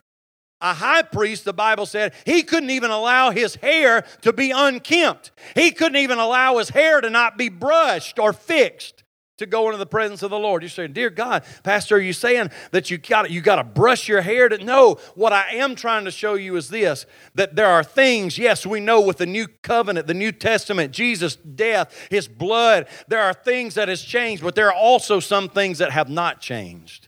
A 0.61 0.73
high 0.73 1.03
priest, 1.03 1.45
the 1.45 1.53
Bible 1.53 1.85
said, 1.85 2.13
he 2.25 2.43
couldn't 2.43 2.71
even 2.71 2.91
allow 2.91 3.31
his 3.31 3.55
hair 3.55 4.05
to 4.21 4.33
be 4.33 4.51
unkempt. 4.51 5.31
He 5.55 5.71
couldn't 5.71 5.97
even 5.97 6.17
allow 6.17 6.57
his 6.57 6.69
hair 6.69 6.99
to 6.99 7.09
not 7.09 7.37
be 7.37 7.47
brushed 7.47 8.19
or 8.19 8.33
fixed 8.33 8.98
to 9.39 9.45
go 9.45 9.65
into 9.65 9.77
the 9.77 9.85
presence 9.85 10.21
of 10.21 10.29
the 10.29 10.39
Lord. 10.39 10.61
You're 10.61 10.69
saying, 10.69 10.93
Dear 10.93 11.09
God, 11.09 11.43
Pastor, 11.63 11.97
are 11.97 12.01
you 12.01 12.13
saying 12.13 12.51
that 12.71 12.91
you 12.91 12.97
got 12.97 13.29
you 13.31 13.41
got 13.41 13.55
to 13.55 13.63
brush 13.63 14.07
your 14.07 14.21
hair? 14.21 14.47
To 14.47 14.63
no, 14.63 14.95
what 15.15 15.33
I 15.33 15.55
am 15.55 15.75
trying 15.75 16.05
to 16.05 16.11
show 16.11 16.35
you 16.35 16.55
is 16.55 16.69
this: 16.69 17.05
that 17.35 17.55
there 17.55 17.67
are 17.67 17.83
things. 17.83 18.37
Yes, 18.37 18.65
we 18.65 18.79
know 18.79 19.01
with 19.01 19.17
the 19.17 19.25
new 19.25 19.47
covenant, 19.63 20.07
the 20.07 20.13
New 20.13 20.31
Testament, 20.31 20.93
Jesus' 20.93 21.35
death, 21.35 22.07
His 22.09 22.27
blood. 22.27 22.87
There 23.07 23.21
are 23.21 23.33
things 23.33 23.73
that 23.75 23.87
has 23.87 24.01
changed, 24.01 24.43
but 24.43 24.55
there 24.55 24.67
are 24.67 24.73
also 24.73 25.19
some 25.19 25.49
things 25.49 25.79
that 25.79 25.91
have 25.91 26.09
not 26.09 26.39
changed. 26.41 27.07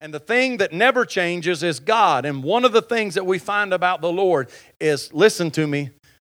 And 0.00 0.14
the 0.14 0.20
thing 0.20 0.58
that 0.58 0.72
never 0.72 1.04
changes 1.04 1.62
is 1.64 1.80
God. 1.80 2.24
And 2.24 2.44
one 2.44 2.64
of 2.64 2.72
the 2.72 2.82
things 2.82 3.14
that 3.14 3.26
we 3.26 3.38
find 3.38 3.74
about 3.74 4.00
the 4.00 4.12
Lord 4.12 4.48
is, 4.80 5.12
listen 5.12 5.50
to 5.52 5.66
me, 5.66 5.90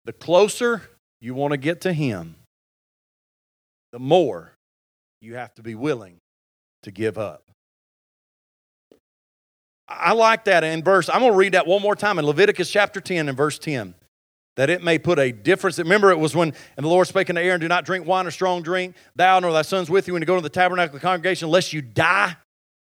the 0.05 0.13
closer 0.13 0.83
you 1.21 1.35
want 1.35 1.51
to 1.51 1.57
get 1.57 1.81
to 1.81 1.93
Him 1.93 2.37
the 3.93 3.99
more 3.99 4.55
you 5.21 5.35
have 5.35 5.55
to 5.57 5.63
be 5.63 5.75
willing 5.75 6.19
to 6.83 6.91
give 6.91 7.19
up. 7.19 7.43
I 9.89 10.13
like 10.13 10.45
that 10.45 10.65
in 10.65 10.85
verse. 10.85 11.09
I'm 11.09 11.21
going 11.21 11.33
to 11.33 11.39
read 11.39 11.55
that 11.55 11.67
one 11.67 11.81
more 11.81 11.97
time 11.97 12.19
in 12.19 12.27
Leviticus 12.27 12.71
chapter 12.71 13.01
10 13.01 13.29
and 13.29 13.37
verse 13.37 13.59
10. 13.59 13.95
that 14.57 14.69
it 14.71 14.83
may 14.83 14.99
put 14.99 15.19
a 15.19 15.31
difference. 15.31 15.79
Remember, 15.79 16.11
it 16.11 16.19
was 16.19 16.35
when, 16.35 16.53
and 16.77 16.85
the 16.85 16.89
Lord 16.89 17.07
spake 17.07 17.31
unto 17.31 17.41
Aaron, 17.41 17.61
Do 17.61 17.69
not 17.69 17.85
drink 17.85 18.07
wine 18.07 18.27
or 18.27 18.31
strong 18.33 18.61
drink, 18.63 18.97
thou 19.15 19.39
nor 19.39 19.53
thy 19.53 19.63
sons 19.63 19.89
with 19.89 20.09
you 20.09 20.13
when 20.13 20.21
you 20.21 20.27
go 20.27 20.35
to 20.35 20.43
the 20.43 20.49
tabernacle 20.49 20.97
of 20.97 21.01
the 21.01 21.07
congregation, 21.07 21.49
lest 21.49 21.73
you 21.73 21.81
die. 21.81 22.37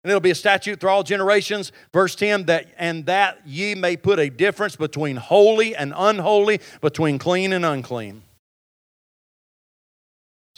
And 0.04 0.10
it'll 0.10 0.20
be 0.20 0.32
a 0.32 0.36
statute 0.36 0.80
through 0.80 0.90
all 0.90 1.04
generations. 1.04 1.72
Verse 1.94 2.16
10 2.16 2.46
that 2.46 2.68
and 2.78 3.06
that 3.06 3.42
ye 3.46 3.76
may 3.76 3.98
put 3.98 4.18
a 4.18 4.30
difference 4.30 4.76
between 4.76 5.18
holy 5.18 5.76
and 5.76 5.94
unholy, 5.96 6.60
between 6.82 7.20
clean 7.20 7.54
and 7.54 7.66
unclean. 7.66 8.24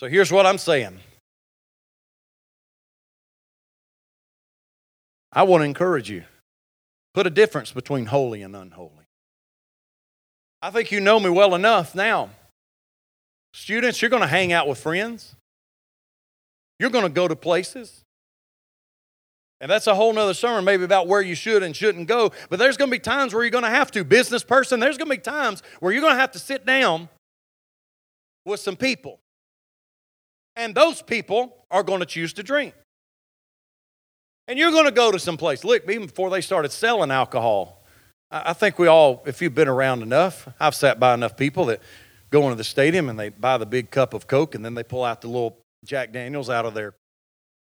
So 0.02 0.08
here's 0.08 0.32
what 0.32 0.48
I'm 0.48 0.58
saying. 0.58 0.98
I 5.32 5.44
want 5.44 5.62
to 5.62 5.66
encourage 5.66 6.10
you. 6.10 6.24
Put 7.14 7.28
a 7.28 7.30
difference 7.30 7.72
between 7.72 8.08
holy 8.08 8.42
and 8.42 8.56
unholy. 8.56 9.06
I 10.60 10.72
think 10.72 10.92
you 10.92 11.02
know 11.02 11.20
me 11.20 11.30
well 11.30 11.54
enough 11.54 11.94
now. 11.94 12.32
Students, 13.54 14.02
you're 14.02 14.10
going 14.10 14.24
to 14.24 14.28
hang 14.28 14.52
out 14.52 14.68
with 14.68 14.80
friends. 14.80 15.36
You're 16.80 16.90
going 16.90 17.06
to 17.06 17.10
go 17.12 17.28
to 17.28 17.36
places. 17.36 18.02
And 19.60 19.70
that's 19.70 19.86
a 19.86 19.94
whole 19.94 20.14
nother 20.14 20.34
sermon, 20.34 20.66
maybe 20.66 20.84
about 20.84 21.06
where 21.06 21.22
you 21.22 21.36
should 21.36 21.62
and 21.62 21.76
shouldn't 21.76 22.08
go. 22.08 22.32
But 22.50 22.58
there's 22.58 22.76
going 22.76 22.90
to 22.90 22.96
be 22.96 23.00
times 23.00 23.36
where 23.36 23.44
you're 23.44 23.52
going 23.52 23.66
to 23.66 23.70
have 23.70 23.92
to. 23.92 24.04
Business 24.04 24.44
person, 24.44 24.80
there's 24.80 24.98
going 24.98 25.12
to 25.12 25.18
be 25.18 25.22
times 25.22 25.62
where 25.80 25.94
you're 25.94 26.02
going 26.02 26.16
to 26.16 26.20
have 26.20 26.32
to 26.32 26.40
sit 26.40 26.66
down 26.66 27.08
with 28.46 28.60
some 28.60 28.76
people. 28.76 29.21
And 30.56 30.76
those 30.76 31.02
people 31.02 31.66
are 31.70 31.84
going 31.84 32.00
to 32.00 32.06
choose 32.06 32.34
to 32.34 32.44
drink. 32.44 32.74
And 34.48 34.60
you're 34.60 34.72
going 34.72 34.86
to 34.86 34.92
go 34.92 35.12
to 35.12 35.20
some 35.20 35.38
place. 35.38 35.64
Look, 35.64 35.90
even 35.90 36.08
before 36.08 36.30
they 36.30 36.42
started 36.42 36.72
selling 36.72 37.12
alcohol, 37.12 37.84
I 38.30 38.54
think 38.54 38.80
we 38.80 38.88
all, 38.88 39.24
if 39.26 39.42
you've 39.42 39.56
been 39.56 39.68
around 39.68 40.02
enough, 40.02 40.48
I've 40.60 40.76
sat 40.76 41.00
by 41.00 41.14
enough 41.14 41.36
people 41.36 41.66
that 41.66 41.82
go 42.30 42.44
into 42.44 42.56
the 42.56 42.64
stadium 42.64 43.10
and 43.10 43.20
they 43.20 43.30
buy 43.30 43.58
the 43.58 43.66
big 43.66 43.92
cup 43.92 44.14
of 44.14 44.28
Coke 44.28 44.56
and 44.56 44.64
then 44.64 44.74
they 44.74 44.84
pull 44.84 45.04
out 45.04 45.22
the 45.22 45.28
little 45.28 45.58
Jack 45.86 46.12
Daniels 46.12 46.50
out 46.50 46.66
of 46.66 46.74
their 46.74 46.94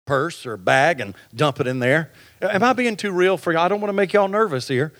purse 0.06 0.46
or 0.46 0.56
bag 0.56 1.00
and 1.00 1.14
dump 1.34 1.60
it 1.60 1.66
in 1.66 1.78
there. 1.78 2.12
Am 2.40 2.62
I 2.62 2.72
being 2.72 2.96
too 2.96 3.12
real 3.12 3.36
for 3.36 3.52
you? 3.52 3.58
I 3.58 3.68
don't 3.68 3.80
want 3.80 3.90
to 3.90 3.94
make 3.94 4.12
y'all 4.12 4.28
nervous 4.28 4.68
here. 4.68 4.92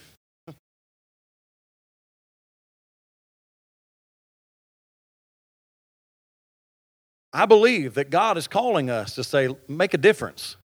I 7.34 7.46
believe 7.46 7.94
that 7.94 8.10
God 8.10 8.38
is 8.38 8.46
calling 8.46 8.88
us 8.88 9.16
to 9.16 9.24
say, 9.24 9.48
make 9.66 9.92
a 9.92 9.98
difference. 9.98 10.56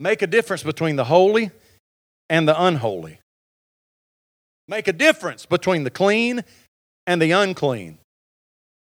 Make 0.00 0.22
a 0.22 0.26
difference 0.26 0.62
between 0.62 0.96
the 0.96 1.04
holy 1.04 1.50
and 2.30 2.48
the 2.48 2.60
unholy. 2.60 3.20
Make 4.66 4.88
a 4.88 4.94
difference 4.94 5.44
between 5.44 5.84
the 5.84 5.90
clean 5.90 6.42
and 7.06 7.20
the 7.20 7.32
unclean. 7.32 7.98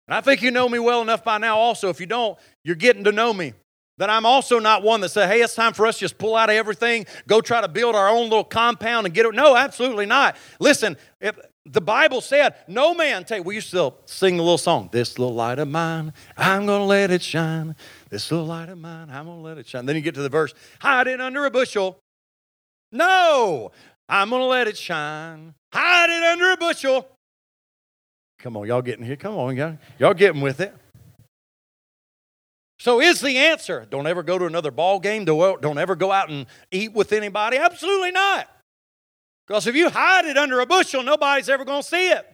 And 0.07 0.15
I 0.15 0.21
think 0.21 0.43
you 0.43 0.51
know 0.51 0.69
me 0.69 0.79
well 0.79 1.01
enough 1.01 1.25
by 1.25 1.39
now, 1.39 1.57
also. 1.57 1.89
If 1.89 1.99
you 1.99 2.07
don't, 2.07 2.39
you're 2.63 2.77
getting 2.77 3.05
to 3.05 3.13
know 3.13 3.33
me. 3.33 3.55
That 3.99 4.11
I'm 4.11 4.27
also 4.27 4.59
not 4.59 4.83
one 4.83 5.01
that 5.01 5.11
said, 5.11 5.29
hey, 5.29 5.41
it's 5.41 5.55
time 5.55 5.73
for 5.73 5.87
us 5.87 5.97
to 5.97 6.01
just 6.01 6.19
pull 6.19 6.35
out 6.35 6.51
of 6.51 6.57
everything, 6.57 7.07
go 7.27 7.41
try 7.41 7.61
to 7.61 7.69
build 7.69 7.95
our 7.95 8.09
own 8.09 8.25
little 8.25 8.45
compound 8.45 9.07
and 9.07 9.15
get 9.15 9.27
it. 9.27 9.35
No, 9.35 9.57
absolutely 9.57 10.07
not. 10.07 10.37
Listen, 10.59 10.97
if 11.21 11.39
the 11.65 11.81
Bible 11.81 12.21
said, 12.21 12.55
no 12.67 12.93
man 12.93 13.25
take, 13.25 13.45
we 13.45 13.55
used 13.55 13.71
to 13.71 13.95
sing 14.05 14.37
the 14.37 14.43
little 14.43 14.59
song, 14.59 14.89
this 14.91 15.19
little 15.19 15.35
light 15.35 15.59
of 15.59 15.69
mine, 15.69 16.13
I'm 16.37 16.67
to 16.67 16.79
let 16.79 17.11
it 17.11 17.23
shine. 17.23 17.77
This 18.11 18.31
little 18.31 18.47
light 18.47 18.69
of 18.69 18.79
mine, 18.79 19.11
I'm 19.11 19.27
to 19.27 19.33
let 19.33 19.59
it 19.59 19.67
shine. 19.67 19.87
Then 19.87 19.95
you 19.95 20.03
get 20.03 20.15
to 20.17 20.23
the 20.23 20.29
verse, 20.29 20.55
hide 20.81 21.07
it 21.07 21.21
under 21.21 21.45
a 21.45 21.51
bushel. 21.51 22.01
No, 22.91 23.71
I'm 24.09 24.31
to 24.31 24.45
let 24.45 24.67
it 24.67 24.77
shine. 24.77 25.55
Hide 25.73 26.11
it 26.11 26.23
under 26.23 26.51
a 26.51 26.57
bushel. 26.57 27.09
Come 28.39 28.57
on, 28.57 28.67
y'all 28.67 28.83
getting 28.83 29.05
here? 29.05 29.17
Come 29.17 29.37
on, 29.37 29.57
y'all, 29.57 29.79
y'all 29.99 30.15
getting 30.15 30.41
with 30.41 30.61
it. 30.61 30.75
So 32.81 33.01
is 33.01 33.21
the 33.21 33.39
answer 33.39 33.87
don't 33.89 34.09
ever 34.09 34.25
go 34.25 34.37
to 34.37 34.47
another 34.47 34.73
ball 34.73 34.99
game, 34.99 35.25
don't 35.25 35.79
ever 35.79 35.95
go 35.95 36.11
out 36.11 36.29
and 36.29 36.47
eat 36.73 36.93
with 36.93 37.13
anybody? 37.13 37.57
Absolutely 37.57 38.11
not. 38.11 38.49
Because 39.47 39.67
if 39.67 39.75
you 39.75 39.91
hide 39.91 40.25
it 40.25 40.37
under 40.39 40.61
a 40.61 40.67
bushel, 40.67 41.03
nobody's 41.03 41.49
ever 41.49 41.65
going 41.65 41.83
to 41.83 41.89
see 41.89 42.11
it. 42.11 42.27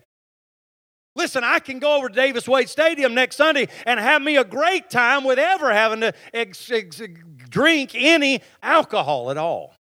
Listen, 1.17 1.43
I 1.43 1.59
can 1.59 1.81
go 1.81 1.97
over 1.97 2.09
to 2.09 2.15
Davis 2.15 2.47
Wade 2.47 2.69
Stadium 2.69 3.13
next 3.15 3.37
Sunday 3.37 3.69
and 3.87 3.99
have 3.99 4.23
me 4.23 4.37
a 4.37 4.45
great 4.45 4.89
time 4.89 5.25
with 5.25 5.39
ever 5.39 5.73
having 5.73 6.01
to 6.03 6.13
ex- 6.33 6.71
ex- 6.71 7.03
drink 7.49 7.93
any 7.95 8.41
alcohol 8.63 9.31
at 9.31 9.37
all. 9.37 9.75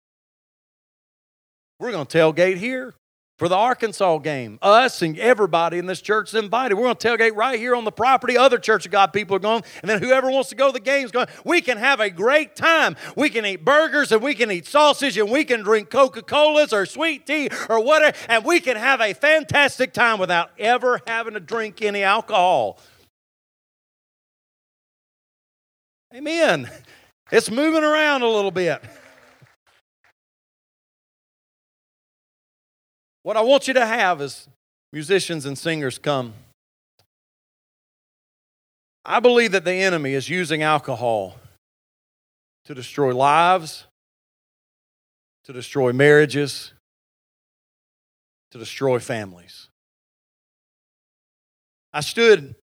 We're 1.80 1.92
going 1.92 2.06
to 2.06 2.18
tailgate 2.18 2.58
here 2.58 2.94
for 3.38 3.50
the 3.50 3.56
Arkansas 3.56 4.20
game. 4.20 4.58
Us 4.62 5.02
and 5.02 5.18
everybody 5.20 5.78
in 5.78 5.86
this 5.86 6.02
church 6.02 6.30
is 6.30 6.36
invited. 6.36 6.76
We're 6.76 6.84
going 6.84 6.96
to 6.96 7.08
tailgate 7.08 7.36
right 7.36 7.60
here 7.60 7.76
on 7.76 7.84
the 7.84 7.92
property. 7.92 8.38
Other 8.38 8.58
Church 8.58 8.86
of 8.86 8.92
God 8.92 9.08
people 9.08 9.36
are 9.36 9.40
going, 9.40 9.64
and 9.82 9.90
then 9.90 10.02
whoever 10.02 10.32
wants 10.32 10.50
to 10.50 10.56
go 10.56 10.68
to 10.68 10.74
the 10.74 10.80
games 10.80 11.12
going. 11.12 11.28
We 11.44 11.62
can 11.62 11.78
have 11.78 12.00
a 12.00 12.10
great 12.10 12.56
time. 12.56 12.96
We 13.16 13.30
can 13.30 13.46
eat 13.46 13.66
burgers 13.66 14.12
and 14.12 14.22
we 14.22 14.36
can 14.36 14.52
eat 14.52 14.66
sausage 14.68 15.18
and 15.18 15.30
we 15.30 15.44
can 15.44 15.64
drink 15.64 15.90
Coca 15.90 16.22
Colas 16.22 16.72
or 16.72 16.86
sweet 16.86 17.26
tea 17.26 17.50
or 17.70 17.84
whatever, 17.84 18.16
and 18.30 18.46
we 18.46 18.60
can 18.60 18.78
have 18.78 19.02
a 19.02 19.14
fantastic 19.14 19.92
time 19.92 20.20
without 20.20 20.52
ever 20.58 21.02
having 21.06 21.34
to 21.34 21.40
drink 21.40 21.82
any 21.82 22.04
alcohol. 22.04 22.80
Amen. 26.14 26.70
It's 27.32 27.52
moving 27.52 27.84
around 27.84 28.22
a 28.22 28.30
little 28.30 28.52
bit. 28.52 28.82
What 33.26 33.38
I 33.38 33.42
want 33.42 33.68
you 33.68 33.74
to 33.74 33.84
have 33.88 34.22
is 34.22 34.48
musicians 34.94 35.48
and 35.48 35.58
singers 35.58 35.98
come. 35.98 36.36
I 39.04 39.20
believe 39.20 39.54
that 39.54 39.66
the 39.66 39.74
enemy 39.74 40.14
is 40.14 40.30
using 40.30 40.62
alcohol 40.62 41.36
to 42.66 42.76
destroy 42.76 43.16
lives, 43.16 43.88
to 45.46 45.54
destroy 45.54 45.92
marriages, 45.92 46.72
to 48.52 48.60
destroy 48.60 49.00
families. 49.00 49.70
I 51.92 52.02
stood, 52.02 52.54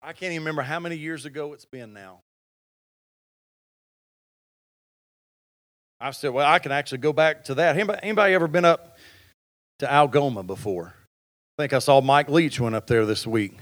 I 0.00 0.12
can't 0.12 0.34
even 0.34 0.42
remember 0.42 0.62
how 0.62 0.78
many 0.78 0.96
years 0.96 1.24
ago 1.24 1.52
it's 1.52 1.64
been 1.64 1.92
now. 1.92 2.20
I 6.02 6.10
said, 6.10 6.30
well, 6.30 6.50
I 6.50 6.58
can 6.58 6.72
actually 6.72 6.98
go 6.98 7.12
back 7.12 7.44
to 7.44 7.54
that. 7.54 7.76
Anybody, 7.76 8.00
anybody 8.02 8.34
ever 8.34 8.48
been 8.48 8.64
up 8.64 8.96
to 9.78 9.90
Algoma 9.90 10.42
before? 10.42 10.94
I 11.56 11.62
think 11.62 11.72
I 11.72 11.78
saw 11.78 12.00
Mike 12.00 12.28
Leach 12.28 12.58
went 12.58 12.74
up 12.74 12.88
there 12.88 13.06
this 13.06 13.24
week. 13.24 13.56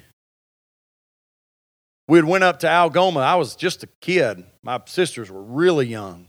We 2.08 2.16
had 2.16 2.24
went 2.24 2.42
up 2.42 2.60
to 2.60 2.68
Algoma. 2.68 3.20
I 3.20 3.34
was 3.34 3.54
just 3.56 3.82
a 3.82 3.88
kid. 4.00 4.42
My 4.62 4.80
sisters 4.86 5.30
were 5.30 5.42
really 5.42 5.86
young. 5.86 6.28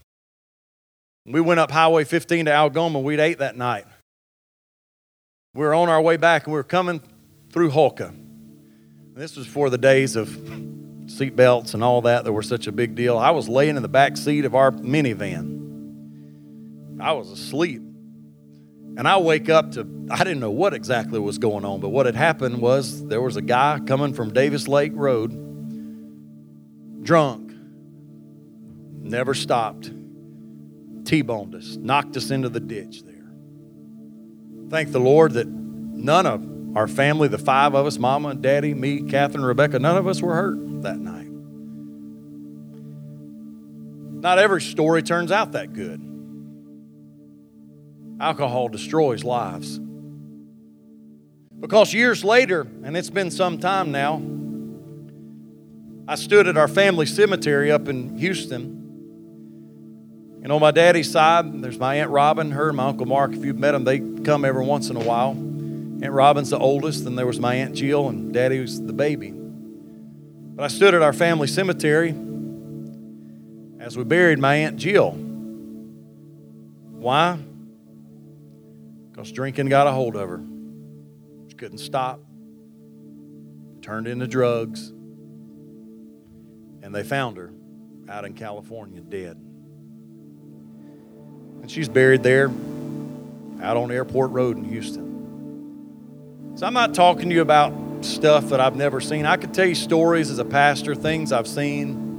We 1.24 1.40
went 1.40 1.60
up 1.60 1.70
Highway 1.70 2.04
15 2.04 2.44
to 2.44 2.52
Algoma. 2.52 3.00
We'd 3.00 3.18
ate 3.18 3.38
that 3.38 3.56
night. 3.56 3.86
We 5.54 5.62
were 5.62 5.74
on 5.74 5.88
our 5.88 6.00
way 6.00 6.18
back, 6.18 6.44
and 6.44 6.52
we 6.52 6.58
were 6.58 6.64
coming 6.64 7.00
through 7.52 7.70
Houlka. 7.70 8.14
This 9.14 9.36
was 9.36 9.46
for 9.46 9.70
the 9.70 9.78
days 9.78 10.16
of 10.16 10.28
seatbelts 11.06 11.72
and 11.72 11.82
all 11.82 12.02
that 12.02 12.24
that 12.24 12.32
were 12.32 12.42
such 12.42 12.66
a 12.66 12.72
big 12.72 12.94
deal. 12.94 13.16
I 13.16 13.30
was 13.30 13.48
laying 13.48 13.76
in 13.76 13.82
the 13.82 13.88
back 13.88 14.18
seat 14.18 14.44
of 14.44 14.54
our 14.54 14.72
minivan. 14.72 15.61
I 17.02 17.12
was 17.12 17.30
asleep. 17.30 17.82
And 18.96 19.08
I 19.08 19.16
wake 19.16 19.48
up 19.48 19.72
to, 19.72 20.06
I 20.10 20.18
didn't 20.18 20.40
know 20.40 20.50
what 20.50 20.74
exactly 20.74 21.18
was 21.18 21.38
going 21.38 21.64
on, 21.64 21.80
but 21.80 21.88
what 21.88 22.06
had 22.06 22.14
happened 22.14 22.60
was 22.60 23.06
there 23.06 23.22
was 23.22 23.36
a 23.36 23.42
guy 23.42 23.80
coming 23.86 24.12
from 24.12 24.32
Davis 24.32 24.68
Lake 24.68 24.92
Road, 24.94 25.32
drunk, 27.02 27.52
never 29.00 29.34
stopped, 29.34 29.90
T 31.04 31.22
boned 31.22 31.54
us, 31.54 31.76
knocked 31.76 32.16
us 32.16 32.30
into 32.30 32.50
the 32.50 32.60
ditch 32.60 33.02
there. 33.02 33.32
Thank 34.68 34.92
the 34.92 35.00
Lord 35.00 35.32
that 35.32 35.48
none 35.48 36.26
of 36.26 36.76
our 36.76 36.86
family, 36.86 37.28
the 37.28 37.38
five 37.38 37.74
of 37.74 37.86
us, 37.86 37.98
mama, 37.98 38.34
daddy, 38.34 38.74
me, 38.74 39.02
Catherine, 39.02 39.44
Rebecca, 39.44 39.78
none 39.78 39.96
of 39.96 40.06
us 40.06 40.20
were 40.20 40.34
hurt 40.34 40.82
that 40.82 40.98
night. 40.98 41.28
Not 44.22 44.38
every 44.38 44.60
story 44.60 45.02
turns 45.02 45.32
out 45.32 45.52
that 45.52 45.72
good. 45.72 46.11
Alcohol 48.22 48.68
destroys 48.68 49.24
lives. 49.24 49.80
Because 51.58 51.92
years 51.92 52.22
later, 52.22 52.60
and 52.84 52.96
it's 52.96 53.10
been 53.10 53.32
some 53.32 53.58
time 53.58 53.90
now, 53.90 54.22
I 56.06 56.14
stood 56.14 56.46
at 56.46 56.56
our 56.56 56.68
family 56.68 57.06
cemetery 57.06 57.72
up 57.72 57.88
in 57.88 58.16
Houston. 58.18 58.78
And 60.44 60.52
on 60.52 60.60
my 60.60 60.70
daddy's 60.70 61.10
side, 61.10 61.62
there's 61.62 61.80
my 61.80 61.96
Aunt 61.96 62.10
Robin, 62.10 62.52
her 62.52 62.68
and 62.68 62.76
my 62.76 62.86
Uncle 62.86 63.06
Mark. 63.06 63.32
If 63.32 63.44
you've 63.44 63.58
met 63.58 63.72
them, 63.72 63.82
they 63.82 63.98
come 63.98 64.44
every 64.44 64.64
once 64.64 64.88
in 64.88 64.94
a 64.94 65.02
while. 65.02 65.30
Aunt 65.30 66.12
Robin's 66.12 66.50
the 66.50 66.58
oldest, 66.58 67.04
and 67.06 67.18
there 67.18 67.26
was 67.26 67.40
my 67.40 67.56
Aunt 67.56 67.74
Jill, 67.74 68.08
and 68.08 68.32
Daddy 68.32 68.60
was 68.60 68.80
the 68.80 68.92
baby. 68.92 69.32
But 69.32 70.62
I 70.62 70.68
stood 70.68 70.94
at 70.94 71.02
our 71.02 71.12
family 71.12 71.48
cemetery 71.48 72.10
as 73.80 73.96
we 73.96 74.04
buried 74.04 74.38
my 74.38 74.54
Aunt 74.54 74.76
Jill. 74.76 75.10
Why? 76.92 77.38
Because 79.22 79.32
drinking 79.32 79.68
got 79.68 79.86
a 79.86 79.92
hold 79.92 80.16
of 80.16 80.28
her. 80.28 80.42
She 81.46 81.54
couldn't 81.54 81.78
stop, 81.78 82.20
turned 83.80 84.08
into 84.08 84.26
drugs, 84.26 84.88
and 86.82 86.92
they 86.92 87.04
found 87.04 87.36
her 87.36 87.52
out 88.08 88.24
in 88.24 88.34
California 88.34 89.00
dead. 89.00 89.36
And 91.60 91.70
she's 91.70 91.88
buried 91.88 92.24
there 92.24 92.50
out 93.62 93.76
on 93.76 93.92
Airport 93.92 94.32
Road 94.32 94.56
in 94.56 94.64
Houston. 94.64 96.56
So 96.56 96.66
I'm 96.66 96.74
not 96.74 96.92
talking 96.92 97.28
to 97.28 97.34
you 97.36 97.42
about 97.42 98.04
stuff 98.04 98.48
that 98.48 98.60
I've 98.60 98.74
never 98.74 99.00
seen. 99.00 99.24
I 99.24 99.36
could 99.36 99.54
tell 99.54 99.66
you 99.66 99.76
stories 99.76 100.30
as 100.30 100.40
a 100.40 100.44
pastor, 100.44 100.96
things 100.96 101.30
I've 101.30 101.46
seen. 101.46 102.10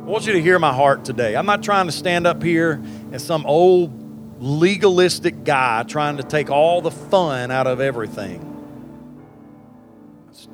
I 0.00 0.06
want 0.06 0.26
you 0.26 0.32
to 0.32 0.42
hear 0.42 0.58
my 0.58 0.72
heart 0.72 1.04
today. 1.04 1.36
I'm 1.36 1.46
not 1.46 1.62
trying 1.62 1.86
to 1.86 1.92
stand 1.92 2.26
up 2.26 2.42
here 2.42 2.82
as 3.12 3.24
some 3.24 3.46
old 3.46 4.05
legalistic 4.38 5.44
guy 5.44 5.82
trying 5.84 6.18
to 6.18 6.22
take 6.22 6.50
all 6.50 6.80
the 6.80 6.90
fun 6.90 7.50
out 7.50 7.66
of 7.66 7.80
everything. 7.80 8.52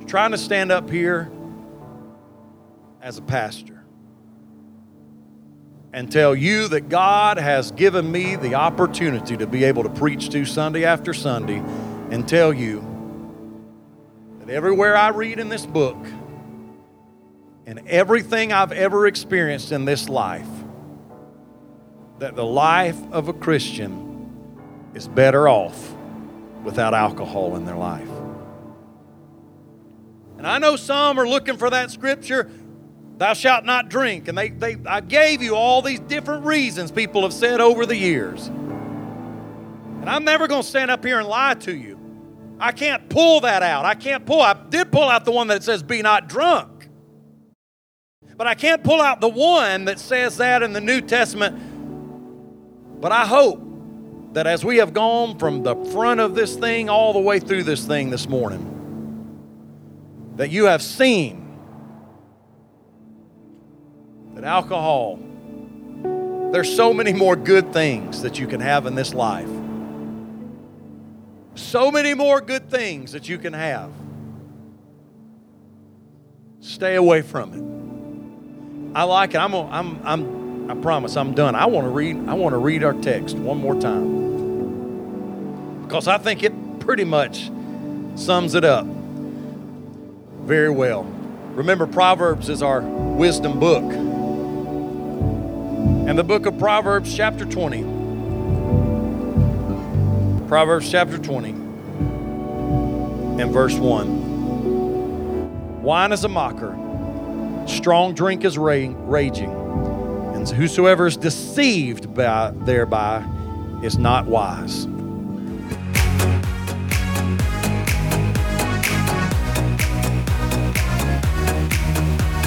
Trying 0.06 0.30
to 0.30 0.38
stand 0.38 0.70
up 0.70 0.88
here 0.88 1.30
as 3.00 3.18
a 3.18 3.22
pastor 3.22 3.82
and 5.92 6.10
tell 6.10 6.34
you 6.34 6.68
that 6.68 6.88
God 6.88 7.38
has 7.38 7.72
given 7.72 8.10
me 8.10 8.36
the 8.36 8.54
opportunity 8.54 9.36
to 9.36 9.46
be 9.46 9.64
able 9.64 9.82
to 9.82 9.90
preach 9.90 10.30
to 10.30 10.44
Sunday 10.44 10.84
after 10.84 11.12
Sunday 11.12 11.62
and 12.10 12.26
tell 12.26 12.52
you 12.52 12.84
that 14.40 14.48
everywhere 14.48 14.96
I 14.96 15.08
read 15.08 15.38
in 15.38 15.48
this 15.48 15.66
book 15.66 15.96
and 17.66 17.80
everything 17.86 18.52
I've 18.52 18.72
ever 18.72 19.06
experienced 19.06 19.72
in 19.72 19.84
this 19.84 20.08
life, 20.08 20.48
that 22.22 22.36
the 22.36 22.46
life 22.46 23.00
of 23.10 23.26
a 23.26 23.32
Christian 23.32 24.30
is 24.94 25.08
better 25.08 25.48
off 25.48 25.92
without 26.62 26.94
alcohol 26.94 27.56
in 27.56 27.64
their 27.64 27.74
life. 27.74 28.08
And 30.38 30.46
I 30.46 30.58
know 30.58 30.76
some 30.76 31.18
are 31.18 31.26
looking 31.26 31.56
for 31.56 31.68
that 31.70 31.90
scripture, 31.90 32.48
thou 33.18 33.34
shalt 33.34 33.64
not 33.64 33.88
drink. 33.88 34.28
And 34.28 34.38
they, 34.38 34.50
they 34.50 34.76
I 34.86 35.00
gave 35.00 35.42
you 35.42 35.56
all 35.56 35.82
these 35.82 35.98
different 35.98 36.44
reasons 36.44 36.92
people 36.92 37.22
have 37.22 37.32
said 37.32 37.60
over 37.60 37.86
the 37.86 37.96
years. 37.96 38.46
And 38.46 40.08
I'm 40.08 40.22
never 40.22 40.46
going 40.46 40.62
to 40.62 40.68
stand 40.68 40.92
up 40.92 41.04
here 41.04 41.18
and 41.18 41.26
lie 41.26 41.54
to 41.54 41.74
you. 41.74 41.98
I 42.60 42.70
can't 42.70 43.08
pull 43.08 43.40
that 43.40 43.64
out. 43.64 43.84
I 43.84 43.96
can't 43.96 44.24
pull. 44.24 44.42
I 44.42 44.54
did 44.68 44.92
pull 44.92 45.08
out 45.08 45.24
the 45.24 45.32
one 45.32 45.48
that 45.48 45.64
says, 45.64 45.82
Be 45.82 46.02
not 46.02 46.28
drunk. 46.28 46.88
But 48.36 48.46
I 48.46 48.54
can't 48.54 48.84
pull 48.84 49.00
out 49.00 49.20
the 49.20 49.28
one 49.28 49.86
that 49.86 49.98
says 49.98 50.36
that 50.36 50.62
in 50.62 50.72
the 50.72 50.80
New 50.80 51.00
Testament. 51.00 51.71
But 53.02 53.12
I 53.12 53.26
hope 53.26 53.60
that 54.32 54.46
as 54.46 54.64
we 54.64 54.78
have 54.78 54.94
gone 54.94 55.36
from 55.38 55.62
the 55.62 55.74
front 55.92 56.20
of 56.20 56.34
this 56.34 56.56
thing 56.56 56.88
all 56.88 57.12
the 57.12 57.20
way 57.20 57.38
through 57.38 57.64
this 57.64 57.86
thing 57.86 58.08
this 58.08 58.26
morning, 58.26 58.68
that 60.36 60.50
you 60.50 60.64
have 60.64 60.80
seen 60.80 61.40
that 64.34 64.44
alcohol, 64.44 65.18
there's 66.52 66.74
so 66.74 66.94
many 66.94 67.12
more 67.12 67.36
good 67.36 67.74
things 67.74 68.22
that 68.22 68.38
you 68.38 68.46
can 68.46 68.60
have 68.60 68.86
in 68.86 68.94
this 68.94 69.12
life 69.12 69.50
so 71.54 71.90
many 71.90 72.14
more 72.14 72.40
good 72.40 72.70
things 72.70 73.12
that 73.12 73.28
you 73.28 73.38
can 73.38 73.52
have. 73.52 73.90
Stay 76.60 76.94
away 76.94 77.22
from 77.22 77.52
it. 77.52 78.96
I 78.96 79.04
like 79.04 79.34
it. 79.34 79.38
I'm, 79.38 79.54
I'm, 79.54 80.00
I'm, 80.04 80.41
I 80.68 80.74
promise 80.74 81.16
I'm 81.16 81.32
done. 81.34 81.54
I 81.54 81.66
want 81.66 81.86
to 81.86 81.90
read. 81.90 82.28
I 82.28 82.34
want 82.34 82.52
to 82.52 82.58
read 82.58 82.84
our 82.84 82.92
text 82.94 83.36
one 83.36 83.58
more 83.58 83.80
time 83.80 84.22
because 85.82 86.08
I 86.08 86.18
think 86.18 86.42
it 86.42 86.52
pretty 86.80 87.04
much 87.04 87.50
sums 88.14 88.54
it 88.54 88.64
up 88.64 88.86
very 90.44 90.70
well. 90.70 91.04
Remember, 91.54 91.86
Proverbs 91.86 92.48
is 92.48 92.62
our 92.62 92.80
wisdom 92.80 93.60
book, 93.60 93.84
and 96.08 96.18
the 96.18 96.24
book 96.24 96.46
of 96.46 96.58
Proverbs, 96.58 97.14
chapter 97.14 97.44
20 97.44 98.02
Proverbs 100.52 100.90
chapter 100.90 101.16
20 101.16 101.48
and 103.40 103.50
verse 103.50 103.74
1. 103.74 105.82
Wine 105.82 106.12
is 106.12 106.24
a 106.24 106.28
mocker, 106.28 106.76
strong 107.66 108.12
drink 108.12 108.44
is 108.44 108.58
raging, 108.58 109.61
and 110.50 110.58
whosoever 110.58 111.06
is 111.06 111.16
deceived 111.16 112.14
by, 112.14 112.52
thereby 112.64 113.24
is 113.82 113.98
not 113.98 114.26
wise. 114.26 114.86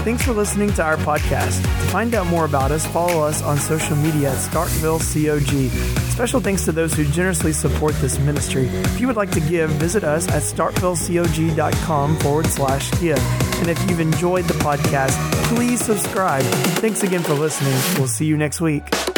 Thanks 0.04 0.24
for 0.24 0.34
listening 0.34 0.72
to 0.74 0.84
our 0.84 0.98
podcast. 0.98 1.62
To 1.62 1.88
find 1.88 2.14
out 2.14 2.28
more 2.28 2.46
about 2.46 2.72
us, 2.72 2.86
follow 2.86 3.24
us 3.24 3.42
on 3.42 3.58
social 3.58 3.96
media 3.96 4.32
at 4.32 4.38
Starkville 4.38 5.00
COG. 5.00 5.72
Special 6.12 6.40
thanks 6.40 6.66
to 6.66 6.72
those 6.72 6.94
who 6.94 7.06
generously 7.06 7.54
support 7.54 7.96
this 7.96 8.20
ministry. 8.20 8.68
If 8.68 9.00
you 9.02 9.08
would 9.08 9.16
like 9.16 9.32
to 9.32 9.40
give, 9.40 9.70
visit 9.72 10.04
us 10.04 10.28
at 10.28 10.44
starkvillecog.com 10.44 12.20
forward 12.20 12.46
slash 12.48 12.92
give. 13.02 13.45
And 13.60 13.70
if 13.70 13.90
you've 13.90 14.00
enjoyed 14.00 14.46
the 14.46 14.54
podcast, 14.56 15.16
please 15.46 15.84
subscribe. 15.84 16.44
Thanks 16.82 17.04
again 17.04 17.24
for 17.24 17.34
listening. 17.34 17.78
We'll 17.98 18.08
see 18.08 18.26
you 18.26 18.38
next 18.38 18.62
week. 18.62 19.15